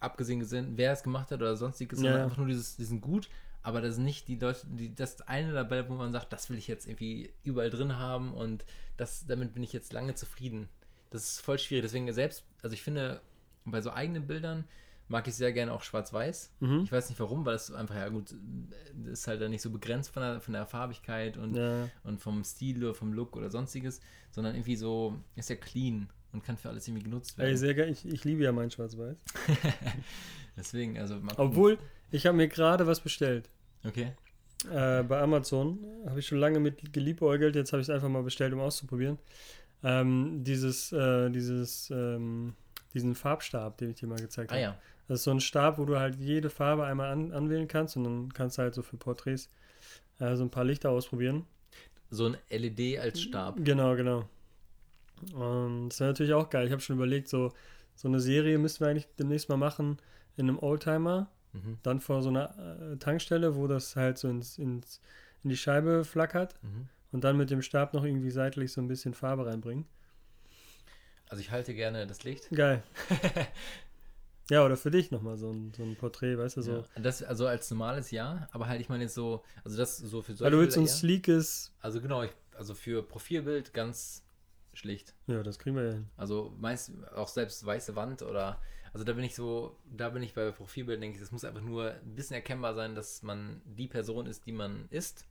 abgesehen 0.00 0.40
gesehen, 0.40 0.72
wer 0.76 0.92
es 0.92 1.02
gemacht 1.02 1.30
hat 1.30 1.40
oder 1.40 1.56
sonstiges, 1.56 2.00
ja. 2.00 2.04
sondern 2.04 2.22
einfach 2.22 2.38
nur 2.38 2.46
dieses, 2.46 2.76
die 2.76 2.84
sind 2.84 3.00
gut, 3.00 3.28
aber 3.62 3.80
das 3.80 3.94
ist 3.94 4.00
nicht 4.00 4.28
die 4.28 4.36
Leute, 4.36 4.66
die, 4.66 4.94
das 4.94 5.20
eine 5.22 5.52
dabei, 5.52 5.88
wo 5.88 5.94
man 5.94 6.12
sagt, 6.12 6.32
das 6.32 6.48
will 6.50 6.58
ich 6.58 6.68
jetzt 6.68 6.86
irgendwie 6.86 7.30
überall 7.42 7.70
drin 7.70 7.96
haben 7.96 8.32
und 8.32 8.64
das, 8.96 9.26
damit 9.26 9.54
bin 9.54 9.62
ich 9.62 9.72
jetzt 9.72 9.92
lange 9.92 10.14
zufrieden. 10.14 10.68
Das 11.10 11.24
ist 11.24 11.40
voll 11.40 11.58
schwierig. 11.58 11.82
Deswegen 11.82 12.12
selbst, 12.12 12.44
also 12.62 12.74
ich 12.74 12.82
finde, 12.82 13.20
bei 13.64 13.80
so 13.80 13.90
eigenen 13.90 14.26
Bildern 14.26 14.64
mag 15.08 15.26
ich 15.28 15.34
sehr 15.34 15.52
gerne 15.52 15.72
auch 15.72 15.82
schwarz-weiß. 15.82 16.52
Mhm. 16.60 16.82
Ich 16.84 16.92
weiß 16.92 17.08
nicht 17.08 17.18
warum, 17.20 17.44
weil 17.44 17.54
es 17.54 17.72
einfach, 17.72 17.94
ja 17.94 18.08
gut, 18.08 18.34
ist 19.04 19.26
halt 19.26 19.40
dann 19.40 19.50
nicht 19.50 19.62
so 19.62 19.70
begrenzt 19.70 20.10
von 20.10 20.22
der, 20.22 20.40
von 20.40 20.54
der 20.54 20.66
Farbigkeit 20.66 21.36
und, 21.36 21.56
ja. 21.56 21.88
und 22.04 22.20
vom 22.20 22.42
Stil 22.44 22.82
oder 22.84 22.94
vom 22.94 23.12
Look 23.12 23.36
oder 23.36 23.50
sonstiges, 23.50 24.00
sondern 24.30 24.54
irgendwie 24.54 24.76
so, 24.76 25.16
ist 25.36 25.50
ja 25.50 25.56
clean 25.56 26.08
und 26.36 26.44
kann 26.44 26.56
für 26.56 26.68
alles 26.68 26.86
irgendwie 26.86 27.04
genutzt 27.04 27.38
werden. 27.38 27.50
Ey, 27.50 27.56
sehr 27.56 27.74
geil. 27.74 27.90
Ich, 27.90 28.04
ich 28.04 28.24
liebe 28.24 28.44
ja 28.44 28.52
mein 28.52 28.70
schwarz-weiß. 28.70 29.16
Deswegen, 30.56 30.98
also. 30.98 31.18
Obwohl, 31.36 31.78
ich 32.10 32.26
habe 32.26 32.36
mir 32.36 32.48
gerade 32.48 32.86
was 32.86 33.00
bestellt. 33.00 33.48
Okay. 33.84 34.12
Äh, 34.70 35.02
bei 35.02 35.20
Amazon 35.20 35.78
habe 36.06 36.20
ich 36.20 36.26
schon 36.26 36.38
lange 36.38 36.60
mit 36.60 36.92
geliebäugelt, 36.92 37.56
jetzt 37.56 37.72
habe 37.72 37.80
ich 37.80 37.88
es 37.88 37.94
einfach 37.94 38.08
mal 38.08 38.22
bestellt, 38.22 38.52
um 38.52 38.60
auszuprobieren. 38.60 39.18
Ähm, 39.82 40.44
dieses, 40.44 40.92
äh, 40.92 41.30
dieses, 41.30 41.90
ähm, 41.90 42.54
diesen 42.92 43.14
Farbstab, 43.14 43.78
den 43.78 43.90
ich 43.90 43.96
dir 43.96 44.06
mal 44.06 44.18
gezeigt 44.18 44.50
habe. 44.50 44.60
Ah, 44.60 44.62
ja. 44.62 44.78
Das 45.08 45.20
ist 45.20 45.24
so 45.24 45.30
ein 45.30 45.40
Stab, 45.40 45.78
wo 45.78 45.84
du 45.84 45.98
halt 45.98 46.16
jede 46.16 46.50
Farbe 46.50 46.84
einmal 46.84 47.12
an, 47.12 47.32
anwählen 47.32 47.68
kannst 47.68 47.96
und 47.96 48.04
dann 48.04 48.32
kannst 48.32 48.58
du 48.58 48.62
halt 48.62 48.74
so 48.74 48.82
für 48.82 48.96
Porträts 48.96 49.48
äh, 50.18 50.34
so 50.36 50.42
ein 50.42 50.50
paar 50.50 50.64
Lichter 50.64 50.90
ausprobieren. 50.90 51.46
So 52.10 52.26
ein 52.26 52.36
LED 52.50 52.98
als 52.98 53.20
Stab. 53.20 53.56
Genau, 53.64 53.94
genau. 53.94 54.28
Und 55.34 55.90
das 55.90 56.00
wäre 56.00 56.10
natürlich 56.10 56.34
auch 56.34 56.50
geil. 56.50 56.66
Ich 56.66 56.72
habe 56.72 56.82
schon 56.82 56.96
überlegt, 56.96 57.28
so, 57.28 57.52
so 57.94 58.08
eine 58.08 58.20
Serie 58.20 58.58
müssten 58.58 58.84
wir 58.84 58.88
eigentlich 58.88 59.08
demnächst 59.18 59.48
mal 59.48 59.56
machen 59.56 59.98
in 60.36 60.48
einem 60.48 60.58
Oldtimer 60.58 61.28
Mhm. 61.56 61.78
Dann 61.82 62.00
vor 62.00 62.22
so 62.22 62.28
einer 62.28 62.92
äh, 62.92 62.96
Tankstelle, 62.96 63.56
wo 63.56 63.66
das 63.66 63.96
halt 63.96 64.18
so 64.18 64.28
ins, 64.28 64.58
ins, 64.58 65.00
in 65.42 65.50
die 65.50 65.56
Scheibe 65.56 66.04
flackert 66.04 66.54
mhm. 66.62 66.88
und 67.12 67.24
dann 67.24 67.36
mit 67.36 67.50
dem 67.50 67.62
Stab 67.62 67.94
noch 67.94 68.04
irgendwie 68.04 68.30
seitlich 68.30 68.72
so 68.72 68.80
ein 68.80 68.88
bisschen 68.88 69.14
Farbe 69.14 69.46
reinbringen. 69.46 69.86
Also 71.28 71.40
ich 71.40 71.50
halte 71.50 71.74
gerne 71.74 72.06
das 72.06 72.22
Licht. 72.24 72.50
Geil. 72.50 72.82
ja, 74.50 74.64
oder 74.64 74.76
für 74.76 74.90
dich 74.90 75.10
nochmal 75.10 75.36
so 75.36 75.50
ein, 75.50 75.72
so 75.74 75.82
ein 75.82 75.96
Porträt, 75.96 76.38
weißt 76.38 76.58
du, 76.58 76.62
so. 76.62 76.72
Ja, 76.72 76.84
das, 77.02 77.22
also 77.22 77.46
als 77.46 77.68
normales 77.70 78.10
ja, 78.12 78.48
aber 78.52 78.68
halt, 78.68 78.80
ich 78.80 78.88
meine 78.88 79.04
jetzt 79.04 79.14
so, 79.14 79.42
also 79.64 79.76
das 79.76 79.96
so 79.96 80.22
für 80.22 80.34
solche 80.34 80.44
Weil 80.44 80.50
du 80.52 80.58
willst 80.58 80.74
so 80.74 80.80
ein 80.80 80.86
sleekes. 80.86 81.72
Also 81.80 82.00
genau, 82.00 82.22
ich, 82.22 82.30
also 82.56 82.74
für 82.74 83.02
Profilbild 83.02 83.74
ganz 83.74 84.22
schlicht. 84.76 85.14
Ja, 85.26 85.42
das 85.42 85.58
kriegen 85.58 85.76
wir 85.76 85.84
ja 85.84 85.92
hin. 85.94 86.10
Also 86.16 86.54
meist 86.58 86.92
auch 87.14 87.28
selbst 87.28 87.64
weiße 87.64 87.96
Wand 87.96 88.22
oder 88.22 88.60
also 88.96 89.04
da 89.04 89.12
bin 89.12 89.24
ich 89.24 89.34
so, 89.34 89.76
da 89.94 90.08
bin 90.08 90.22
ich 90.22 90.32
bei 90.32 90.50
Profilbildern, 90.50 91.02
denke 91.02 91.16
ich, 91.18 91.22
es 91.22 91.30
muss 91.30 91.44
einfach 91.44 91.60
nur 91.60 91.92
ein 91.92 92.14
bisschen 92.14 92.34
erkennbar 92.34 92.74
sein, 92.74 92.94
dass 92.94 93.22
man 93.22 93.60
die 93.66 93.88
Person 93.88 94.26
ist, 94.26 94.46
die 94.46 94.52
man 94.52 94.86
ist. 94.88 95.26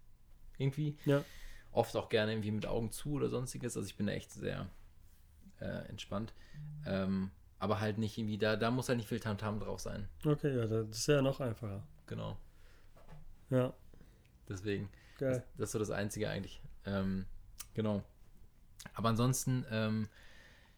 Irgendwie. 0.60 0.98
Ja. 1.06 1.24
Oft 1.72 1.96
auch 1.96 2.10
gerne 2.10 2.34
irgendwie 2.34 2.52
mit 2.52 2.68
Augen 2.68 2.92
zu 2.92 3.14
oder 3.14 3.28
sonstiges. 3.28 3.76
Also 3.76 3.88
ich 3.88 3.98
bin 3.98 4.06
da 4.06 4.14
echt 4.14 4.32
sehr 4.32 4.70
äh, 5.60 5.90
entspannt. 5.90 6.34
Ähm, 6.86 7.32
aber 7.58 7.80
halt 7.80 7.98
nicht 7.98 8.18
irgendwie, 8.20 8.38
da, 8.38 8.56
da 8.56 8.70
muss 8.70 8.88
halt 8.88 8.98
nicht 8.98 9.10
viel 9.10 9.20
Tamtam 9.20 9.60
drauf 9.60 9.80
sein. 9.80 10.08
Okay, 10.24 10.56
ja, 10.56 10.68
das 10.68 10.90
ist 10.90 11.08
ja 11.08 11.24
noch 11.24 11.40
einfacher. 11.40 11.82
Genau. 12.06 12.38
Ja. 13.50 13.74
Deswegen. 14.48 14.90
Geil. 15.18 15.32
Das, 15.32 15.44
das 15.58 15.70
ist 15.70 15.72
so 15.72 15.80
das 15.80 15.90
Einzige 15.90 16.30
eigentlich. 16.30 16.62
Ähm, 16.86 17.26
genau. 17.74 18.04
Aber 18.94 19.10
ansonsten, 19.10 19.66
ähm, 19.72 20.08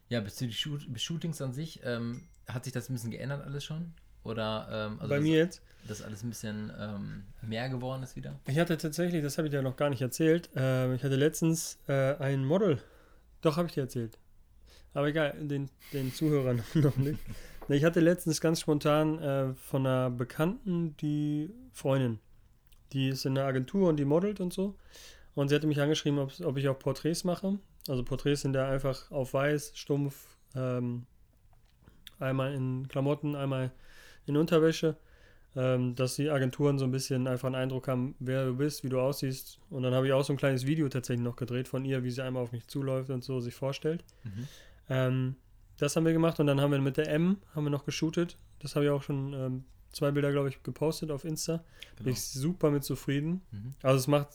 ja, 0.08 0.20
bezüglich 0.20 0.58
Shoot 0.58 0.86
Shootings 0.96 1.40
an 1.42 1.52
sich, 1.52 1.80
ähm, 1.84 2.28
hat 2.46 2.64
sich 2.64 2.72
das 2.72 2.88
ein 2.88 2.94
bisschen 2.94 3.10
geändert 3.10 3.44
alles 3.44 3.64
schon? 3.64 3.92
Oder 4.24 4.68
ähm, 4.70 5.00
also 5.00 5.08
bei 5.08 5.20
mir 5.20 5.38
jetzt? 5.38 5.62
Dass 5.86 6.02
alles 6.02 6.22
ein 6.22 6.30
bisschen 6.30 6.72
ähm, 6.78 7.24
mehr 7.42 7.68
geworden 7.68 8.02
ist 8.02 8.16
wieder? 8.16 8.38
Ich 8.46 8.58
hatte 8.58 8.76
tatsächlich, 8.76 9.22
das 9.22 9.38
habe 9.38 9.48
ich 9.48 9.52
dir 9.52 9.62
noch 9.62 9.76
gar 9.76 9.90
nicht 9.90 10.02
erzählt, 10.02 10.50
äh, 10.56 10.94
ich 10.94 11.02
hatte 11.04 11.16
letztens 11.16 11.78
äh, 11.88 12.16
ein 12.16 12.44
Model. 12.44 12.82
Doch, 13.40 13.56
habe 13.56 13.68
ich 13.68 13.74
dir 13.74 13.82
erzählt. 13.82 14.18
Aber 14.92 15.08
egal, 15.08 15.34
den, 15.40 15.70
den 15.92 16.12
Zuhörern 16.12 16.62
noch 16.74 16.96
nicht. 16.96 17.20
Ich 17.68 17.84
hatte 17.84 18.00
letztens 18.00 18.40
ganz 18.40 18.60
spontan 18.60 19.18
äh, 19.18 19.54
von 19.54 19.86
einer 19.86 20.10
Bekannten 20.10 20.96
die 20.96 21.50
Freundin. 21.72 22.18
Die 22.92 23.10
ist 23.10 23.26
in 23.26 23.34
der 23.34 23.44
Agentur 23.44 23.88
und 23.88 23.96
die 23.96 24.06
modelt 24.06 24.40
und 24.40 24.52
so. 24.52 24.74
Und 25.34 25.48
sie 25.48 25.54
hatte 25.54 25.66
mich 25.66 25.80
angeschrieben, 25.80 26.18
ob, 26.18 26.32
ob 26.40 26.56
ich 26.56 26.68
auch 26.68 26.78
Porträts 26.78 27.24
mache. 27.24 27.58
Also 27.88 28.04
Porträts 28.04 28.42
sind 28.42 28.52
da 28.52 28.68
einfach 28.68 29.10
auf 29.10 29.34
weiß, 29.34 29.72
stumpf, 29.74 30.36
ähm, 30.54 31.06
einmal 32.18 32.54
in 32.54 32.88
Klamotten, 32.88 33.34
einmal 33.34 33.70
in 34.26 34.36
Unterwäsche, 34.36 34.96
ähm, 35.56 35.94
dass 35.94 36.16
die 36.16 36.30
Agenturen 36.30 36.78
so 36.78 36.84
ein 36.84 36.90
bisschen 36.90 37.26
einfach 37.26 37.46
einen 37.46 37.54
Eindruck 37.54 37.88
haben, 37.88 38.14
wer 38.18 38.46
du 38.46 38.56
bist, 38.56 38.84
wie 38.84 38.88
du 38.88 39.00
aussiehst. 39.00 39.58
Und 39.70 39.82
dann 39.82 39.94
habe 39.94 40.06
ich 40.06 40.12
auch 40.12 40.24
so 40.24 40.32
ein 40.32 40.36
kleines 40.36 40.66
Video 40.66 40.88
tatsächlich 40.88 41.24
noch 41.24 41.36
gedreht 41.36 41.68
von 41.68 41.84
ihr, 41.84 42.04
wie 42.04 42.10
sie 42.10 42.22
einmal 42.22 42.42
auf 42.42 42.52
mich 42.52 42.66
zuläuft 42.66 43.10
und 43.10 43.24
so 43.24 43.40
sich 43.40 43.54
vorstellt. 43.54 44.04
Mhm. 44.24 44.48
Ähm, 44.88 45.36
das 45.78 45.94
haben 45.96 46.04
wir 46.04 46.12
gemacht 46.12 46.40
und 46.40 46.46
dann 46.46 46.60
haben 46.60 46.72
wir 46.72 46.80
mit 46.80 46.96
der 46.96 47.08
M 47.08 47.38
haben 47.54 47.64
wir 47.64 47.70
noch 47.70 47.84
geshootet. 47.84 48.36
Das 48.58 48.74
habe 48.74 48.86
ich 48.86 48.90
auch 48.90 49.02
schon 49.02 49.32
ähm, 49.32 49.64
zwei 49.92 50.10
Bilder, 50.10 50.32
glaube 50.32 50.48
ich, 50.48 50.62
gepostet 50.62 51.10
auf 51.10 51.24
Insta. 51.24 51.64
Genau. 51.96 52.04
Bin 52.04 52.12
ich 52.12 52.22
super 52.22 52.70
mit 52.70 52.84
zufrieden. 52.84 53.42
Mhm. 53.50 53.74
Also 53.82 53.98
es 53.98 54.06
macht 54.06 54.28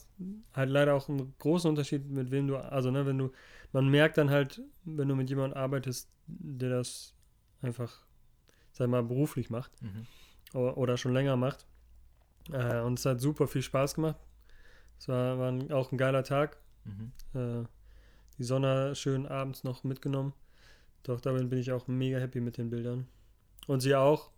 halt 0.52 0.70
leider 0.70 0.94
auch 0.94 1.08
einen 1.08 1.34
großen 1.38 1.68
Unterschied, 1.68 2.08
mit 2.08 2.30
wem 2.30 2.48
du, 2.48 2.56
also 2.56 2.90
ne, 2.90 3.06
wenn 3.06 3.18
du, 3.18 3.30
man 3.72 3.88
merkt 3.88 4.18
dann 4.18 4.30
halt, 4.30 4.62
wenn 4.84 5.08
du 5.08 5.14
mit 5.14 5.28
jemandem 5.28 5.58
arbeitest, 5.58 6.08
der 6.26 6.70
das 6.70 7.14
einfach, 7.62 8.04
sag 8.72 8.88
mal, 8.88 9.02
beruflich 9.02 9.50
macht 9.50 9.70
mhm. 9.82 10.06
oder, 10.52 10.76
oder, 10.76 10.96
schon 10.96 11.12
länger 11.12 11.36
macht. 11.36 11.66
Äh, 12.52 12.80
und 12.80 12.98
es 12.98 13.06
hat 13.06 13.20
super 13.20 13.46
viel 13.46 13.62
Spaß 13.62 13.94
gemacht. 13.94 14.16
Es 14.98 15.08
war, 15.08 15.38
war 15.38 15.50
ein, 15.50 15.72
auch 15.72 15.92
ein 15.92 15.98
geiler 15.98 16.24
Tag. 16.24 16.58
Mhm. 16.84 17.12
Äh, 17.34 17.64
die 18.38 18.44
Sonne 18.44 18.94
schön 18.94 19.26
abends 19.26 19.64
noch 19.64 19.84
mitgenommen. 19.84 20.32
Doch 21.04 21.20
damit 21.20 21.48
bin 21.50 21.58
ich 21.58 21.70
auch 21.72 21.86
mega 21.86 22.18
happy 22.18 22.40
mit 22.40 22.58
den 22.58 22.70
Bildern. 22.70 23.06
Und 23.66 23.80
sie 23.80 23.94
auch. 23.94 24.30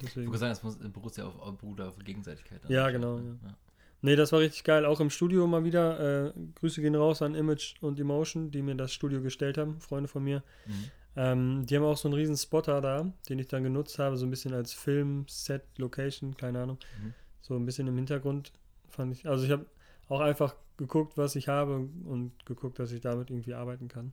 Deswegen. 0.00 0.26
Ich 0.26 0.28
würde 0.28 0.38
sagen, 0.38 0.52
es 0.52 0.62
muss, 0.62 0.78
beruht 0.78 1.16
ja 1.16 1.26
auf, 1.26 1.38
auf 1.38 1.58
Bruder, 1.58 1.88
auf 1.88 1.98
Gegenseitigkeit. 1.98 2.60
Ja, 2.68 2.90
genau. 2.90 3.18
Ja. 3.18 3.24
Ja. 3.24 3.56
Nee, 4.04 4.16
das 4.16 4.32
war 4.32 4.40
richtig 4.40 4.64
geil. 4.64 4.84
Auch 4.84 5.00
im 5.00 5.10
Studio 5.10 5.46
mal 5.46 5.64
wieder. 5.64 6.26
Äh, 6.28 6.32
Grüße 6.56 6.80
gehen 6.80 6.96
raus 6.96 7.22
an 7.22 7.34
Image 7.34 7.74
und 7.80 8.00
Emotion, 8.00 8.50
die 8.50 8.62
mir 8.62 8.74
das 8.74 8.92
Studio 8.92 9.22
gestellt 9.22 9.58
haben, 9.58 9.80
Freunde 9.80 10.08
von 10.08 10.24
mir. 10.24 10.42
Mhm. 10.66 10.90
Ähm, 11.14 11.66
die 11.66 11.76
haben 11.76 11.84
auch 11.84 11.96
so 11.96 12.08
einen 12.08 12.14
riesen 12.14 12.36
Spotter 12.36 12.80
da, 12.80 13.12
den 13.28 13.38
ich 13.38 13.46
dann 13.46 13.62
genutzt 13.62 13.98
habe, 13.98 14.16
so 14.16 14.26
ein 14.26 14.30
bisschen 14.30 14.54
als 14.54 14.72
Film, 14.72 15.26
Set, 15.28 15.62
Location, 15.76 16.36
keine 16.36 16.62
Ahnung. 16.62 16.78
Mhm. 17.00 17.14
So 17.42 17.54
ein 17.54 17.64
bisschen 17.64 17.86
im 17.86 17.96
Hintergrund 17.96 18.52
fand 18.88 19.12
ich. 19.12 19.28
Also 19.28 19.44
ich 19.44 19.50
habe 19.50 19.66
auch 20.08 20.20
einfach 20.20 20.56
geguckt, 20.76 21.16
was 21.16 21.36
ich 21.36 21.48
habe 21.48 21.88
und 22.04 22.32
geguckt, 22.44 22.78
dass 22.78 22.92
ich 22.92 23.02
damit 23.02 23.30
irgendwie 23.30 23.54
arbeiten 23.54 23.88
kann. 23.88 24.12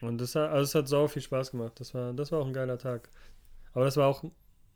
Und 0.00 0.20
das 0.20 0.34
hat, 0.34 0.50
also 0.50 0.62
es 0.64 0.74
hat 0.74 0.88
sau 0.88 1.06
viel 1.06 1.22
Spaß 1.22 1.52
gemacht. 1.52 1.78
Das 1.78 1.94
war, 1.94 2.12
das 2.12 2.32
war 2.32 2.40
auch 2.40 2.46
ein 2.46 2.52
geiler 2.52 2.78
Tag. 2.78 3.08
Aber 3.72 3.84
das 3.84 3.96
war 3.96 4.08
auch 4.08 4.24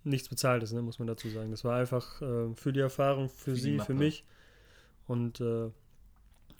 nichts 0.04 0.28
Bezahltes, 0.28 0.72
ne, 0.72 0.82
muss 0.82 0.98
man 0.98 1.08
dazu 1.08 1.28
sagen. 1.28 1.50
Das 1.50 1.64
war 1.64 1.76
einfach 1.78 2.20
äh, 2.22 2.54
für 2.54 2.72
die 2.72 2.80
Erfahrung, 2.80 3.28
für, 3.28 3.52
für 3.52 3.56
sie, 3.56 3.78
für 3.78 3.94
mich. 3.94 4.24
Und 5.06 5.40
äh, 5.40 5.70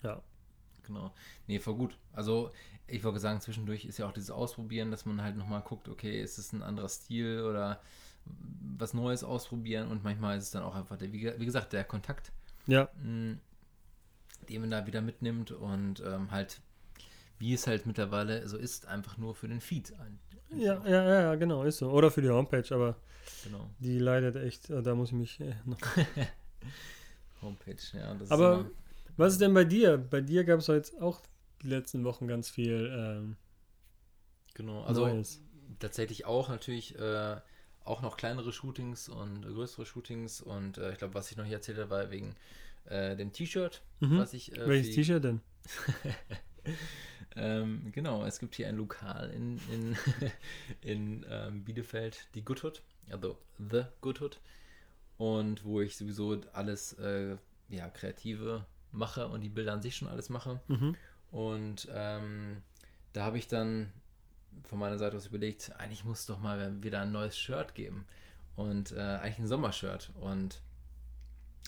ja. 0.03 0.21
Genau. 0.83 1.13
Nee, 1.47 1.59
voll 1.59 1.75
gut. 1.75 1.97
Also 2.13 2.51
ich 2.87 3.03
wollte 3.03 3.19
sagen, 3.19 3.41
zwischendurch 3.41 3.85
ist 3.85 3.99
ja 3.99 4.07
auch 4.07 4.11
dieses 4.11 4.31
Ausprobieren, 4.31 4.91
dass 4.91 5.05
man 5.05 5.21
halt 5.21 5.37
nochmal 5.37 5.61
guckt, 5.61 5.87
okay, 5.87 6.21
ist 6.21 6.37
es 6.37 6.51
ein 6.53 6.63
anderer 6.63 6.89
Stil 6.89 7.43
oder 7.43 7.81
was 8.77 8.93
Neues 8.93 9.23
ausprobieren 9.23 9.89
und 9.89 10.03
manchmal 10.03 10.37
ist 10.37 10.45
es 10.45 10.51
dann 10.51 10.63
auch 10.63 10.75
einfach, 10.75 10.97
der, 10.97 11.11
wie, 11.11 11.31
wie 11.37 11.45
gesagt, 11.45 11.73
der 11.73 11.83
Kontakt, 11.83 12.31
ja. 12.67 12.89
mh, 13.01 13.33
mm, 13.33 13.39
den 14.49 14.61
man 14.61 14.71
da 14.71 14.87
wieder 14.87 15.01
mitnimmt 15.01 15.51
und 15.51 16.01
ähm, 16.05 16.31
halt, 16.31 16.61
wie 17.39 17.53
es 17.53 17.67
halt 17.67 17.85
mittlerweile 17.85 18.47
so 18.47 18.57
ist, 18.57 18.85
einfach 18.87 19.17
nur 19.17 19.33
für 19.33 19.47
den 19.47 19.61
Feed. 19.61 19.93
Ja, 20.51 20.83
ja, 20.85 21.03
ja, 21.03 21.21
ja, 21.21 21.35
genau, 21.35 21.63
ist 21.63 21.77
so. 21.77 21.89
Oder 21.89 22.11
für 22.11 22.21
die 22.21 22.29
Homepage, 22.29 22.65
aber 22.73 22.95
genau. 23.43 23.69
die 23.79 23.97
leidet 23.99 24.35
echt, 24.35 24.69
äh, 24.69 24.83
da 24.83 24.95
muss 24.95 25.09
ich 25.09 25.15
mich 25.15 25.39
äh, 25.39 25.55
noch. 25.65 25.79
Homepage, 27.41 27.77
ja. 27.93 28.15
aber 28.29 28.59
ist 28.59 28.71
was 29.19 29.33
ist 29.33 29.41
denn 29.41 29.53
bei 29.53 29.65
dir? 29.65 29.97
Bei 29.97 30.21
dir 30.21 30.43
gab 30.43 30.59
es 30.59 30.67
jetzt 30.67 31.01
auch 31.01 31.21
die 31.61 31.67
letzten 31.67 32.03
Wochen 32.03 32.27
ganz 32.27 32.49
viel. 32.49 32.89
Ähm, 32.93 33.35
genau, 34.53 34.83
also 34.83 35.07
Neues. 35.07 35.41
tatsächlich 35.79 36.25
auch 36.25 36.49
natürlich 36.49 36.97
äh, 36.97 37.35
auch 37.83 38.01
noch 38.01 38.17
kleinere 38.17 38.53
Shootings 38.53 39.09
und 39.09 39.41
größere 39.41 39.85
Shootings 39.85 40.41
und 40.41 40.77
äh, 40.77 40.91
ich 40.91 40.99
glaube, 40.99 41.13
was 41.15 41.31
ich 41.31 41.37
noch 41.37 41.45
hier 41.45 41.57
erzählt 41.57 41.77
habe, 41.79 41.89
war 41.89 42.11
wegen 42.11 42.35
äh, 42.85 43.15
dem 43.15 43.33
T-Shirt, 43.33 43.81
mhm. 43.99 44.19
was 44.19 44.33
ich. 44.33 44.51
Welches 44.55 44.95
T-Shirt 44.95 45.23
denn? 45.23 45.41
ähm, 47.35 47.91
genau, 47.91 48.25
es 48.25 48.39
gibt 48.39 48.55
hier 48.55 48.67
ein 48.67 48.77
Lokal 48.77 49.29
in, 49.31 49.59
in, 49.71 49.97
in 50.81 51.25
ähm, 51.29 51.63
Bielefeld, 51.63 52.27
die 52.35 52.43
Good 52.43 52.63
Hood, 52.63 52.81
also 53.09 53.37
The 53.57 53.83
Good 54.01 54.21
Hood. 54.21 54.39
Und 55.17 55.65
wo 55.65 55.81
ich 55.81 55.97
sowieso 55.97 56.39
alles 56.53 56.93
äh, 56.93 57.35
ja, 57.67 57.89
kreative 57.89 58.65
mache 58.91 59.27
und 59.27 59.41
die 59.41 59.49
Bilder 59.49 59.73
an 59.73 59.81
sich 59.81 59.95
schon 59.95 60.07
alles 60.07 60.29
mache. 60.29 60.59
Mhm. 60.67 60.95
Und 61.31 61.87
ähm, 61.93 62.61
da 63.13 63.25
habe 63.25 63.37
ich 63.37 63.47
dann 63.47 63.91
von 64.63 64.79
meiner 64.79 64.97
Seite 64.97 65.17
aus 65.17 65.27
überlegt, 65.27 65.71
eigentlich 65.77 66.03
muss 66.05 66.21
es 66.21 66.25
doch 66.25 66.39
mal 66.39 66.81
wieder 66.83 67.01
ein 67.01 67.11
neues 67.11 67.37
Shirt 67.37 67.75
geben. 67.75 68.05
Und 68.55 68.91
äh, 68.91 68.99
eigentlich 68.99 69.39
ein 69.39 69.47
Sommershirt. 69.47 70.11
Und 70.19 70.61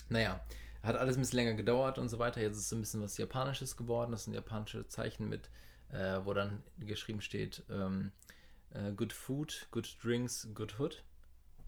naja, 0.08 0.40
hat 0.82 0.96
alles 0.96 1.16
ein 1.16 1.20
bisschen 1.20 1.38
länger 1.38 1.54
gedauert 1.54 1.98
und 1.98 2.08
so 2.08 2.18
weiter. 2.18 2.40
Jetzt 2.40 2.56
ist 2.56 2.66
es 2.66 2.72
ein 2.72 2.80
bisschen 2.80 3.02
was 3.02 3.16
Japanisches 3.16 3.76
geworden. 3.76 4.12
Das 4.12 4.24
sind 4.24 4.34
japanische 4.34 4.86
Zeichen 4.88 5.28
mit, 5.28 5.48
äh, 5.90 6.20
wo 6.24 6.34
dann 6.34 6.62
geschrieben 6.78 7.20
steht, 7.20 7.62
ähm, 7.70 8.12
äh, 8.70 8.92
Good 8.92 9.12
Food, 9.12 9.68
Good 9.70 9.96
Drinks, 10.02 10.48
Good 10.54 10.78
Hood. 10.78 11.04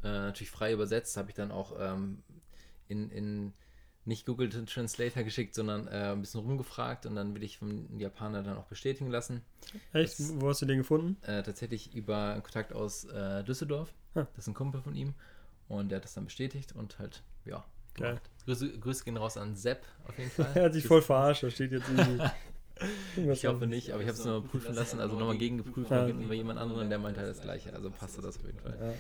Äh, 0.03 0.09
natürlich 0.09 0.51
frei 0.51 0.73
übersetzt, 0.73 1.17
habe 1.17 1.31
ich 1.31 1.37
dann 1.37 1.51
auch 1.51 1.75
ähm, 1.79 2.23
in, 2.89 3.11
in 3.11 3.53
nicht 4.07 4.27
Google 4.27 4.51
Translator 4.51 5.23
geschickt, 5.23 5.55
sondern 5.55 5.87
äh, 5.87 6.13
ein 6.13 6.21
bisschen 6.21 6.41
rumgefragt 6.41 7.07
und 7.07 7.15
dann 7.15 7.35
will 7.35 7.43
ich 7.43 7.59
vom 7.59 7.99
Japaner 7.99 8.43
dann 8.43 8.59
auch 8.59 8.67
bestätigen 8.67 9.11
lassen. 9.11 9.43
Echt? 9.93 10.19
Das, 10.19 10.41
Wo 10.41 10.49
hast 10.49 10.61
du 10.61 10.67
den 10.67 10.79
gefunden? 10.79 11.17
Äh, 11.23 11.43
tatsächlich 11.43 11.95
über 11.95 12.33
einen 12.33 12.43
Kontakt 12.43 12.73
aus 12.73 13.05
äh, 13.05 13.43
Düsseldorf. 13.45 13.95
Ah. 14.15 14.27
Das 14.35 14.45
ist 14.45 14.49
ein 14.49 14.55
Kumpel 14.55 14.83
von 14.83 14.95
ihm 14.95 15.15
und 15.69 15.89
der 15.89 15.97
hat 15.97 16.05
das 16.05 16.15
dann 16.15 16.27
bestätigt 16.27 16.75
und 16.75 16.99
halt, 16.99 17.23
ja, 17.47 17.65
Geil. 17.95 18.21
Grüße, 18.45 18.79
Grüße 18.79 19.05
gehen 19.05 19.17
raus 19.17 19.37
an 19.37 19.57
Sepp 19.57 19.83
auf 20.07 20.19
jeden 20.19 20.31
Fall. 20.37 20.51
er 20.55 20.65
hat 20.65 20.75
sich 20.75 20.87
voll 20.87 21.03
verarscht, 21.03 21.43
da 21.43 21.51
steht 21.51 21.73
jetzt 21.73 21.89
irgendwie. 21.89 22.23
ich 23.33 23.47
hoffe 23.47 23.67
nicht, 23.67 23.93
aber 23.93 24.03
ich 24.03 24.09
habe 24.09 24.19
es 24.19 24.25
nochmal 24.25 24.49
prüfen 24.49 24.75
lassen, 24.75 25.01
also 25.01 25.19
nochmal 25.19 25.39
gegengeprüft 25.39 25.91
ja. 25.91 26.09
über 26.09 26.35
jemand 26.35 26.59
anderen, 26.59 26.91
der 26.91 26.99
meinte 26.99 27.21
halt 27.21 27.31
das 27.31 27.41
gleiche, 27.41 27.73
also 27.73 27.91
passte 27.91 28.21
das 28.21 28.37
auf 28.37 28.45
jeden 28.45 28.59
Fall. 28.59 28.77
Ja. 28.81 28.95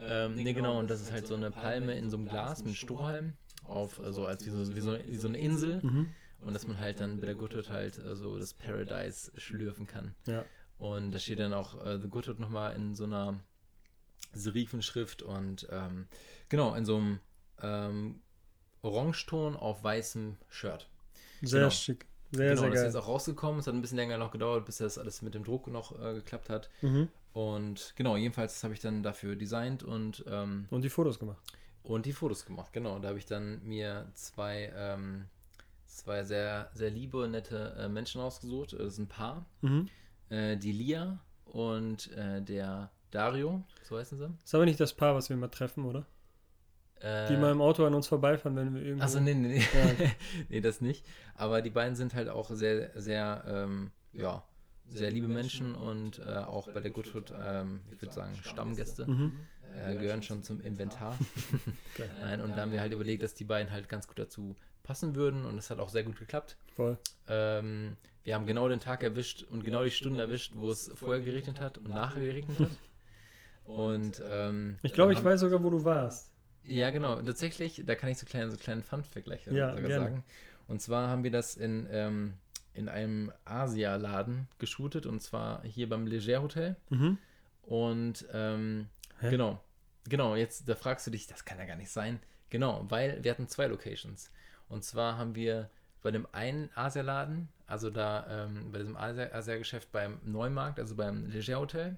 Ähm, 0.00 0.36
ne, 0.36 0.54
genau, 0.54 0.78
und 0.78 0.88
das 0.88 1.00
ist 1.00 1.12
halt 1.12 1.26
so 1.26 1.34
eine 1.34 1.50
Palme 1.50 1.96
in 1.98 2.08
so 2.08 2.16
einem 2.16 2.28
Glas 2.28 2.64
mit 2.64 2.76
Strohhalm 2.76 3.34
auf, 3.64 4.00
also 4.00 4.26
als 4.26 4.46
wie 4.46 4.50
so, 4.50 4.74
wie 4.74 4.80
so, 4.80 4.96
wie 5.06 5.16
so 5.16 5.28
eine 5.28 5.38
Insel. 5.38 5.80
Mhm. 5.82 6.08
Und 6.40 6.54
dass 6.54 6.68
man 6.68 6.78
halt 6.78 7.00
dann 7.00 7.18
bei 7.18 7.26
der 7.26 7.34
Goodwood 7.34 7.68
halt 7.68 7.98
äh, 7.98 8.14
so 8.14 8.38
das 8.38 8.54
Paradise 8.54 9.32
schlürfen 9.36 9.88
kann. 9.88 10.14
Ja. 10.26 10.44
Und 10.78 11.10
da 11.10 11.18
steht 11.18 11.40
dann 11.40 11.52
auch 11.52 11.84
äh, 11.84 11.98
The 11.98 12.08
Goodwood 12.08 12.38
nochmal 12.38 12.76
in 12.76 12.94
so 12.94 13.04
einer 13.04 13.40
Serifenschrift 14.32 15.22
und 15.22 15.66
ähm, 15.70 16.06
genau, 16.48 16.74
in 16.74 16.84
so 16.84 16.96
einem 16.96 17.20
ähm, 17.60 18.20
Orangeton 18.88 19.56
auf 19.56 19.82
weißem 19.82 20.36
Shirt. 20.48 20.88
Sehr 21.42 21.60
genau. 21.60 21.70
schick. 21.70 22.06
Sehr, 22.30 22.50
genau, 22.50 22.60
sehr 22.60 22.70
das 22.70 22.80
ist 22.80 22.86
jetzt 22.86 22.96
auch 22.96 23.08
rausgekommen. 23.08 23.60
Es 23.60 23.66
hat 23.66 23.74
ein 23.74 23.80
bisschen 23.80 23.96
länger 23.96 24.18
noch 24.18 24.30
gedauert, 24.30 24.66
bis 24.66 24.78
das 24.78 24.98
alles 24.98 25.22
mit 25.22 25.34
dem 25.34 25.44
Druck 25.44 25.66
noch 25.68 25.98
äh, 25.98 26.14
geklappt 26.14 26.50
hat. 26.50 26.68
Mhm. 26.82 27.08
Und 27.32 27.94
genau, 27.96 28.16
jedenfalls 28.16 28.62
habe 28.64 28.74
ich 28.74 28.80
dann 28.80 29.02
dafür 29.02 29.36
designt 29.36 29.82
und 29.82 30.24
ähm, 30.28 30.66
und 30.70 30.82
die 30.82 30.90
Fotos 30.90 31.18
gemacht. 31.18 31.38
Und 31.82 32.04
die 32.04 32.12
Fotos 32.12 32.44
gemacht, 32.44 32.72
genau. 32.72 32.98
Da 32.98 33.08
habe 33.08 33.18
ich 33.18 33.26
dann 33.26 33.62
mir 33.64 34.10
zwei, 34.14 34.72
ähm, 34.76 35.26
zwei 35.86 36.24
sehr, 36.24 36.70
sehr 36.74 36.90
liebe, 36.90 37.28
nette 37.28 37.76
äh, 37.78 37.88
Menschen 37.88 38.20
rausgesucht. 38.20 38.74
Das 38.74 38.80
ist 38.94 38.98
ein 38.98 39.08
Paar. 39.08 39.46
Mhm. 39.62 39.88
Äh, 40.28 40.56
die 40.56 40.72
Lia 40.72 41.18
und 41.46 42.12
äh, 42.12 42.42
der 42.42 42.90
Dario, 43.10 43.62
so 43.84 43.96
heißen 43.96 44.18
sie. 44.18 44.30
Ist 44.44 44.54
aber 44.54 44.66
nicht 44.66 44.80
das 44.80 44.92
Paar, 44.92 45.14
was 45.14 45.30
wir 45.30 45.36
immer 45.36 45.50
treffen, 45.50 45.86
oder? 45.86 46.04
Die 47.02 47.36
mal 47.36 47.52
im 47.52 47.60
Auto 47.60 47.84
an 47.84 47.94
uns 47.94 48.08
vorbeifahren, 48.08 48.56
wenn 48.56 48.74
wir 48.74 48.82
irgendwo. 48.82 49.04
Achso, 49.04 49.20
nee, 49.20 49.34
nee, 49.34 49.58
nee. 49.58 50.10
Nee, 50.48 50.60
das 50.60 50.80
nicht. 50.80 51.04
Aber 51.34 51.62
die 51.62 51.70
beiden 51.70 51.94
sind 51.94 52.14
halt 52.14 52.28
auch 52.28 52.50
sehr, 52.50 52.90
sehr, 53.00 53.44
ähm, 53.46 53.90
ja, 54.12 54.42
sehr 54.88 55.10
liebe 55.10 55.28
Menschen 55.28 55.74
und 55.74 56.18
äh, 56.18 56.38
auch 56.38 56.68
bei 56.72 56.80
der 56.80 56.90
Goodwood, 56.90 57.32
ähm, 57.40 57.80
ich 57.92 58.02
würde 58.02 58.14
sagen, 58.14 58.34
Stammgäste. 58.42 59.06
Mhm 59.06 59.32
äh, 59.86 59.96
gehören 59.96 60.22
schon 60.22 60.42
zum 60.42 60.60
Inventar. 60.60 61.16
Nein, 62.20 62.40
und 62.40 62.56
da 62.56 62.62
haben 62.62 62.72
wir 62.72 62.80
halt 62.80 62.92
überlegt, 62.92 63.22
dass 63.22 63.34
die 63.34 63.44
beiden 63.44 63.72
halt 63.72 63.88
ganz 63.88 64.06
gut 64.06 64.18
dazu 64.18 64.56
passen 64.82 65.14
würden 65.14 65.44
und 65.44 65.58
es 65.58 65.70
hat 65.70 65.78
auch 65.78 65.88
sehr 65.88 66.04
gut 66.04 66.18
geklappt. 66.18 66.56
Voll. 66.74 66.98
Ähm, 67.28 67.96
wir 68.24 68.34
haben 68.34 68.46
genau 68.46 68.68
den 68.68 68.80
Tag 68.80 69.02
erwischt 69.02 69.44
und 69.44 69.64
genau 69.64 69.84
die 69.84 69.90
Stunde 69.90 70.20
erwischt, 70.20 70.52
wo 70.54 70.70
es 70.70 70.90
vorher 70.94 71.22
geregnet 71.22 71.60
hat 71.60 71.78
und 71.78 71.88
nachher 71.88 72.20
geregnet 72.20 72.58
hat. 72.60 72.70
Und 73.64 74.22
ähm, 74.26 74.78
ich 74.82 74.94
glaube, 74.94 75.12
ich 75.12 75.22
weiß 75.22 75.40
sogar, 75.40 75.62
wo 75.62 75.68
du 75.70 75.84
warst. 75.84 76.32
Ja, 76.64 76.90
genau. 76.90 77.20
Tatsächlich, 77.22 77.82
da 77.86 77.94
kann 77.94 78.10
ich 78.10 78.18
so 78.18 78.26
kleinen, 78.26 78.50
so 78.50 78.56
kleinen 78.56 78.82
Fun-Vergleich 78.82 79.46
ja, 79.46 79.76
sagen. 79.88 80.24
Und 80.66 80.82
zwar 80.82 81.08
haben 81.08 81.24
wir 81.24 81.30
das 81.30 81.56
in, 81.56 81.88
ähm, 81.90 82.34
in 82.74 82.88
einem 82.88 83.32
Asia-Laden 83.44 84.48
geshootet 84.58 85.06
und 85.06 85.20
zwar 85.20 85.62
hier 85.64 85.88
beim 85.88 86.06
Leger 86.06 86.42
Hotel. 86.42 86.76
Mhm. 86.90 87.18
Und 87.62 88.26
ähm? 88.32 88.88
Genau. 89.20 89.62
Genau, 90.08 90.36
jetzt 90.36 90.68
da 90.68 90.74
fragst 90.74 91.06
du 91.06 91.10
dich, 91.10 91.26
das 91.26 91.44
kann 91.44 91.58
ja 91.58 91.64
gar 91.64 91.76
nicht 91.76 91.90
sein. 91.90 92.20
Genau, 92.50 92.86
weil 92.88 93.22
wir 93.22 93.30
hatten 93.30 93.48
zwei 93.48 93.66
Locations. 93.66 94.30
Und 94.68 94.84
zwar 94.84 95.18
haben 95.18 95.34
wir 95.34 95.70
bei 96.02 96.10
dem 96.10 96.26
einen 96.32 96.70
Asialaden, 96.74 97.48
also 97.66 97.90
da 97.90 98.44
ähm, 98.46 98.72
bei 98.72 98.78
diesem 98.78 98.96
Asia-Geschäft 98.96 99.92
beim 99.92 100.20
Neumarkt, 100.24 100.78
also 100.78 100.94
beim 100.94 101.26
Leger 101.26 101.60
Hotel. 101.60 101.96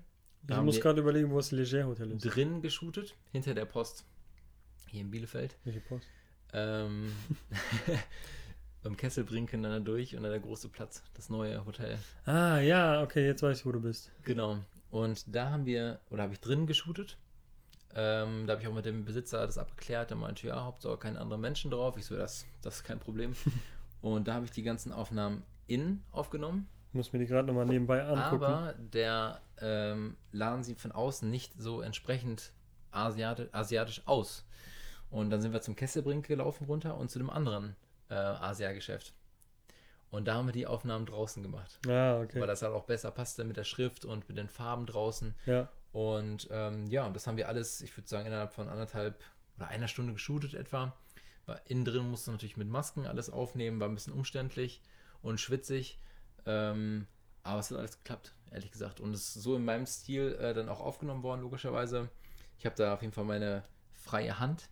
Ich 0.49 0.57
muss 0.57 0.81
gerade 0.81 1.01
überlegen, 1.01 1.31
wo 1.31 1.37
das 1.37 1.53
Leger 1.53 1.87
Hotel 1.87 2.13
ist. 2.13 2.23
Drin 2.23 2.63
geshootet, 2.63 3.15
hinter 3.31 3.55
der 3.55 3.67
Post. 3.67 4.05
Hier 4.91 5.03
in 5.03 5.11
Bielefeld. 5.11 5.57
Welche 5.63 5.81
Post? 5.81 6.05
Ähm, 6.53 7.13
beim 8.83 8.97
Kesselbrinken 8.97 9.63
dann 9.63 9.71
da 9.71 9.79
durch 9.79 10.17
und 10.17 10.25
dann 10.25 10.33
der 10.33 10.41
große 10.41 10.69
Platz, 10.69 11.05
das 11.15 11.31
neue 11.31 11.65
Hotel. 11.65 11.97
Ah, 12.25 12.59
ja, 12.59 13.01
okay, 13.03 13.25
jetzt 13.25 13.43
weiß 13.43 13.61
ich, 13.61 13.67
wo 13.67 13.71
du 13.71 13.81
bist. 13.81 14.11
Genau. 14.25 14.59
Und 14.91 15.33
da 15.33 15.51
haben 15.51 15.65
wir, 15.65 16.01
oder 16.11 16.25
habe 16.25 16.33
ich 16.33 16.41
drin 16.41 16.67
geshootet. 16.67 17.19
Ähm, 17.95 18.49
da 18.49 18.55
habe 18.55 18.63
ich 18.63 18.69
auch 18.69 18.75
mit 18.75 18.85
dem 18.85 19.05
Besitzer 19.05 19.47
das 19.47 19.59
abgeklärt. 19.59 20.11
Der 20.11 20.17
meinte, 20.17 20.49
ja, 20.49 20.65
Hauptsache 20.65 20.97
keine 20.97 21.21
anderen 21.21 21.41
Menschen 21.41 21.71
drauf. 21.71 21.97
Ich 21.97 22.07
so, 22.07 22.17
das, 22.17 22.47
das 22.61 22.77
ist 22.77 22.85
kein 22.85 22.99
Problem. 22.99 23.35
und 24.01 24.27
da 24.27 24.35
habe 24.35 24.45
ich 24.45 24.51
die 24.51 24.65
ganzen 24.65 24.93
Aufnahmen 24.93 25.45
in 25.69 26.03
aufgenommen. 26.11 26.69
Ich 26.89 26.95
muss 26.95 27.13
mir 27.13 27.21
die 27.21 27.27
gerade 27.27 27.47
nochmal 27.47 27.67
nebenbei 27.67 28.05
angucken. 28.05 28.45
Aber 28.45 28.75
der 28.77 29.41
ähm, 29.61 30.17
Laden 30.33 30.65
sieht 30.65 30.81
von 30.81 30.91
außen 30.91 31.31
nicht 31.31 31.53
so 31.57 31.81
entsprechend 31.81 32.53
asiatisch, 32.91 33.49
asiatisch 33.53 34.03
aus. 34.07 34.45
Und 35.11 35.31
dann 35.31 35.43
sind 35.43 35.53
wir 35.53 35.61
zum 35.61 35.77
Kesselbrink 35.77 36.27
gelaufen 36.27 36.67
runter 36.67 36.97
und 36.97 37.11
zu 37.11 37.19
dem 37.19 37.31
anderen 37.31 37.77
äh, 38.09 38.15
Asia-Geschäft. 38.15 39.13
Und 40.11 40.27
da 40.27 40.35
haben 40.35 40.47
wir 40.47 40.53
die 40.53 40.67
Aufnahmen 40.67 41.07
draußen 41.07 41.43
gemacht. 41.43 41.79
Ah, 41.89 42.21
okay. 42.21 42.41
Weil 42.41 42.47
das 42.47 42.63
halt 42.63 42.75
auch 42.75 42.85
besser 42.85 43.11
passte 43.11 43.45
mit 43.45 43.57
der 43.57 43.65
Schrift 43.65 44.05
und 44.05 44.29
mit 44.29 44.39
den 44.39 44.49
Farben 44.49 44.87
draußen. 44.87 45.35
Ja. 45.47 45.69
Und 45.93 46.49
ähm, 46.51 46.87
ja, 46.89 47.07
und 47.07 47.15
das 47.15 47.27
haben 47.27 47.37
wir 47.37 47.49
alles, 47.49 47.81
ich 47.81 47.97
würde 47.97 48.09
sagen, 48.09 48.27
innerhalb 48.27 48.53
von 48.53 48.69
anderthalb 48.69 49.23
oder 49.57 49.69
einer 49.69 49.89
Stunde 49.89 50.13
geshootet 50.13 50.55
etwa. 50.55 50.97
War 51.47 51.61
innen 51.67 51.85
drin 51.85 52.11
musste 52.11 52.31
natürlich 52.31 52.57
mit 52.57 52.69
Masken 52.69 53.07
alles 53.07 53.31
aufnehmen, 53.31 53.81
war 53.81 53.89
ein 53.89 53.95
bisschen 53.95 54.13
umständlich 54.13 54.83
und 55.23 55.41
schwitzig. 55.41 55.99
Ähm, 56.47 57.07
Aber 57.43 57.61
es 57.61 57.71
hat 57.71 57.79
alles 57.79 57.99
geklappt, 57.99 58.35
ehrlich 58.51 58.71
gesagt. 58.71 59.01
Und 59.01 59.15
es 59.15 59.37
ist 59.37 59.43
so 59.43 59.57
in 59.57 59.65
meinem 59.65 59.87
Stil 59.87 60.37
äh, 60.41 60.55
dann 60.55 60.69
auch 60.69 60.81
aufgenommen 60.81 61.23
worden, 61.23 61.41
logischerweise. 61.41 62.09
Ich 62.59 62.67
habe 62.67 62.77
da 62.77 62.95
auf 62.95 63.03
jeden 63.03 63.13
Fall 63.13 63.25
meine 63.25 63.63
freie 63.93 64.39
Hand 64.39 64.69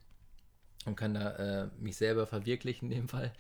und 0.89 0.97
kann 0.97 1.15
da 1.15 1.65
äh, 1.65 1.69
mich 1.79 1.97
selber 1.97 2.27
verwirklichen 2.27 2.91
in 2.91 2.99
dem 2.99 3.09
Fall. 3.09 3.33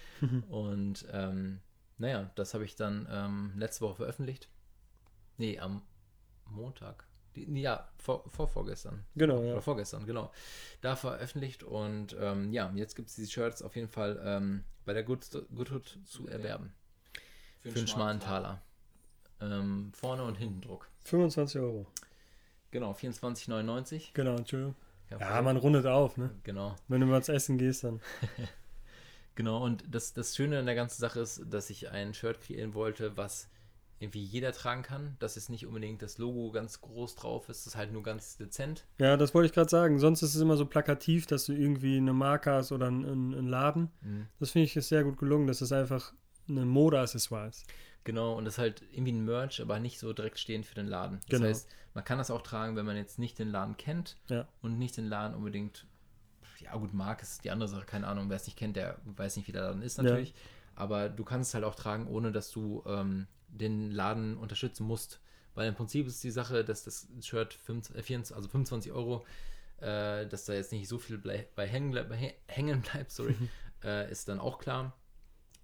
und 0.48 1.06
ähm, 1.12 1.60
naja, 1.98 2.30
das 2.36 2.54
habe 2.54 2.64
ich 2.64 2.76
dann 2.76 3.08
ähm, 3.10 3.52
letzte 3.56 3.82
Woche 3.82 3.96
veröffentlicht. 3.96 4.48
Nee, 5.36 5.58
am 5.58 5.82
Montag. 6.46 7.04
Die, 7.34 7.60
ja, 7.60 7.88
vor, 7.98 8.28
vor 8.28 8.48
vorgestern. 8.48 9.04
Genau, 9.14 9.42
ja. 9.42 9.52
Oder 9.52 9.62
vorgestern, 9.62 10.06
genau. 10.06 10.32
Da 10.80 10.96
veröffentlicht 10.96 11.62
und 11.62 12.16
ähm, 12.18 12.52
ja, 12.52 12.72
jetzt 12.74 12.94
gibt 12.94 13.08
es 13.08 13.16
diese 13.16 13.30
Shirts 13.30 13.62
auf 13.62 13.76
jeden 13.76 13.88
Fall 13.88 14.20
ähm, 14.24 14.64
bei 14.84 14.92
der 14.94 15.02
Good, 15.02 15.28
Goodhood 15.54 15.98
zu 16.04 16.28
erwerben. 16.28 16.72
Für, 17.60 17.70
Für 17.70 17.78
einen 17.78 17.88
schmalen 17.88 18.20
Taler. 18.20 18.62
Ähm, 19.40 19.92
vorne 19.92 20.24
und 20.24 20.36
hinten 20.36 20.60
Druck. 20.60 20.88
25 21.04 21.60
Euro. 21.60 21.86
Genau, 22.70 22.92
24,99. 22.92 24.10
Genau, 24.14 24.36
Entschuldigung. 24.36 24.74
Ja, 25.10 25.18
ja 25.18 25.42
man 25.42 25.56
rundet 25.56 25.86
auf, 25.86 26.16
ne? 26.16 26.30
Genau. 26.42 26.76
Wenn 26.88 27.00
du 27.00 27.06
mal 27.06 27.18
ins 27.18 27.28
Essen 27.28 27.58
gehst, 27.58 27.84
dann. 27.84 28.00
genau, 29.34 29.64
und 29.64 29.84
das, 29.88 30.12
das 30.12 30.36
Schöne 30.36 30.58
an 30.58 30.66
der 30.66 30.74
ganzen 30.74 31.00
Sache 31.00 31.20
ist, 31.20 31.42
dass 31.48 31.70
ich 31.70 31.90
ein 31.90 32.14
Shirt 32.14 32.40
kreieren 32.40 32.74
wollte, 32.74 33.16
was 33.16 33.48
irgendwie 34.00 34.22
jeder 34.22 34.52
tragen 34.52 34.82
kann, 34.82 35.16
dass 35.18 35.36
es 35.36 35.48
nicht 35.48 35.66
unbedingt 35.66 36.02
das 36.02 36.18
Logo 36.18 36.52
ganz 36.52 36.80
groß 36.80 37.16
drauf 37.16 37.48
ist, 37.48 37.66
das 37.66 37.74
ist 37.74 37.76
halt 37.76 37.92
nur 37.92 38.02
ganz 38.02 38.36
dezent. 38.36 38.86
Ja, 38.98 39.16
das 39.16 39.34
wollte 39.34 39.46
ich 39.46 39.52
gerade 39.52 39.68
sagen. 39.68 39.98
Sonst 39.98 40.22
ist 40.22 40.34
es 40.34 40.40
immer 40.40 40.56
so 40.56 40.66
plakativ, 40.66 41.26
dass 41.26 41.46
du 41.46 41.52
irgendwie 41.52 41.96
eine 41.96 42.12
Marke 42.12 42.52
hast 42.52 42.70
oder 42.70 42.86
einen, 42.86 43.04
einen 43.04 43.48
Laden. 43.48 43.90
Mhm. 44.02 44.28
Das 44.38 44.50
finde 44.52 44.66
ich 44.66 44.76
ist 44.76 44.88
sehr 44.88 45.04
gut 45.04 45.18
gelungen, 45.18 45.46
dass 45.46 45.60
es 45.60 45.72
einfach 45.72 46.12
eine 46.48 46.64
Modeaccessoire 46.64 47.48
ist. 47.48 47.66
Genau, 48.04 48.34
und 48.34 48.44
das 48.44 48.54
ist 48.54 48.58
halt 48.58 48.82
irgendwie 48.92 49.12
ein 49.12 49.24
Merch, 49.24 49.60
aber 49.60 49.80
nicht 49.80 49.98
so 49.98 50.12
direkt 50.12 50.38
stehend 50.38 50.64
für 50.64 50.74
den 50.74 50.86
Laden. 50.86 51.20
Das 51.28 51.40
genau. 51.40 51.48
heißt, 51.48 51.68
man 51.94 52.04
kann 52.04 52.18
das 52.18 52.30
auch 52.30 52.42
tragen, 52.42 52.76
wenn 52.76 52.86
man 52.86 52.96
jetzt 52.96 53.18
nicht 53.18 53.38
den 53.38 53.48
Laden 53.48 53.76
kennt 53.76 54.16
ja. 54.28 54.46
und 54.62 54.78
nicht 54.78 54.96
den 54.96 55.06
Laden 55.06 55.34
unbedingt, 55.34 55.86
ja 56.60 56.74
gut, 56.76 56.94
mag 56.94 57.22
ist 57.22 57.44
die 57.44 57.50
andere 57.50 57.68
Sache, 57.68 57.86
keine 57.86 58.06
Ahnung, 58.06 58.28
wer 58.28 58.36
es 58.36 58.46
nicht 58.46 58.58
kennt, 58.58 58.76
der 58.76 58.98
weiß 59.04 59.36
nicht, 59.36 59.48
wie 59.48 59.52
der 59.52 59.62
Laden 59.62 59.82
ist 59.82 59.98
natürlich. 59.98 60.30
Ja. 60.30 60.36
Aber 60.76 61.08
du 61.08 61.24
kannst 61.24 61.50
es 61.50 61.54
halt 61.54 61.64
auch 61.64 61.74
tragen, 61.74 62.06
ohne 62.06 62.30
dass 62.30 62.50
du 62.50 62.84
ähm, 62.86 63.26
den 63.48 63.90
Laden 63.90 64.36
unterstützen 64.36 64.86
musst. 64.86 65.20
Weil 65.54 65.68
im 65.68 65.74
Prinzip 65.74 66.06
ist 66.06 66.22
die 66.22 66.30
Sache, 66.30 66.64
dass 66.64 66.84
das 66.84 67.08
Shirt 67.20 67.52
25, 67.52 68.04
24, 68.04 68.32
äh, 68.32 68.36
also 68.36 68.48
25 68.48 68.92
Euro, 68.92 69.26
äh, 69.80 70.26
dass 70.26 70.44
da 70.44 70.52
jetzt 70.52 70.70
nicht 70.70 70.86
so 70.86 70.98
viel 70.98 71.18
bei 71.18 71.66
hängen, 71.66 71.92
bei 72.08 72.36
hängen 72.46 72.82
bleibt, 72.82 73.10
sorry, 73.10 73.34
äh, 73.84 74.10
ist 74.10 74.28
dann 74.28 74.38
auch 74.38 74.58
klar. 74.58 74.96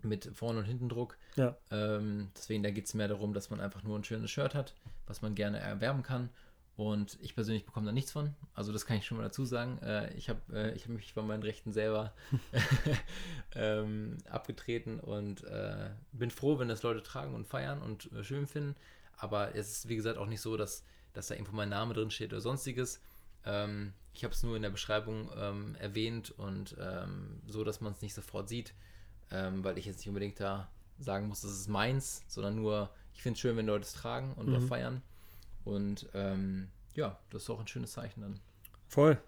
Mit 0.04 0.30
Vorn- 0.34 0.56
und 0.56 0.64
Hintendruck. 0.64 1.16
Ja. 1.36 1.56
Ähm, 1.70 2.30
deswegen, 2.36 2.62
da 2.62 2.70
geht 2.70 2.86
es 2.86 2.94
mehr 2.94 3.08
darum, 3.08 3.34
dass 3.34 3.50
man 3.50 3.60
einfach 3.60 3.82
nur 3.82 3.98
ein 3.98 4.04
schönes 4.04 4.30
Shirt 4.30 4.54
hat, 4.54 4.74
was 5.06 5.22
man 5.22 5.34
gerne 5.34 5.58
erwerben 5.58 6.02
kann. 6.02 6.30
Und 6.76 7.18
ich 7.20 7.36
persönlich 7.36 7.64
bekomme 7.64 7.86
da 7.86 7.92
nichts 7.92 8.10
von. 8.10 8.34
Also 8.52 8.72
das 8.72 8.84
kann 8.84 8.96
ich 8.96 9.06
schon 9.06 9.16
mal 9.16 9.22
dazu 9.22 9.44
sagen. 9.44 9.78
Äh, 9.78 10.12
ich 10.14 10.28
habe 10.28 10.40
äh, 10.52 10.76
hab 10.76 10.88
mich 10.88 11.12
von 11.12 11.26
meinen 11.26 11.44
Rechten 11.44 11.72
selber 11.72 12.12
ähm, 13.54 14.18
abgetreten 14.28 14.98
und 14.98 15.44
äh, 15.44 15.90
bin 16.12 16.30
froh, 16.30 16.58
wenn 16.58 16.68
das 16.68 16.82
Leute 16.82 17.02
tragen 17.02 17.34
und 17.34 17.46
feiern 17.46 17.80
und 17.80 18.10
äh, 18.12 18.24
schön 18.24 18.48
finden. 18.48 18.74
Aber 19.16 19.54
es 19.54 19.70
ist, 19.70 19.88
wie 19.88 19.94
gesagt, 19.94 20.18
auch 20.18 20.26
nicht 20.26 20.40
so, 20.40 20.56
dass, 20.56 20.84
dass 21.12 21.28
da 21.28 21.34
irgendwo 21.34 21.54
mein 21.54 21.68
Name 21.68 21.94
drin 21.94 22.10
steht 22.10 22.32
oder 22.32 22.40
sonstiges. 22.40 23.00
Ähm, 23.46 23.92
ich 24.12 24.24
habe 24.24 24.34
es 24.34 24.42
nur 24.42 24.56
in 24.56 24.62
der 24.62 24.70
Beschreibung 24.70 25.30
ähm, 25.36 25.76
erwähnt 25.78 26.32
und 26.32 26.76
ähm, 26.80 27.40
so, 27.46 27.62
dass 27.62 27.80
man 27.80 27.92
es 27.92 28.02
nicht 28.02 28.14
sofort 28.14 28.48
sieht, 28.48 28.74
ähm, 29.30 29.64
weil 29.64 29.78
ich 29.78 29.86
jetzt 29.86 29.98
nicht 29.98 30.08
unbedingt 30.08 30.40
da 30.40 30.68
sagen 30.98 31.28
muss, 31.28 31.40
das 31.40 31.52
ist 31.52 31.68
meins, 31.68 32.24
sondern 32.28 32.56
nur, 32.56 32.90
ich 33.14 33.22
finde 33.22 33.34
es 33.34 33.40
schön, 33.40 33.56
wenn 33.56 33.66
Leute 33.66 33.84
es 33.84 33.92
tragen 33.92 34.32
und 34.34 34.48
mhm. 34.48 34.66
feiern. 34.66 35.02
Und 35.64 36.08
ähm, 36.14 36.68
ja, 36.94 37.18
das 37.30 37.42
ist 37.42 37.50
auch 37.50 37.60
ein 37.60 37.66
schönes 37.66 37.92
Zeichen 37.92 38.20
dann. 38.20 38.40
Voll. 38.88 39.20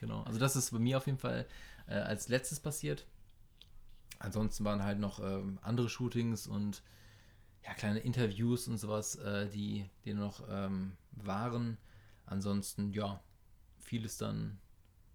Genau. 0.00 0.22
Also 0.22 0.38
das 0.38 0.56
ist 0.56 0.72
bei 0.72 0.78
mir 0.78 0.96
auf 0.96 1.06
jeden 1.06 1.18
Fall 1.18 1.46
äh, 1.86 1.94
als 1.94 2.28
letztes 2.28 2.60
passiert. 2.60 3.06
Ansonsten 4.18 4.64
waren 4.64 4.82
halt 4.82 4.98
noch 4.98 5.20
ähm, 5.20 5.58
andere 5.62 5.88
Shootings 5.88 6.46
und 6.46 6.82
ja, 7.64 7.74
kleine 7.74 7.98
Interviews 8.00 8.68
und 8.68 8.78
sowas, 8.78 9.16
äh, 9.16 9.48
die, 9.48 9.88
die 10.04 10.14
noch 10.14 10.42
ähm, 10.48 10.92
waren. 11.12 11.78
Ansonsten, 12.24 12.92
ja, 12.92 13.20
vieles 13.78 14.18
dann 14.18 14.58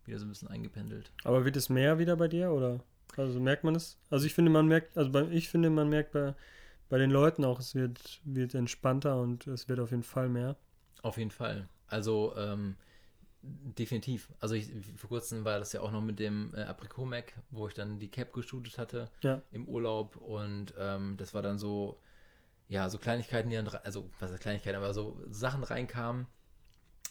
wieder 0.05 0.19
so 0.19 0.25
ein 0.25 0.29
bisschen 0.29 0.47
eingependelt. 0.47 1.12
Aber 1.23 1.45
wird 1.45 1.55
es 1.55 1.69
mehr 1.69 1.99
wieder 1.99 2.15
bei 2.15 2.27
dir 2.27 2.51
oder? 2.51 2.84
Also 3.17 3.39
merkt 3.39 3.63
man 3.63 3.76
es? 3.76 3.97
Also 4.10 4.26
ich 4.26 4.34
finde, 4.34 4.52
man 4.52 4.67
merkt, 4.67 4.97
also 4.97 5.12
bei, 5.12 5.24
ich 5.30 5.50
finde, 5.50 5.69
man 5.69 5.89
merkt 5.89 6.12
bei 6.12 6.36
bei 6.91 6.97
den 6.97 7.10
Leuten 7.10 7.45
auch, 7.45 7.62
es 7.62 7.74
wird, 7.74 8.19
wird 8.26 8.54
entspannter 8.54 9.15
und 9.15 9.47
es 9.47 9.69
wird 9.69 9.80
auf 9.80 9.91
jeden 9.91 10.04
Fall 10.04 10.28
mehr. 10.28 10.58
Auf 11.02 11.17
jeden 11.17 11.32
Fall. 11.32 11.69
Also 11.88 12.34
ähm, 12.36 12.76
definitiv. 13.41 14.30
Also 14.41 14.56
ich, 14.56 14.69
vor 14.97 15.08
kurzem 15.08 15.45
war 15.45 15.58
das 15.58 15.71
ja 15.71 15.80
auch 15.80 15.91
noch 15.91 16.02
mit 16.02 16.19
dem 16.19 16.54
äh, 16.54 16.63
Apricot 16.63 17.08
Mac, 17.08 17.34
wo 17.50 17.69
ich 17.69 17.74
dann 17.74 17.97
die 17.97 18.12
Cap 18.12 18.34
geshootet 18.34 18.78
hatte 18.78 19.10
ja. 19.21 19.41
im 19.52 19.69
Urlaub 19.69 20.17
und 20.17 20.74
ähm, 20.78 21.15
das 21.15 21.34
war 21.34 21.41
dann 21.41 21.58
so, 21.58 21.97
ja, 22.67 22.89
so 22.89 22.97
Kleinigkeiten, 22.97 23.50
die 23.50 23.56
dann, 23.56 23.69
also 23.69 24.10
was 24.19 24.32
ist 24.32 24.41
Kleinigkeiten, 24.41 24.76
aber 24.76 24.93
so 24.93 25.17
Sachen 25.30 25.63
reinkamen. 25.63 26.28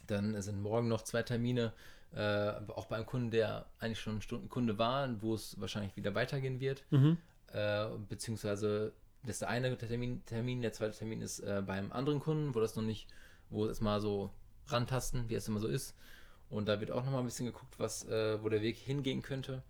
Dann 0.07 0.43
sind 0.43 0.61
morgen 0.61 0.89
noch 0.89 1.05
zwei 1.05 1.23
Termine, 1.23 1.73
äh, 2.15 2.53
auch 2.69 2.87
beim 2.87 3.07
Kunden, 3.07 3.31
der 3.31 3.67
eigentlich 3.79 4.01
schon 4.01 4.17
ein 4.17 4.23
Stundenkunde 4.23 4.79
war, 4.79 5.23
wo 5.23 5.35
es 5.35 5.61
wahrscheinlich 5.61 5.97
wieder 5.97 6.15
weitergehen 6.15 6.61
wird. 6.61 6.85
Mhm. 6.91 7.19
Äh, 7.53 7.87
beziehungsweise 8.09 8.93
das 9.23 9.33
ist 9.33 9.43
der 9.43 9.51
eine 9.51 9.77
Termin, 9.77 10.25
Termin 10.25 10.63
der 10.63 10.73
zweite 10.73 10.97
Termin 10.97 11.21
ist 11.21 11.41
äh, 11.41 11.63
beim 11.65 11.93
anderen 11.93 12.21
Kunden, 12.21 12.55
wo 12.55 12.61
das 12.61 12.75
noch 12.75 12.83
nicht, 12.83 13.09
wo 13.51 13.67
es 13.67 13.81
mal 13.81 14.01
so 14.01 14.33
rantasten, 14.67 15.29
wie 15.29 15.35
es 15.35 15.47
immer 15.49 15.61
so 15.61 15.69
ist. 15.69 15.95
Und 16.49 16.67
da 16.67 16.81
wird 16.81 16.91
auch 16.91 17.05
noch 17.05 17.13
mal 17.13 17.21
ein 17.21 17.27
bisschen 17.27 17.47
geguckt, 17.47 17.79
was, 17.79 18.05
äh, 18.09 18.43
wo 18.43 18.49
der 18.49 18.63
Weg 18.63 18.77
hingehen 18.77 19.23
könnte. 19.23 19.63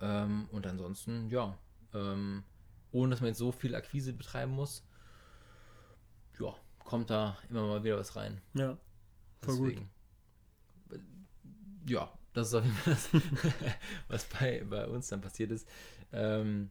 Ähm, 0.00 0.48
und 0.50 0.66
ansonsten, 0.66 1.28
ja, 1.28 1.56
ähm, 1.94 2.42
ohne 2.90 3.10
dass 3.10 3.20
man 3.20 3.28
jetzt 3.28 3.38
so 3.38 3.52
viel 3.52 3.74
Akquise 3.74 4.12
betreiben 4.12 4.52
muss, 4.52 4.82
ja, 6.40 6.54
kommt 6.84 7.10
da 7.10 7.36
immer 7.50 7.66
mal 7.66 7.84
wieder 7.84 7.98
was 7.98 8.16
rein. 8.16 8.40
Ja, 8.54 8.78
voll 9.40 9.56
Deswegen, 9.56 9.80
gut. 9.80 9.88
Ja, 11.88 12.10
das 12.32 12.48
ist 12.48 12.54
auf 12.54 12.64
jeden 12.64 12.76
Fall 12.76 12.94
das, 12.94 13.10
was 14.08 14.24
bei, 14.26 14.64
bei 14.68 14.86
uns 14.86 15.08
dann 15.08 15.20
passiert 15.20 15.50
ist. 15.50 15.68
Ähm, 16.12 16.70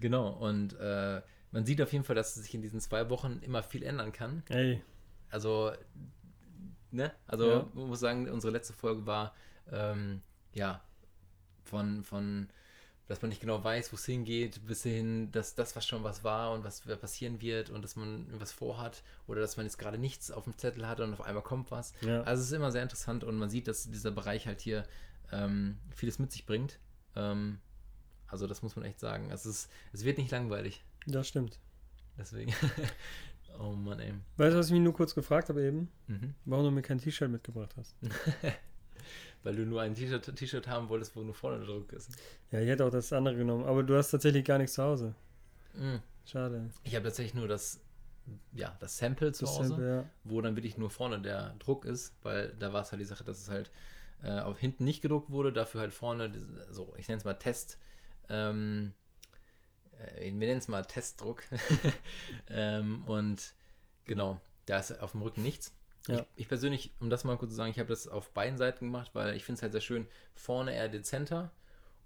genau, 0.00 0.30
und 0.30 0.78
äh, 0.78 1.22
man 1.52 1.64
sieht 1.64 1.80
auf 1.82 1.92
jeden 1.92 2.04
Fall, 2.04 2.16
dass 2.16 2.34
sich 2.34 2.54
in 2.54 2.62
diesen 2.62 2.80
zwei 2.80 3.08
Wochen 3.10 3.40
immer 3.42 3.62
viel 3.62 3.82
ändern 3.82 4.12
kann. 4.12 4.42
Ey. 4.48 4.82
Also, 5.30 5.72
ne? 6.90 7.12
Also, 7.26 7.50
ja. 7.50 7.68
man 7.74 7.88
muss 7.88 8.00
sagen, 8.00 8.28
unsere 8.28 8.52
letzte 8.52 8.72
Folge 8.72 9.06
war, 9.06 9.34
ähm, 9.70 10.22
ja, 10.52 10.82
von, 11.64 12.02
von, 12.02 12.48
dass 13.10 13.22
man 13.22 13.30
nicht 13.30 13.40
genau 13.40 13.64
weiß, 13.64 13.90
wo 13.92 13.96
es 13.96 14.06
hingeht, 14.06 14.64
bis 14.68 14.84
hin, 14.84 15.32
dass 15.32 15.56
das, 15.56 15.74
was 15.74 15.84
schon 15.84 16.04
was 16.04 16.22
war 16.22 16.52
und 16.52 16.62
was 16.62 16.82
passieren 16.82 17.40
wird 17.40 17.68
und 17.68 17.82
dass 17.82 17.96
man 17.96 18.24
was 18.38 18.52
vorhat 18.52 19.02
oder 19.26 19.40
dass 19.40 19.56
man 19.56 19.66
jetzt 19.66 19.78
gerade 19.78 19.98
nichts 19.98 20.30
auf 20.30 20.44
dem 20.44 20.56
Zettel 20.56 20.86
hat 20.86 21.00
und 21.00 21.12
auf 21.12 21.20
einmal 21.20 21.42
kommt 21.42 21.72
was. 21.72 21.92
Ja. 22.02 22.22
Also, 22.22 22.42
es 22.42 22.50
ist 22.50 22.52
immer 22.52 22.70
sehr 22.70 22.84
interessant 22.84 23.24
und 23.24 23.36
man 23.36 23.50
sieht, 23.50 23.66
dass 23.66 23.90
dieser 23.90 24.12
Bereich 24.12 24.46
halt 24.46 24.60
hier 24.60 24.84
ähm, 25.32 25.76
vieles 25.92 26.20
mit 26.20 26.30
sich 26.30 26.46
bringt. 26.46 26.78
Ähm, 27.16 27.58
also, 28.28 28.46
das 28.46 28.62
muss 28.62 28.76
man 28.76 28.84
echt 28.84 29.00
sagen. 29.00 29.32
Es, 29.32 29.44
ist, 29.44 29.68
es 29.92 30.04
wird 30.04 30.16
nicht 30.18 30.30
langweilig. 30.30 30.84
Das 31.08 31.26
stimmt. 31.26 31.58
Deswegen. 32.16 32.54
oh 33.58 33.72
Mann, 33.72 33.98
ey. 33.98 34.14
Weißt 34.36 34.54
du, 34.54 34.58
was 34.60 34.66
ich 34.66 34.72
mich 34.72 34.82
nur 34.82 34.94
kurz 34.94 35.16
gefragt 35.16 35.48
habe 35.48 35.64
eben? 35.64 35.90
Mhm. 36.06 36.34
Warum 36.44 36.64
du 36.66 36.70
mir 36.70 36.82
kein 36.82 36.98
T-Shirt 36.98 37.28
mitgebracht 37.28 37.74
hast? 37.76 37.96
Weil 39.42 39.56
du 39.56 39.64
nur 39.64 39.80
ein 39.80 39.94
T-Shirt 39.94 40.68
haben 40.68 40.88
wolltest, 40.88 41.16
wo 41.16 41.22
nur 41.22 41.34
vorne 41.34 41.64
Druck 41.64 41.92
ist. 41.92 42.10
Ja, 42.50 42.60
ich 42.60 42.68
hätte 42.68 42.84
auch 42.84 42.90
das 42.90 43.12
andere 43.12 43.36
genommen, 43.36 43.64
aber 43.64 43.82
du 43.82 43.96
hast 43.96 44.10
tatsächlich 44.10 44.44
gar 44.44 44.58
nichts 44.58 44.74
zu 44.74 44.82
Hause. 44.82 45.14
Mhm. 45.74 46.00
Schade. 46.26 46.70
Ich 46.84 46.94
habe 46.94 47.04
tatsächlich 47.04 47.34
nur 47.34 47.48
das, 47.48 47.80
ja, 48.52 48.76
das 48.80 48.98
Sample 48.98 49.32
zu 49.32 49.46
das 49.46 49.58
Hause, 49.58 49.68
Sample, 49.68 49.96
ja. 49.96 50.04
wo 50.24 50.40
dann 50.40 50.56
wirklich 50.56 50.76
nur 50.76 50.90
vorne 50.90 51.20
der 51.20 51.54
Druck 51.58 51.84
ist, 51.86 52.14
weil 52.22 52.54
da 52.58 52.72
war 52.72 52.82
es 52.82 52.92
halt 52.92 53.00
die 53.00 53.06
Sache, 53.06 53.24
dass 53.24 53.40
es 53.40 53.48
halt 53.48 53.70
äh, 54.22 54.40
auf 54.40 54.58
hinten 54.58 54.84
nicht 54.84 55.00
gedruckt 55.00 55.30
wurde, 55.30 55.52
dafür 55.52 55.80
halt 55.80 55.94
vorne, 55.94 56.30
so, 56.70 56.94
ich 56.98 57.08
nenne 57.08 57.18
es 57.18 57.24
mal 57.24 57.34
Test, 57.34 57.78
ähm, 58.28 58.92
äh, 59.98 60.24
wir 60.24 60.32
nennen 60.32 60.58
es 60.58 60.68
mal 60.68 60.84
Testdruck. 60.84 61.42
ähm, 62.48 63.04
und 63.04 63.54
genau, 64.04 64.40
da 64.66 64.78
ist 64.78 65.00
auf 65.00 65.12
dem 65.12 65.22
Rücken 65.22 65.42
nichts. 65.42 65.74
Ja. 66.08 66.16
Ich, 66.16 66.24
ich, 66.36 66.48
persönlich, 66.48 66.92
um 67.00 67.10
das 67.10 67.24
mal 67.24 67.36
kurz 67.36 67.50
zu 67.50 67.56
sagen, 67.56 67.70
ich 67.70 67.78
habe 67.78 67.88
das 67.88 68.08
auf 68.08 68.30
beiden 68.30 68.56
Seiten 68.56 68.86
gemacht, 68.86 69.10
weil 69.14 69.34
ich 69.36 69.44
finde 69.44 69.58
es 69.58 69.62
halt 69.62 69.72
sehr 69.72 69.80
schön, 69.80 70.06
vorne 70.34 70.74
eher 70.74 70.88
dezenter 70.88 71.50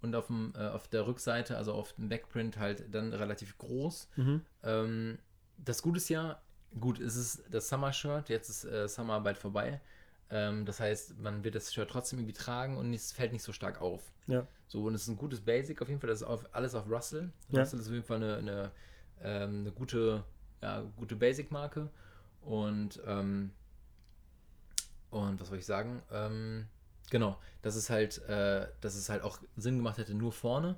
und 0.03 0.15
auf, 0.15 0.27
dem, 0.27 0.53
äh, 0.57 0.69
auf 0.69 0.89
der 0.89 1.07
Rückseite, 1.07 1.57
also 1.57 1.73
auf 1.73 1.93
dem 1.95 2.09
Backprint 2.09 2.59
halt 2.59 2.93
dann 2.93 3.13
relativ 3.13 3.57
groß. 3.59 4.09
Mhm. 4.17 4.43
Ähm, 4.63 5.19
das 5.59 5.83
Gute 5.83 5.99
ist 5.99 6.09
ja, 6.09 6.41
gut, 6.81 6.99
es 6.99 7.17
ist 7.17 7.45
das 7.51 7.69
Summer-Shirt, 7.69 8.29
jetzt 8.29 8.49
ist 8.49 8.65
äh, 8.65 8.89
Summer 8.89 9.21
bald 9.21 9.39
vorbei. 9.39 9.81
Ähm, 10.31 10.67
das 10.67 10.81
heißt, 10.81 11.19
man 11.21 11.45
wird 11.45 11.55
das 11.55 11.73
Shirt 11.73 11.89
trotzdem 11.89 12.19
irgendwie 12.19 12.35
tragen 12.35 12.77
und 12.77 12.93
es 12.93 13.13
fällt 13.13 13.33
nicht 13.33 13.45
so 13.45 13.53
stark 13.53 13.81
auf. 13.81 14.13
Ja. 14.27 14.47
So, 14.67 14.85
und 14.85 14.95
es 14.95 15.03
ist 15.03 15.09
ein 15.09 15.17
gutes 15.17 15.41
Basic 15.41 15.81
auf 15.81 15.89
jeden 15.89 16.01
Fall. 16.01 16.09
Das 16.09 16.23
ist 16.23 16.27
auf, 16.27 16.47
alles 16.53 16.75
auf 16.75 16.91
Russell. 16.91 17.31
Ja. 17.51 17.61
Russell 17.61 17.79
ist 17.79 17.87
auf 17.87 17.93
jeden 17.93 18.05
Fall 18.05 18.17
eine, 18.17 18.37
eine, 18.39 18.71
ähm, 19.23 19.61
eine 19.61 19.73
gute 19.73 20.25
ja, 20.65 20.83
gute 20.97 21.15
Basic-Marke. 21.15 21.91
Und, 22.41 23.01
ähm, 23.07 23.53
und 25.15 25.41
was 25.41 25.49
soll 25.49 25.59
ich 25.59 25.67
sagen? 25.67 26.03
Ähm, 26.13 26.67
genau, 27.11 27.39
dass 27.63 27.77
es 27.77 27.91
halt, 27.91 28.19
äh, 28.29 28.67
dass 28.81 28.95
es 28.95 29.09
halt 29.09 29.23
auch 29.23 29.39
Sinn 29.57 29.77
gemacht 29.77 29.99
hätte, 29.99 30.15
nur 30.15 30.33
vorne. 30.33 30.77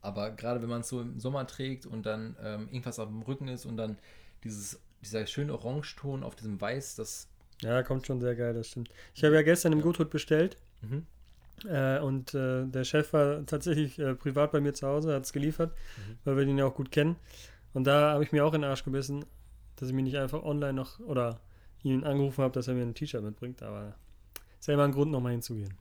Aber 0.00 0.30
gerade 0.30 0.62
wenn 0.62 0.68
man 0.68 0.82
es 0.82 0.88
so 0.88 1.00
im 1.00 1.18
Sommer 1.18 1.46
trägt 1.46 1.86
und 1.86 2.06
dann 2.06 2.36
ähm, 2.42 2.68
irgendwas 2.68 2.98
auf 2.98 3.08
dem 3.08 3.22
Rücken 3.22 3.48
ist 3.48 3.66
und 3.66 3.76
dann 3.76 3.98
dieses, 4.44 4.80
dieser 5.02 5.26
schöne 5.26 5.52
Orangeton 5.52 6.22
auf 6.22 6.36
diesem 6.36 6.60
Weiß, 6.60 6.94
das. 6.96 7.28
Ja, 7.60 7.82
kommt 7.82 8.06
schon 8.06 8.20
sehr 8.20 8.36
geil, 8.36 8.54
das 8.54 8.68
stimmt. 8.68 8.90
Ich 9.14 9.24
habe 9.24 9.34
ja 9.34 9.42
gestern 9.42 9.72
im 9.72 9.80
Guthut 9.80 10.10
bestellt. 10.10 10.56
Mhm. 10.82 11.06
Äh, 11.68 11.98
und 11.98 12.34
äh, 12.34 12.64
der 12.66 12.84
Chef 12.84 13.12
war 13.12 13.44
tatsächlich 13.44 13.98
äh, 13.98 14.14
privat 14.14 14.52
bei 14.52 14.60
mir 14.60 14.74
zu 14.74 14.86
Hause, 14.86 15.14
hat 15.14 15.24
es 15.24 15.32
geliefert, 15.32 15.72
mhm. 15.96 16.18
weil 16.24 16.36
wir 16.36 16.44
den 16.44 16.56
ja 16.56 16.66
auch 16.66 16.74
gut 16.74 16.92
kennen. 16.92 17.16
Und 17.74 17.84
da 17.84 18.12
habe 18.12 18.22
ich 18.22 18.30
mir 18.30 18.44
auch 18.44 18.54
in 18.54 18.62
den 18.62 18.70
Arsch 18.70 18.84
gebissen, 18.84 19.24
dass 19.76 19.88
ich 19.88 19.94
mich 19.94 20.04
nicht 20.04 20.18
einfach 20.18 20.42
online 20.42 20.74
noch 20.74 21.00
oder 21.00 21.40
ihn 21.82 22.04
angerufen 22.04 22.42
habe, 22.42 22.54
dass 22.54 22.68
er 22.68 22.74
mir 22.74 22.82
ein 22.82 22.94
T-Shirt 22.94 23.22
mitbringt. 23.22 23.62
Aber 23.62 23.94
ist 24.58 24.66
ja 24.68 24.74
immer 24.74 24.84
ein 24.84 24.92
Grund, 24.92 25.10
nochmal 25.10 25.32
hinzugehen. 25.32 25.74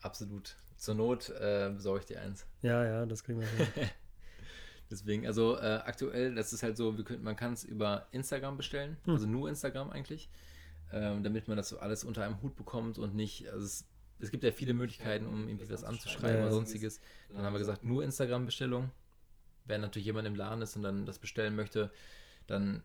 Absolut. 0.00 0.56
Zur 0.76 0.94
Not 0.94 1.30
äh, 1.30 1.70
besorge 1.74 2.00
ich 2.00 2.06
dir 2.06 2.20
eins. 2.20 2.46
Ja, 2.62 2.84
ja, 2.84 3.06
das 3.06 3.24
kriegen 3.24 3.40
wir 3.40 3.48
hin. 3.48 3.66
Deswegen, 4.90 5.26
also 5.26 5.58
äh, 5.58 5.80
aktuell, 5.84 6.34
das 6.34 6.52
ist 6.52 6.62
halt 6.62 6.76
so, 6.76 6.92
können, 6.94 7.22
man 7.22 7.36
kann 7.36 7.52
es 7.52 7.64
über 7.64 8.06
Instagram 8.10 8.56
bestellen, 8.56 8.96
hm. 9.04 9.12
also 9.12 9.26
nur 9.26 9.48
Instagram 9.48 9.90
eigentlich, 9.90 10.30
ähm, 10.92 11.22
damit 11.22 11.46
man 11.46 11.58
das 11.58 11.68
so 11.68 11.78
alles 11.78 12.04
unter 12.04 12.24
einem 12.24 12.40
Hut 12.40 12.56
bekommt 12.56 12.96
und 12.96 13.14
nicht, 13.14 13.50
also 13.50 13.66
es 13.66 13.86
es 14.20 14.30
gibt 14.30 14.44
ja 14.44 14.52
viele 14.52 14.74
Möglichkeiten, 14.74 15.26
um 15.26 15.48
irgendwie 15.48 15.70
was 15.70 15.84
anzuschreiben 15.84 16.42
oder 16.42 16.50
sonstiges. 16.50 17.00
Dann 17.32 17.42
haben 17.42 17.52
wir 17.52 17.58
gesagt, 17.58 17.84
nur 17.84 18.02
Instagram-Bestellung. 18.02 18.90
Wenn 19.64 19.80
natürlich 19.80 20.06
jemand 20.06 20.26
im 20.26 20.34
Laden 20.34 20.62
ist 20.62 20.76
und 20.76 20.82
dann 20.82 21.06
das 21.06 21.18
bestellen 21.18 21.54
möchte, 21.54 21.92
dann 22.46 22.82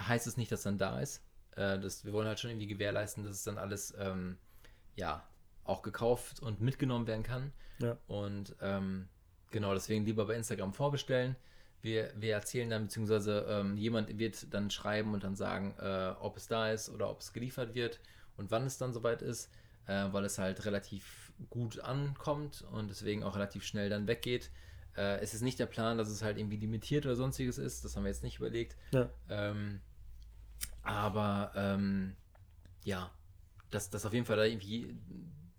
heißt 0.00 0.26
es 0.26 0.36
nicht, 0.36 0.50
dass 0.50 0.62
dann 0.62 0.78
da 0.78 1.00
ist. 1.00 1.22
Äh, 1.56 1.78
das, 1.78 2.04
wir 2.04 2.12
wollen 2.12 2.26
halt 2.26 2.40
schon 2.40 2.50
irgendwie 2.50 2.66
gewährleisten, 2.66 3.24
dass 3.24 3.36
es 3.36 3.44
dann 3.44 3.58
alles 3.58 3.94
ähm, 3.98 4.38
ja 4.94 5.26
auch 5.64 5.82
gekauft 5.82 6.40
und 6.40 6.60
mitgenommen 6.60 7.06
werden 7.06 7.22
kann. 7.22 7.52
Ja. 7.78 7.96
Und 8.06 8.56
ähm, 8.60 9.08
genau, 9.50 9.74
deswegen 9.74 10.04
lieber 10.04 10.26
bei 10.26 10.34
Instagram 10.34 10.72
vorbestellen. 10.72 11.36
Wir, 11.80 12.12
wir 12.16 12.34
erzählen 12.34 12.70
dann, 12.70 12.84
beziehungsweise 12.84 13.44
ähm, 13.48 13.76
jemand 13.76 14.18
wird 14.18 14.52
dann 14.54 14.70
schreiben 14.70 15.14
und 15.14 15.24
dann 15.24 15.34
sagen, 15.34 15.74
äh, 15.80 16.14
ob 16.20 16.36
es 16.36 16.46
da 16.46 16.70
ist 16.70 16.88
oder 16.90 17.10
ob 17.10 17.20
es 17.20 17.32
geliefert 17.32 17.74
wird 17.74 17.98
und 18.36 18.50
wann 18.50 18.66
es 18.66 18.78
dann 18.78 18.92
soweit 18.92 19.20
ist 19.20 19.50
äh, 19.86 20.12
weil 20.12 20.24
es 20.24 20.38
halt 20.38 20.64
relativ 20.64 21.32
gut 21.50 21.80
ankommt 21.80 22.64
und 22.72 22.88
deswegen 22.88 23.22
auch 23.24 23.34
relativ 23.34 23.64
schnell 23.64 23.88
dann 23.88 24.06
weggeht. 24.06 24.50
Äh, 24.96 25.20
es 25.20 25.34
ist 25.34 25.42
nicht 25.42 25.58
der 25.58 25.66
Plan, 25.66 25.98
dass 25.98 26.08
es 26.08 26.22
halt 26.22 26.38
irgendwie 26.38 26.56
limitiert 26.56 27.06
oder 27.06 27.16
sonstiges 27.16 27.58
ist, 27.58 27.84
das 27.84 27.96
haben 27.96 28.04
wir 28.04 28.10
jetzt 28.10 28.22
nicht 28.22 28.38
überlegt. 28.38 28.76
Ja. 28.92 29.08
Ähm, 29.28 29.80
aber 30.82 31.52
ähm, 31.54 32.16
ja, 32.84 33.10
dass, 33.70 33.90
dass 33.90 34.06
auf 34.06 34.12
jeden 34.12 34.26
Fall 34.26 34.36
da 34.36 34.44
irgendwie, 34.44 34.96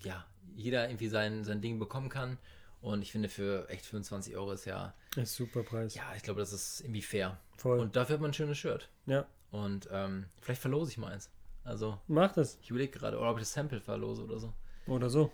ja, 0.03 0.25
jeder 0.55 0.87
irgendwie 0.89 1.07
sein, 1.07 1.43
sein 1.43 1.61
Ding 1.61 1.79
bekommen 1.79 2.09
kann. 2.09 2.37
Und 2.81 3.01
ich 3.01 3.11
finde, 3.11 3.29
für 3.29 3.69
echt 3.69 3.85
25 3.85 4.35
Euro 4.35 4.51
ist 4.51 4.65
ja. 4.65 4.93
Das 5.15 5.29
ist 5.29 5.35
super 5.35 5.63
Preis. 5.63 5.95
Ja, 5.95 6.13
ich 6.15 6.23
glaube, 6.23 6.41
das 6.41 6.51
ist 6.51 6.81
irgendwie 6.81 7.01
fair. 7.01 7.39
Voll. 7.57 7.79
Und 7.79 7.95
dafür 7.95 8.15
hat 8.15 8.21
man 8.21 8.31
ein 8.31 8.33
schönes 8.33 8.57
Shirt. 8.57 8.89
Ja. 9.05 9.25
Und 9.51 9.87
ähm, 9.91 10.25
vielleicht 10.41 10.61
verlose 10.61 10.91
ich 10.91 10.97
mal 10.97 11.13
eins. 11.13 11.29
Also. 11.63 11.99
Mach 12.07 12.33
das. 12.33 12.57
Ich 12.61 12.69
überlege 12.69 12.99
gerade, 12.99 13.19
ob 13.19 13.37
ich 13.37 13.43
das 13.43 13.53
Sample 13.53 13.79
verlose 13.79 14.23
oder 14.23 14.37
so. 14.37 14.53
Oder 14.85 15.09
so. 15.09 15.31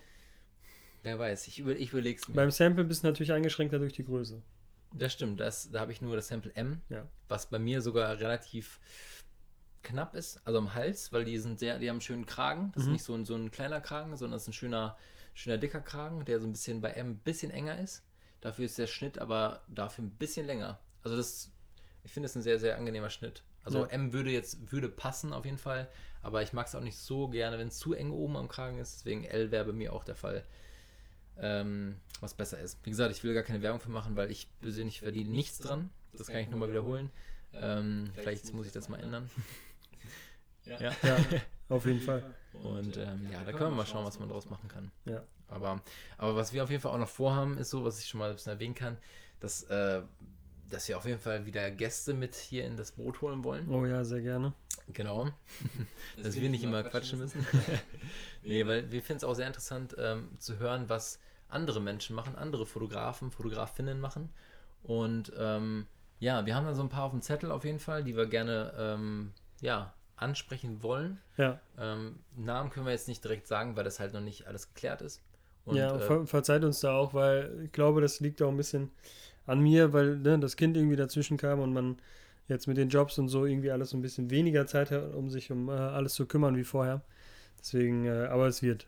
Wer 1.01 1.17
weiß, 1.17 1.47
ich, 1.47 1.59
über, 1.59 1.75
ich 1.75 1.91
überlege 1.91 2.19
es 2.19 2.27
mir. 2.27 2.35
Beim 2.35 2.51
Sample 2.51 2.83
bist 2.83 3.03
du 3.03 3.07
natürlich 3.07 3.31
eingeschränkter 3.31 3.79
durch 3.79 3.93
die 3.93 4.03
Größe. 4.03 4.41
Das 4.93 5.13
stimmt, 5.13 5.39
das, 5.39 5.71
da 5.71 5.81
habe 5.81 5.91
ich 5.91 6.01
nur 6.01 6.15
das 6.15 6.27
Sample 6.27 6.53
M, 6.55 6.81
ja. 6.89 7.07
was 7.27 7.47
bei 7.47 7.59
mir 7.59 7.81
sogar 7.81 8.19
relativ 8.19 8.79
knapp 9.83 10.15
ist, 10.15 10.41
also 10.45 10.59
am 10.59 10.73
Hals, 10.73 11.11
weil 11.11 11.25
die 11.25 11.37
sind 11.37 11.59
sehr, 11.59 11.79
die 11.79 11.89
haben 11.89 11.95
einen 11.95 12.01
schönen 12.01 12.25
Kragen. 12.25 12.71
Das 12.73 12.83
mhm. 12.83 12.89
ist 12.89 12.93
nicht 12.93 13.03
so 13.03 13.13
ein, 13.15 13.25
so 13.25 13.35
ein 13.35 13.51
kleiner 13.51 13.81
Kragen, 13.81 14.15
sondern 14.15 14.35
das 14.35 14.43
ist 14.43 14.49
ein 14.49 14.53
schöner, 14.53 14.97
schöner 15.33 15.57
dicker 15.57 15.81
Kragen, 15.81 16.25
der 16.25 16.39
so 16.39 16.47
ein 16.47 16.51
bisschen 16.51 16.81
bei 16.81 16.91
M 16.91 17.11
ein 17.11 17.17
bisschen 17.17 17.51
enger 17.51 17.79
ist. 17.79 18.03
Dafür 18.41 18.65
ist 18.65 18.77
der 18.77 18.87
Schnitt 18.87 19.19
aber 19.19 19.61
dafür 19.67 20.05
ein 20.05 20.11
bisschen 20.11 20.45
länger. 20.45 20.79
Also 21.03 21.17
das, 21.17 21.51
ich 22.03 22.11
finde 22.11 22.27
es 22.27 22.35
ein 22.35 22.41
sehr, 22.41 22.59
sehr 22.59 22.77
angenehmer 22.77 23.09
Schnitt. 23.09 23.43
Also 23.63 23.79
ja. 23.79 23.87
M 23.87 24.13
würde 24.13 24.31
jetzt, 24.31 24.71
würde 24.71 24.89
passen 24.89 25.33
auf 25.33 25.45
jeden 25.45 25.57
Fall, 25.57 25.89
aber 26.21 26.41
ich 26.41 26.53
mag 26.53 26.67
es 26.67 26.75
auch 26.75 26.81
nicht 26.81 26.97
so 26.97 27.27
gerne, 27.27 27.57
wenn 27.57 27.67
es 27.67 27.77
zu 27.77 27.93
eng 27.93 28.11
oben 28.11 28.37
am 28.37 28.47
Kragen 28.47 28.79
ist. 28.79 28.95
Deswegen 28.95 29.25
L 29.25 29.51
wäre 29.51 29.65
bei 29.65 29.73
mir 29.73 29.93
auch 29.93 30.03
der 30.03 30.15
Fall, 30.15 30.43
ähm, 31.37 31.97
was 32.19 32.33
besser 32.33 32.59
ist. 32.59 32.79
Wie 32.83 32.89
gesagt, 32.89 33.11
ich 33.11 33.23
will 33.23 33.33
gar 33.33 33.43
keine 33.43 33.61
Werbung 33.61 33.79
für 33.79 33.89
machen, 33.89 34.15
weil 34.15 34.31
ich 34.31 34.49
persönlich 34.61 34.99
verdiene 35.01 35.29
nichts 35.29 35.59
dran. 35.59 35.89
Das 36.13 36.27
kann 36.27 36.37
ich 36.37 36.49
nur 36.49 36.59
mal 36.59 36.69
wiederholen. 36.69 37.11
Ähm, 37.53 38.11
vielleicht 38.13 38.53
muss 38.53 38.67
ich 38.67 38.71
das 38.71 38.89
mal 38.89 38.99
ändern. 38.99 39.29
ja. 40.79 40.91
ja. 41.03 41.17
auf 41.69 41.85
jeden 41.85 42.01
Fall. 42.01 42.23
Und 42.63 42.97
ähm, 42.97 43.27
ja, 43.31 43.43
da 43.43 43.51
können 43.51 43.71
wir 43.71 43.77
mal 43.77 43.85
schauen, 43.85 44.05
was 44.05 44.19
man 44.19 44.27
daraus 44.27 44.49
machen 44.49 44.67
kann. 44.67 44.91
Ja. 45.05 45.23
Aber, 45.47 45.81
aber 46.17 46.35
was 46.35 46.53
wir 46.53 46.63
auf 46.63 46.69
jeden 46.69 46.81
Fall 46.81 46.91
auch 46.91 46.99
noch 46.99 47.09
vorhaben, 47.09 47.57
ist 47.57 47.69
so, 47.69 47.83
was 47.83 47.99
ich 47.99 48.07
schon 48.07 48.19
mal 48.19 48.29
ein 48.29 48.35
bisschen 48.35 48.53
erwähnen 48.53 48.75
kann, 48.75 48.97
dass 49.39 49.63
äh, 49.63 50.01
dass 50.69 50.87
wir 50.87 50.97
auf 50.97 51.05
jeden 51.05 51.19
Fall 51.19 51.45
wieder 51.45 51.69
Gäste 51.71 52.13
mit 52.13 52.35
hier 52.35 52.65
in 52.65 52.77
das 52.77 52.91
Boot 52.91 53.21
holen 53.21 53.43
wollen. 53.43 53.67
Oh 53.69 53.85
ja, 53.85 54.03
sehr 54.03 54.21
gerne. 54.21 54.53
Genau. 54.93 55.25
dass, 56.15 56.23
dass 56.23 56.35
wir 56.35 56.49
nicht 56.49 56.63
immer 56.63 56.83
quatschen 56.83 57.19
müssen. 57.19 57.45
nee, 58.43 58.65
weil 58.65 58.91
wir 58.91 59.01
finden 59.01 59.17
es 59.17 59.23
auch 59.23 59.33
sehr 59.33 59.47
interessant 59.47 59.95
ähm, 59.97 60.29
zu 60.39 60.59
hören, 60.59 60.87
was 60.87 61.19
andere 61.49 61.81
Menschen 61.81 62.15
machen, 62.15 62.35
andere 62.35 62.65
Fotografen, 62.65 63.31
Fotografinnen 63.31 63.99
machen. 63.99 64.29
Und 64.83 65.33
ähm, 65.37 65.87
ja, 66.19 66.45
wir 66.45 66.55
haben 66.55 66.65
da 66.65 66.75
so 66.75 66.83
ein 66.83 66.89
paar 66.89 67.03
auf 67.03 67.11
dem 67.11 67.21
Zettel 67.21 67.51
auf 67.51 67.65
jeden 67.65 67.79
Fall, 67.79 68.03
die 68.03 68.15
wir 68.15 68.27
gerne 68.27 68.73
ähm, 68.77 69.33
ja, 69.61 69.93
ansprechen 70.21 70.83
wollen. 70.83 71.19
Ja. 71.37 71.59
Ähm, 71.77 72.19
Namen 72.35 72.69
können 72.69 72.85
wir 72.85 72.91
jetzt 72.91 73.07
nicht 73.07 73.23
direkt 73.23 73.47
sagen, 73.47 73.75
weil 73.75 73.83
das 73.83 73.99
halt 73.99 74.13
noch 74.13 74.21
nicht 74.21 74.47
alles 74.47 74.73
geklärt 74.73 75.01
ist. 75.01 75.21
Und, 75.65 75.75
ja, 75.75 75.95
äh, 75.95 76.25
verzeiht 76.25 76.63
uns 76.63 76.79
da 76.79 76.93
auch, 76.95 77.13
weil 77.13 77.61
ich 77.63 77.71
glaube, 77.71 78.01
das 78.01 78.19
liegt 78.19 78.41
auch 78.41 78.49
ein 78.49 78.57
bisschen 78.57 78.91
an 79.45 79.59
mir, 79.59 79.93
weil 79.93 80.17
ne, 80.17 80.39
das 80.39 80.55
Kind 80.55 80.77
irgendwie 80.77 80.95
dazwischen 80.95 81.37
kam 81.37 81.59
und 81.59 81.73
man 81.73 81.97
jetzt 82.47 82.67
mit 82.67 82.77
den 82.77 82.89
Jobs 82.89 83.17
und 83.19 83.29
so 83.29 83.45
irgendwie 83.45 83.71
alles 83.71 83.93
ein 83.93 84.01
bisschen 84.01 84.29
weniger 84.29 84.65
Zeit 84.67 84.91
hat, 84.91 85.13
um 85.13 85.29
sich 85.29 85.51
um 85.51 85.69
äh, 85.69 85.73
alles 85.73 86.15
zu 86.15 86.25
kümmern 86.25 86.55
wie 86.55 86.63
vorher. 86.63 87.01
Deswegen, 87.59 88.05
äh, 88.05 88.27
aber 88.27 88.47
es 88.47 88.61
wird. 88.61 88.85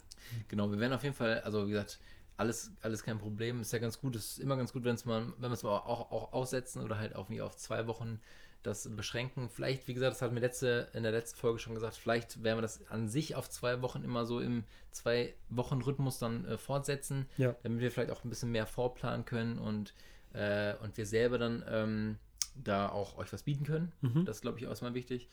Genau, 0.48 0.72
wir 0.72 0.80
werden 0.80 0.94
auf 0.94 1.04
jeden 1.04 1.16
Fall, 1.16 1.42
also 1.42 1.68
wie 1.68 1.72
gesagt, 1.72 2.00
alles, 2.38 2.72
alles 2.82 3.04
kein 3.04 3.20
Problem. 3.20 3.62
Ist 3.62 3.74
ja 3.74 3.80
ganz 3.80 4.00
gut, 4.00 4.16
ist 4.16 4.40
immer 4.40 4.58
ganz 4.58 4.74
gut, 4.74 4.84
wenn 4.84 4.96
es 4.96 5.06
mal, 5.06 5.28
wenn 5.38 5.52
wir 5.52 5.54
es 5.54 5.64
mal 5.64 5.78
auch, 5.78 6.12
auch 6.12 6.34
aussetzen 6.34 6.82
oder 6.82 6.98
halt 6.98 7.16
auf, 7.16 7.28
auf 7.40 7.56
zwei 7.58 7.86
Wochen 7.88 8.20
das 8.64 8.96
beschränken. 8.96 9.50
Vielleicht, 9.50 9.88
wie 9.88 9.94
gesagt, 9.94 10.14
das 10.14 10.22
hatten 10.22 10.36
wir 10.36 10.42
letzte, 10.42 10.90
in 10.94 11.04
der 11.04 11.12
letzten 11.12 11.40
Folge 11.40 11.60
schon 11.60 11.74
gesagt, 11.74 11.96
vielleicht 11.96 12.44
werden 12.44 12.58
wir 12.58 12.62
das 12.62 12.88
an 12.88 13.08
sich 13.10 13.36
auf 13.36 13.50
zwei 13.50 13.82
Wochen 13.82 14.04
immer 14.04 14.26
so 14.26 14.40
im 14.40 14.64
zwei 14.92 15.34
Wochen 15.50 15.82
Rhythmus 15.82 16.20
dann 16.20 16.46
äh, 16.46 16.58
fortsetzen, 16.58 17.28
ja. 17.38 17.56
damit 17.64 17.80
wir 17.82 17.92
vielleicht 17.92 18.12
auch 18.12 18.24
ein 18.24 18.30
bisschen 18.30 18.52
mehr 18.52 18.66
vorplanen 18.66 19.26
können 19.26 19.58
und 19.58 19.94
äh, 20.34 20.76
und 20.82 20.96
wir 20.98 21.06
selber 21.06 21.38
dann 21.38 21.64
ähm, 21.68 22.18
da 22.56 22.90
auch 22.90 23.18
euch 23.18 23.32
was 23.34 23.44
bieten 23.44 23.66
können. 23.66 23.92
Mhm. 24.02 24.26
Das 24.26 24.38
ist, 24.38 24.42
glaube 24.42 24.60
ich, 24.60 24.66
auch 24.66 24.70
erstmal 24.70 24.94
wichtig. 24.94 25.30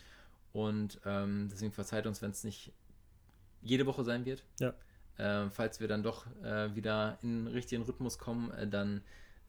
Und 0.53 1.01
ähm, 1.05 1.49
deswegen 1.51 1.73
verzeiht 1.73 2.07
uns, 2.07 2.23
wenn 2.23 2.31
es 2.31 2.45
nicht 2.45 2.73
jede 3.63 3.87
Woche 3.87 4.05
sein 4.05 4.25
wird. 4.25 4.45
Ja. 4.61 4.75
Ähm, 5.19 5.51
falls 5.51 5.81
wir 5.81 5.89
dann 5.89 6.03
doch 6.03 6.27
äh, 6.43 6.75
wieder 6.75 7.19
in 7.23 7.45
den 7.45 7.53
richtigen 7.53 7.83
Rhythmus 7.83 8.19
kommen, 8.19 8.51
äh, 8.53 8.67
dann 8.67 9.03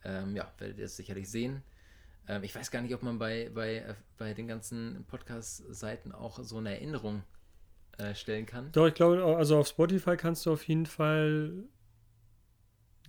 ähm, 0.03 0.35
ja, 0.35 0.51
werdet 0.57 0.77
ihr 0.77 0.85
es 0.85 0.95
sicherlich 0.95 1.29
sehen. 1.29 1.63
Ähm, 2.27 2.43
ich 2.43 2.55
weiß 2.55 2.71
gar 2.71 2.81
nicht, 2.81 2.93
ob 2.93 3.03
man 3.03 3.19
bei, 3.19 3.49
bei, 3.53 3.77
äh, 3.77 3.95
bei 4.17 4.33
den 4.33 4.47
ganzen 4.47 5.05
Podcast-Seiten 5.07 6.11
auch 6.11 6.39
so 6.43 6.57
eine 6.57 6.71
Erinnerung 6.71 7.23
äh, 7.97 8.15
stellen 8.15 8.45
kann. 8.45 8.71
Doch, 8.71 8.87
ich 8.87 8.93
glaube, 8.93 9.23
also 9.35 9.57
auf 9.57 9.67
Spotify 9.67 10.15
kannst 10.15 10.45
du 10.45 10.53
auf 10.53 10.67
jeden 10.67 10.85
Fall 10.85 11.65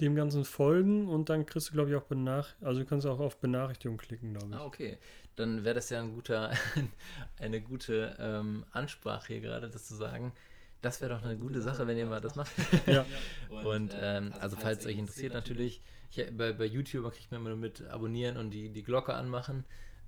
dem 0.00 0.16
Ganzen 0.16 0.44
folgen 0.44 1.08
und 1.08 1.28
dann 1.28 1.46
kriegst 1.46 1.68
du, 1.68 1.72
glaube 1.72 1.90
ich, 1.90 1.96
auch 1.96 2.02
Benachrichtigungen. 2.02 2.66
Also 2.66 2.80
du 2.80 2.86
kannst 2.86 3.06
auch 3.06 3.20
auf 3.20 3.38
Benachrichtigung 3.38 3.98
klicken, 3.98 4.32
glaube 4.32 4.48
ich. 4.48 4.54
Ah, 4.54 4.64
okay. 4.64 4.98
Dann 5.36 5.64
wäre 5.64 5.74
das 5.74 5.90
ja 5.90 6.00
ein 6.00 6.14
guter, 6.14 6.52
eine 7.38 7.60
gute 7.60 8.16
ähm, 8.18 8.64
Ansprache 8.72 9.34
hier 9.34 9.40
gerade, 9.42 9.68
das 9.68 9.86
zu 9.86 9.94
sagen. 9.94 10.32
Das 10.82 11.00
wäre 11.02 11.14
doch 11.14 11.22
eine 11.22 11.36
gute 11.36 11.60
Sache, 11.60 11.86
wenn 11.86 11.98
ihr 11.98 12.06
mal 12.06 12.20
das 12.20 12.36
macht. 12.36 12.50
ja. 12.86 13.04
Und 13.64 13.94
ähm, 14.00 14.32
also, 14.32 14.40
also 14.40 14.56
falls 14.56 14.80
es 14.80 14.86
euch 14.86 14.98
interessiert 14.98 15.34
natürlich, 15.34 15.82
ich, 16.10 16.36
bei, 16.36 16.52
bei 16.52 16.64
YouTube 16.64 17.12
kriegt 17.12 17.30
man 17.30 17.40
immer 17.40 17.50
nur 17.50 17.58
mit 17.58 17.82
abonnieren 17.88 18.36
und 18.36 18.50
die, 18.50 18.70
die 18.70 18.82
Glocke 18.82 19.14
anmachen. 19.14 19.64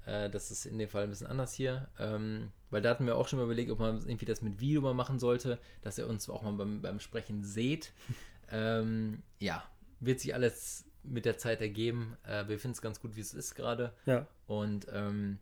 Äh, 0.06 0.30
das 0.30 0.50
ist 0.50 0.66
in 0.66 0.78
dem 0.78 0.88
Fall 0.88 1.04
ein 1.04 1.10
bisschen 1.10 1.26
anders 1.26 1.52
hier. 1.54 1.88
Ähm, 1.98 2.50
weil 2.70 2.82
da 2.82 2.90
hatten 2.90 3.06
wir 3.06 3.16
auch 3.16 3.28
schon 3.28 3.38
mal 3.38 3.44
überlegt, 3.44 3.70
ob 3.70 3.78
man 3.78 4.00
irgendwie 4.00 4.24
das 4.24 4.42
mit 4.42 4.60
Video 4.60 4.80
mal 4.80 4.94
machen 4.94 5.18
sollte, 5.18 5.58
dass 5.82 5.98
ihr 5.98 6.08
uns 6.08 6.28
auch 6.28 6.42
mal 6.42 6.52
beim, 6.52 6.82
beim 6.82 7.00
Sprechen 7.00 7.44
seht. 7.44 7.92
Ähm, 8.54 9.22
ja, 9.38 9.64
wird 10.00 10.20
sich 10.20 10.34
alles 10.34 10.84
mit 11.04 11.24
der 11.24 11.38
Zeit 11.38 11.62
ergeben. 11.62 12.18
Äh, 12.24 12.48
wir 12.48 12.58
finden 12.58 12.74
es 12.74 12.82
ganz 12.82 13.00
gut, 13.00 13.16
wie 13.16 13.22
es 13.22 13.32
ist 13.32 13.54
gerade. 13.54 13.94
Ja. 14.04 14.26
Und 14.46 14.86
ähm, 14.92 15.38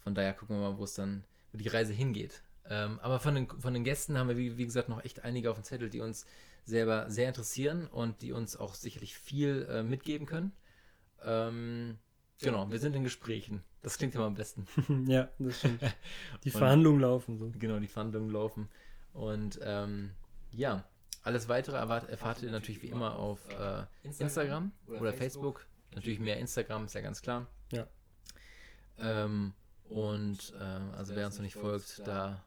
von 0.00 0.16
daher 0.16 0.32
gucken 0.32 0.56
wir 0.56 0.70
mal, 0.70 0.76
wo 0.76 0.82
es 0.82 0.94
dann, 0.94 1.22
wo 1.52 1.58
die 1.58 1.68
Reise 1.68 1.92
hingeht. 1.92 2.42
Ähm, 2.68 2.98
aber 3.00 3.18
von 3.18 3.34
den, 3.34 3.48
von 3.48 3.74
den 3.74 3.84
Gästen 3.84 4.18
haben 4.18 4.28
wir, 4.28 4.36
wie, 4.36 4.58
wie, 4.58 4.66
gesagt, 4.66 4.88
noch 4.88 5.04
echt 5.04 5.24
einige 5.24 5.50
auf 5.50 5.56
dem 5.56 5.64
Zettel, 5.64 5.88
die 5.88 6.00
uns 6.00 6.26
selber 6.64 7.10
sehr 7.10 7.28
interessieren 7.28 7.86
und 7.86 8.20
die 8.20 8.32
uns 8.32 8.56
auch 8.56 8.74
sicherlich 8.74 9.16
viel 9.16 9.66
äh, 9.70 9.82
mitgeben 9.82 10.26
können. 10.26 10.52
Ähm, 11.24 11.98
Genau, 12.40 12.70
wir 12.70 12.78
sind 12.78 12.94
in 12.94 13.02
Gesprächen. 13.02 13.62
Das 13.82 13.98
klingt 13.98 14.14
immer 14.14 14.26
am 14.26 14.34
besten. 14.34 14.66
ja, 15.08 15.28
das 15.38 15.58
stimmt. 15.58 15.82
Die 16.44 16.50
Verhandlungen 16.50 17.00
laufen 17.00 17.38
so. 17.38 17.52
Genau, 17.58 17.78
die 17.78 17.88
Verhandlungen 17.88 18.30
laufen. 18.30 18.68
Und 19.12 19.58
ähm, 19.62 20.10
ja, 20.52 20.84
alles 21.22 21.48
weitere 21.48 21.76
erfahrt 21.76 22.42
ihr 22.42 22.50
natürlich 22.50 22.82
wie 22.82 22.88
immer 22.88 23.16
auf 23.16 23.40
äh, 23.50 23.84
Instagram 24.02 24.72
oder 24.86 25.12
Facebook. 25.12 25.66
Natürlich 25.94 26.20
mehr 26.20 26.38
Instagram, 26.38 26.84
ist 26.84 26.94
ja 26.94 27.00
ganz 27.00 27.22
klar. 27.22 27.46
Ja. 27.72 27.86
Ähm, 28.98 29.52
und 29.88 30.54
äh, 30.60 30.96
also 30.96 31.16
wer 31.16 31.26
uns 31.26 31.36
noch 31.36 31.42
nicht 31.42 31.54
folgt, 31.54 32.06
da 32.06 32.44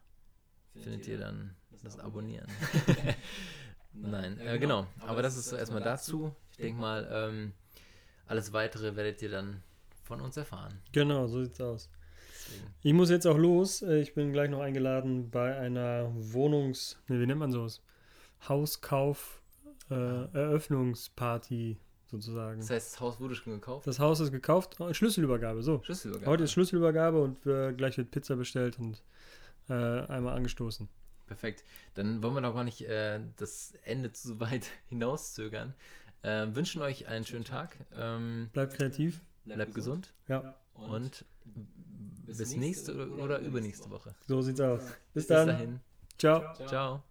findet 0.74 1.08
ihr 1.08 1.18
dann 1.18 1.56
das 1.84 2.00
Abonnieren. 2.00 2.48
Nein, 3.94 4.40
äh, 4.40 4.58
genau. 4.60 4.88
Aber 5.00 5.22
das 5.22 5.38
ist 5.38 5.52
erstmal 5.52 5.82
dazu. 5.82 6.34
Ich 6.52 6.58
denke 6.58 6.80
mal, 6.80 7.08
ähm, 7.12 7.54
alles 8.28 8.54
weitere 8.54 8.96
werdet 8.96 9.22
ihr 9.22 9.30
dann 9.30 9.62
von 10.04 10.22
uns 10.22 10.38
erfahren. 10.38 10.80
Genau, 10.92 11.28
so 11.28 11.44
sieht's 11.44 11.60
aus. 11.62 11.90
Deswegen. 12.34 12.74
Ich 12.82 12.94
muss 12.94 13.10
jetzt 13.10 13.28
auch 13.28 13.38
los. 13.38 13.82
Äh, 13.82 14.00
ich 14.02 14.14
bin 14.14 14.32
gleich 14.32 14.50
noch 14.50 14.62
eingeladen 14.62 15.30
bei 15.30 15.58
einer 15.58 16.12
Wohnungs-, 16.16 16.98
ne, 17.08 17.20
wie 17.20 17.26
nennt 17.26 17.40
man 17.40 17.52
sowas? 17.52 17.82
Hauskauf 18.48 19.42
äh, 19.90 19.94
Eröffnungsparty 19.94 21.78
sozusagen. 22.08 22.60
Das 22.60 22.70
heißt, 22.70 22.94
das 22.94 23.00
Haus 23.00 23.20
wurde 23.20 23.36
schon 23.36 23.54
gekauft? 23.54 23.88
Das 23.88 24.00
Haus 24.00 24.20
ist 24.20 24.32
gekauft. 24.32 24.78
Oh, 24.80 24.92
Schlüsselübergabe, 24.94 25.62
so. 25.62 25.82
Schlüsselübergabe. 25.84 26.32
Heute 26.32 26.44
ist 26.46 26.52
Schlüsselübergabe 26.52 27.22
und 27.22 27.46
äh, 27.46 27.74
gleich 27.74 27.98
wird 27.98 28.12
Pizza 28.12 28.36
bestellt 28.36 28.80
und 28.80 29.02
äh, 29.70 29.74
einmal 29.74 30.36
angestoßen. 30.36 30.88
Perfekt. 31.28 31.64
Dann 31.94 32.22
wollen 32.22 32.34
wir 32.34 32.42
noch 32.42 32.54
gar 32.54 32.64
nicht 32.64 32.82
äh, 32.82 33.20
das 33.38 33.74
Ende 33.84 34.12
zu 34.12 34.40
weit 34.42 34.68
hinauszögern. 34.90 35.74
Äh, 36.24 36.48
wünschen 36.52 36.82
euch 36.82 37.08
einen 37.08 37.26
schönen 37.26 37.46
Tag. 37.46 37.78
Ähm, 37.96 38.50
bleibt 38.54 38.74
kreativ. 38.74 39.22
Bleibt 39.46 39.74
gesund. 39.74 40.14
Ja. 40.28 40.56
Und 40.74 41.26
bis 42.26 42.56
nächste 42.56 42.94
oder, 42.94 43.24
oder 43.24 43.40
übernächste 43.40 43.90
Woche. 43.90 44.16
So 44.28 44.42
sieht's 44.42 44.62
aus. 44.62 44.82
Bis, 44.82 44.96
Bis 45.14 45.28
dann. 45.28 45.48
dahin. 45.48 45.80
Ciao. 46.18 46.54
Ciao. 46.68 47.04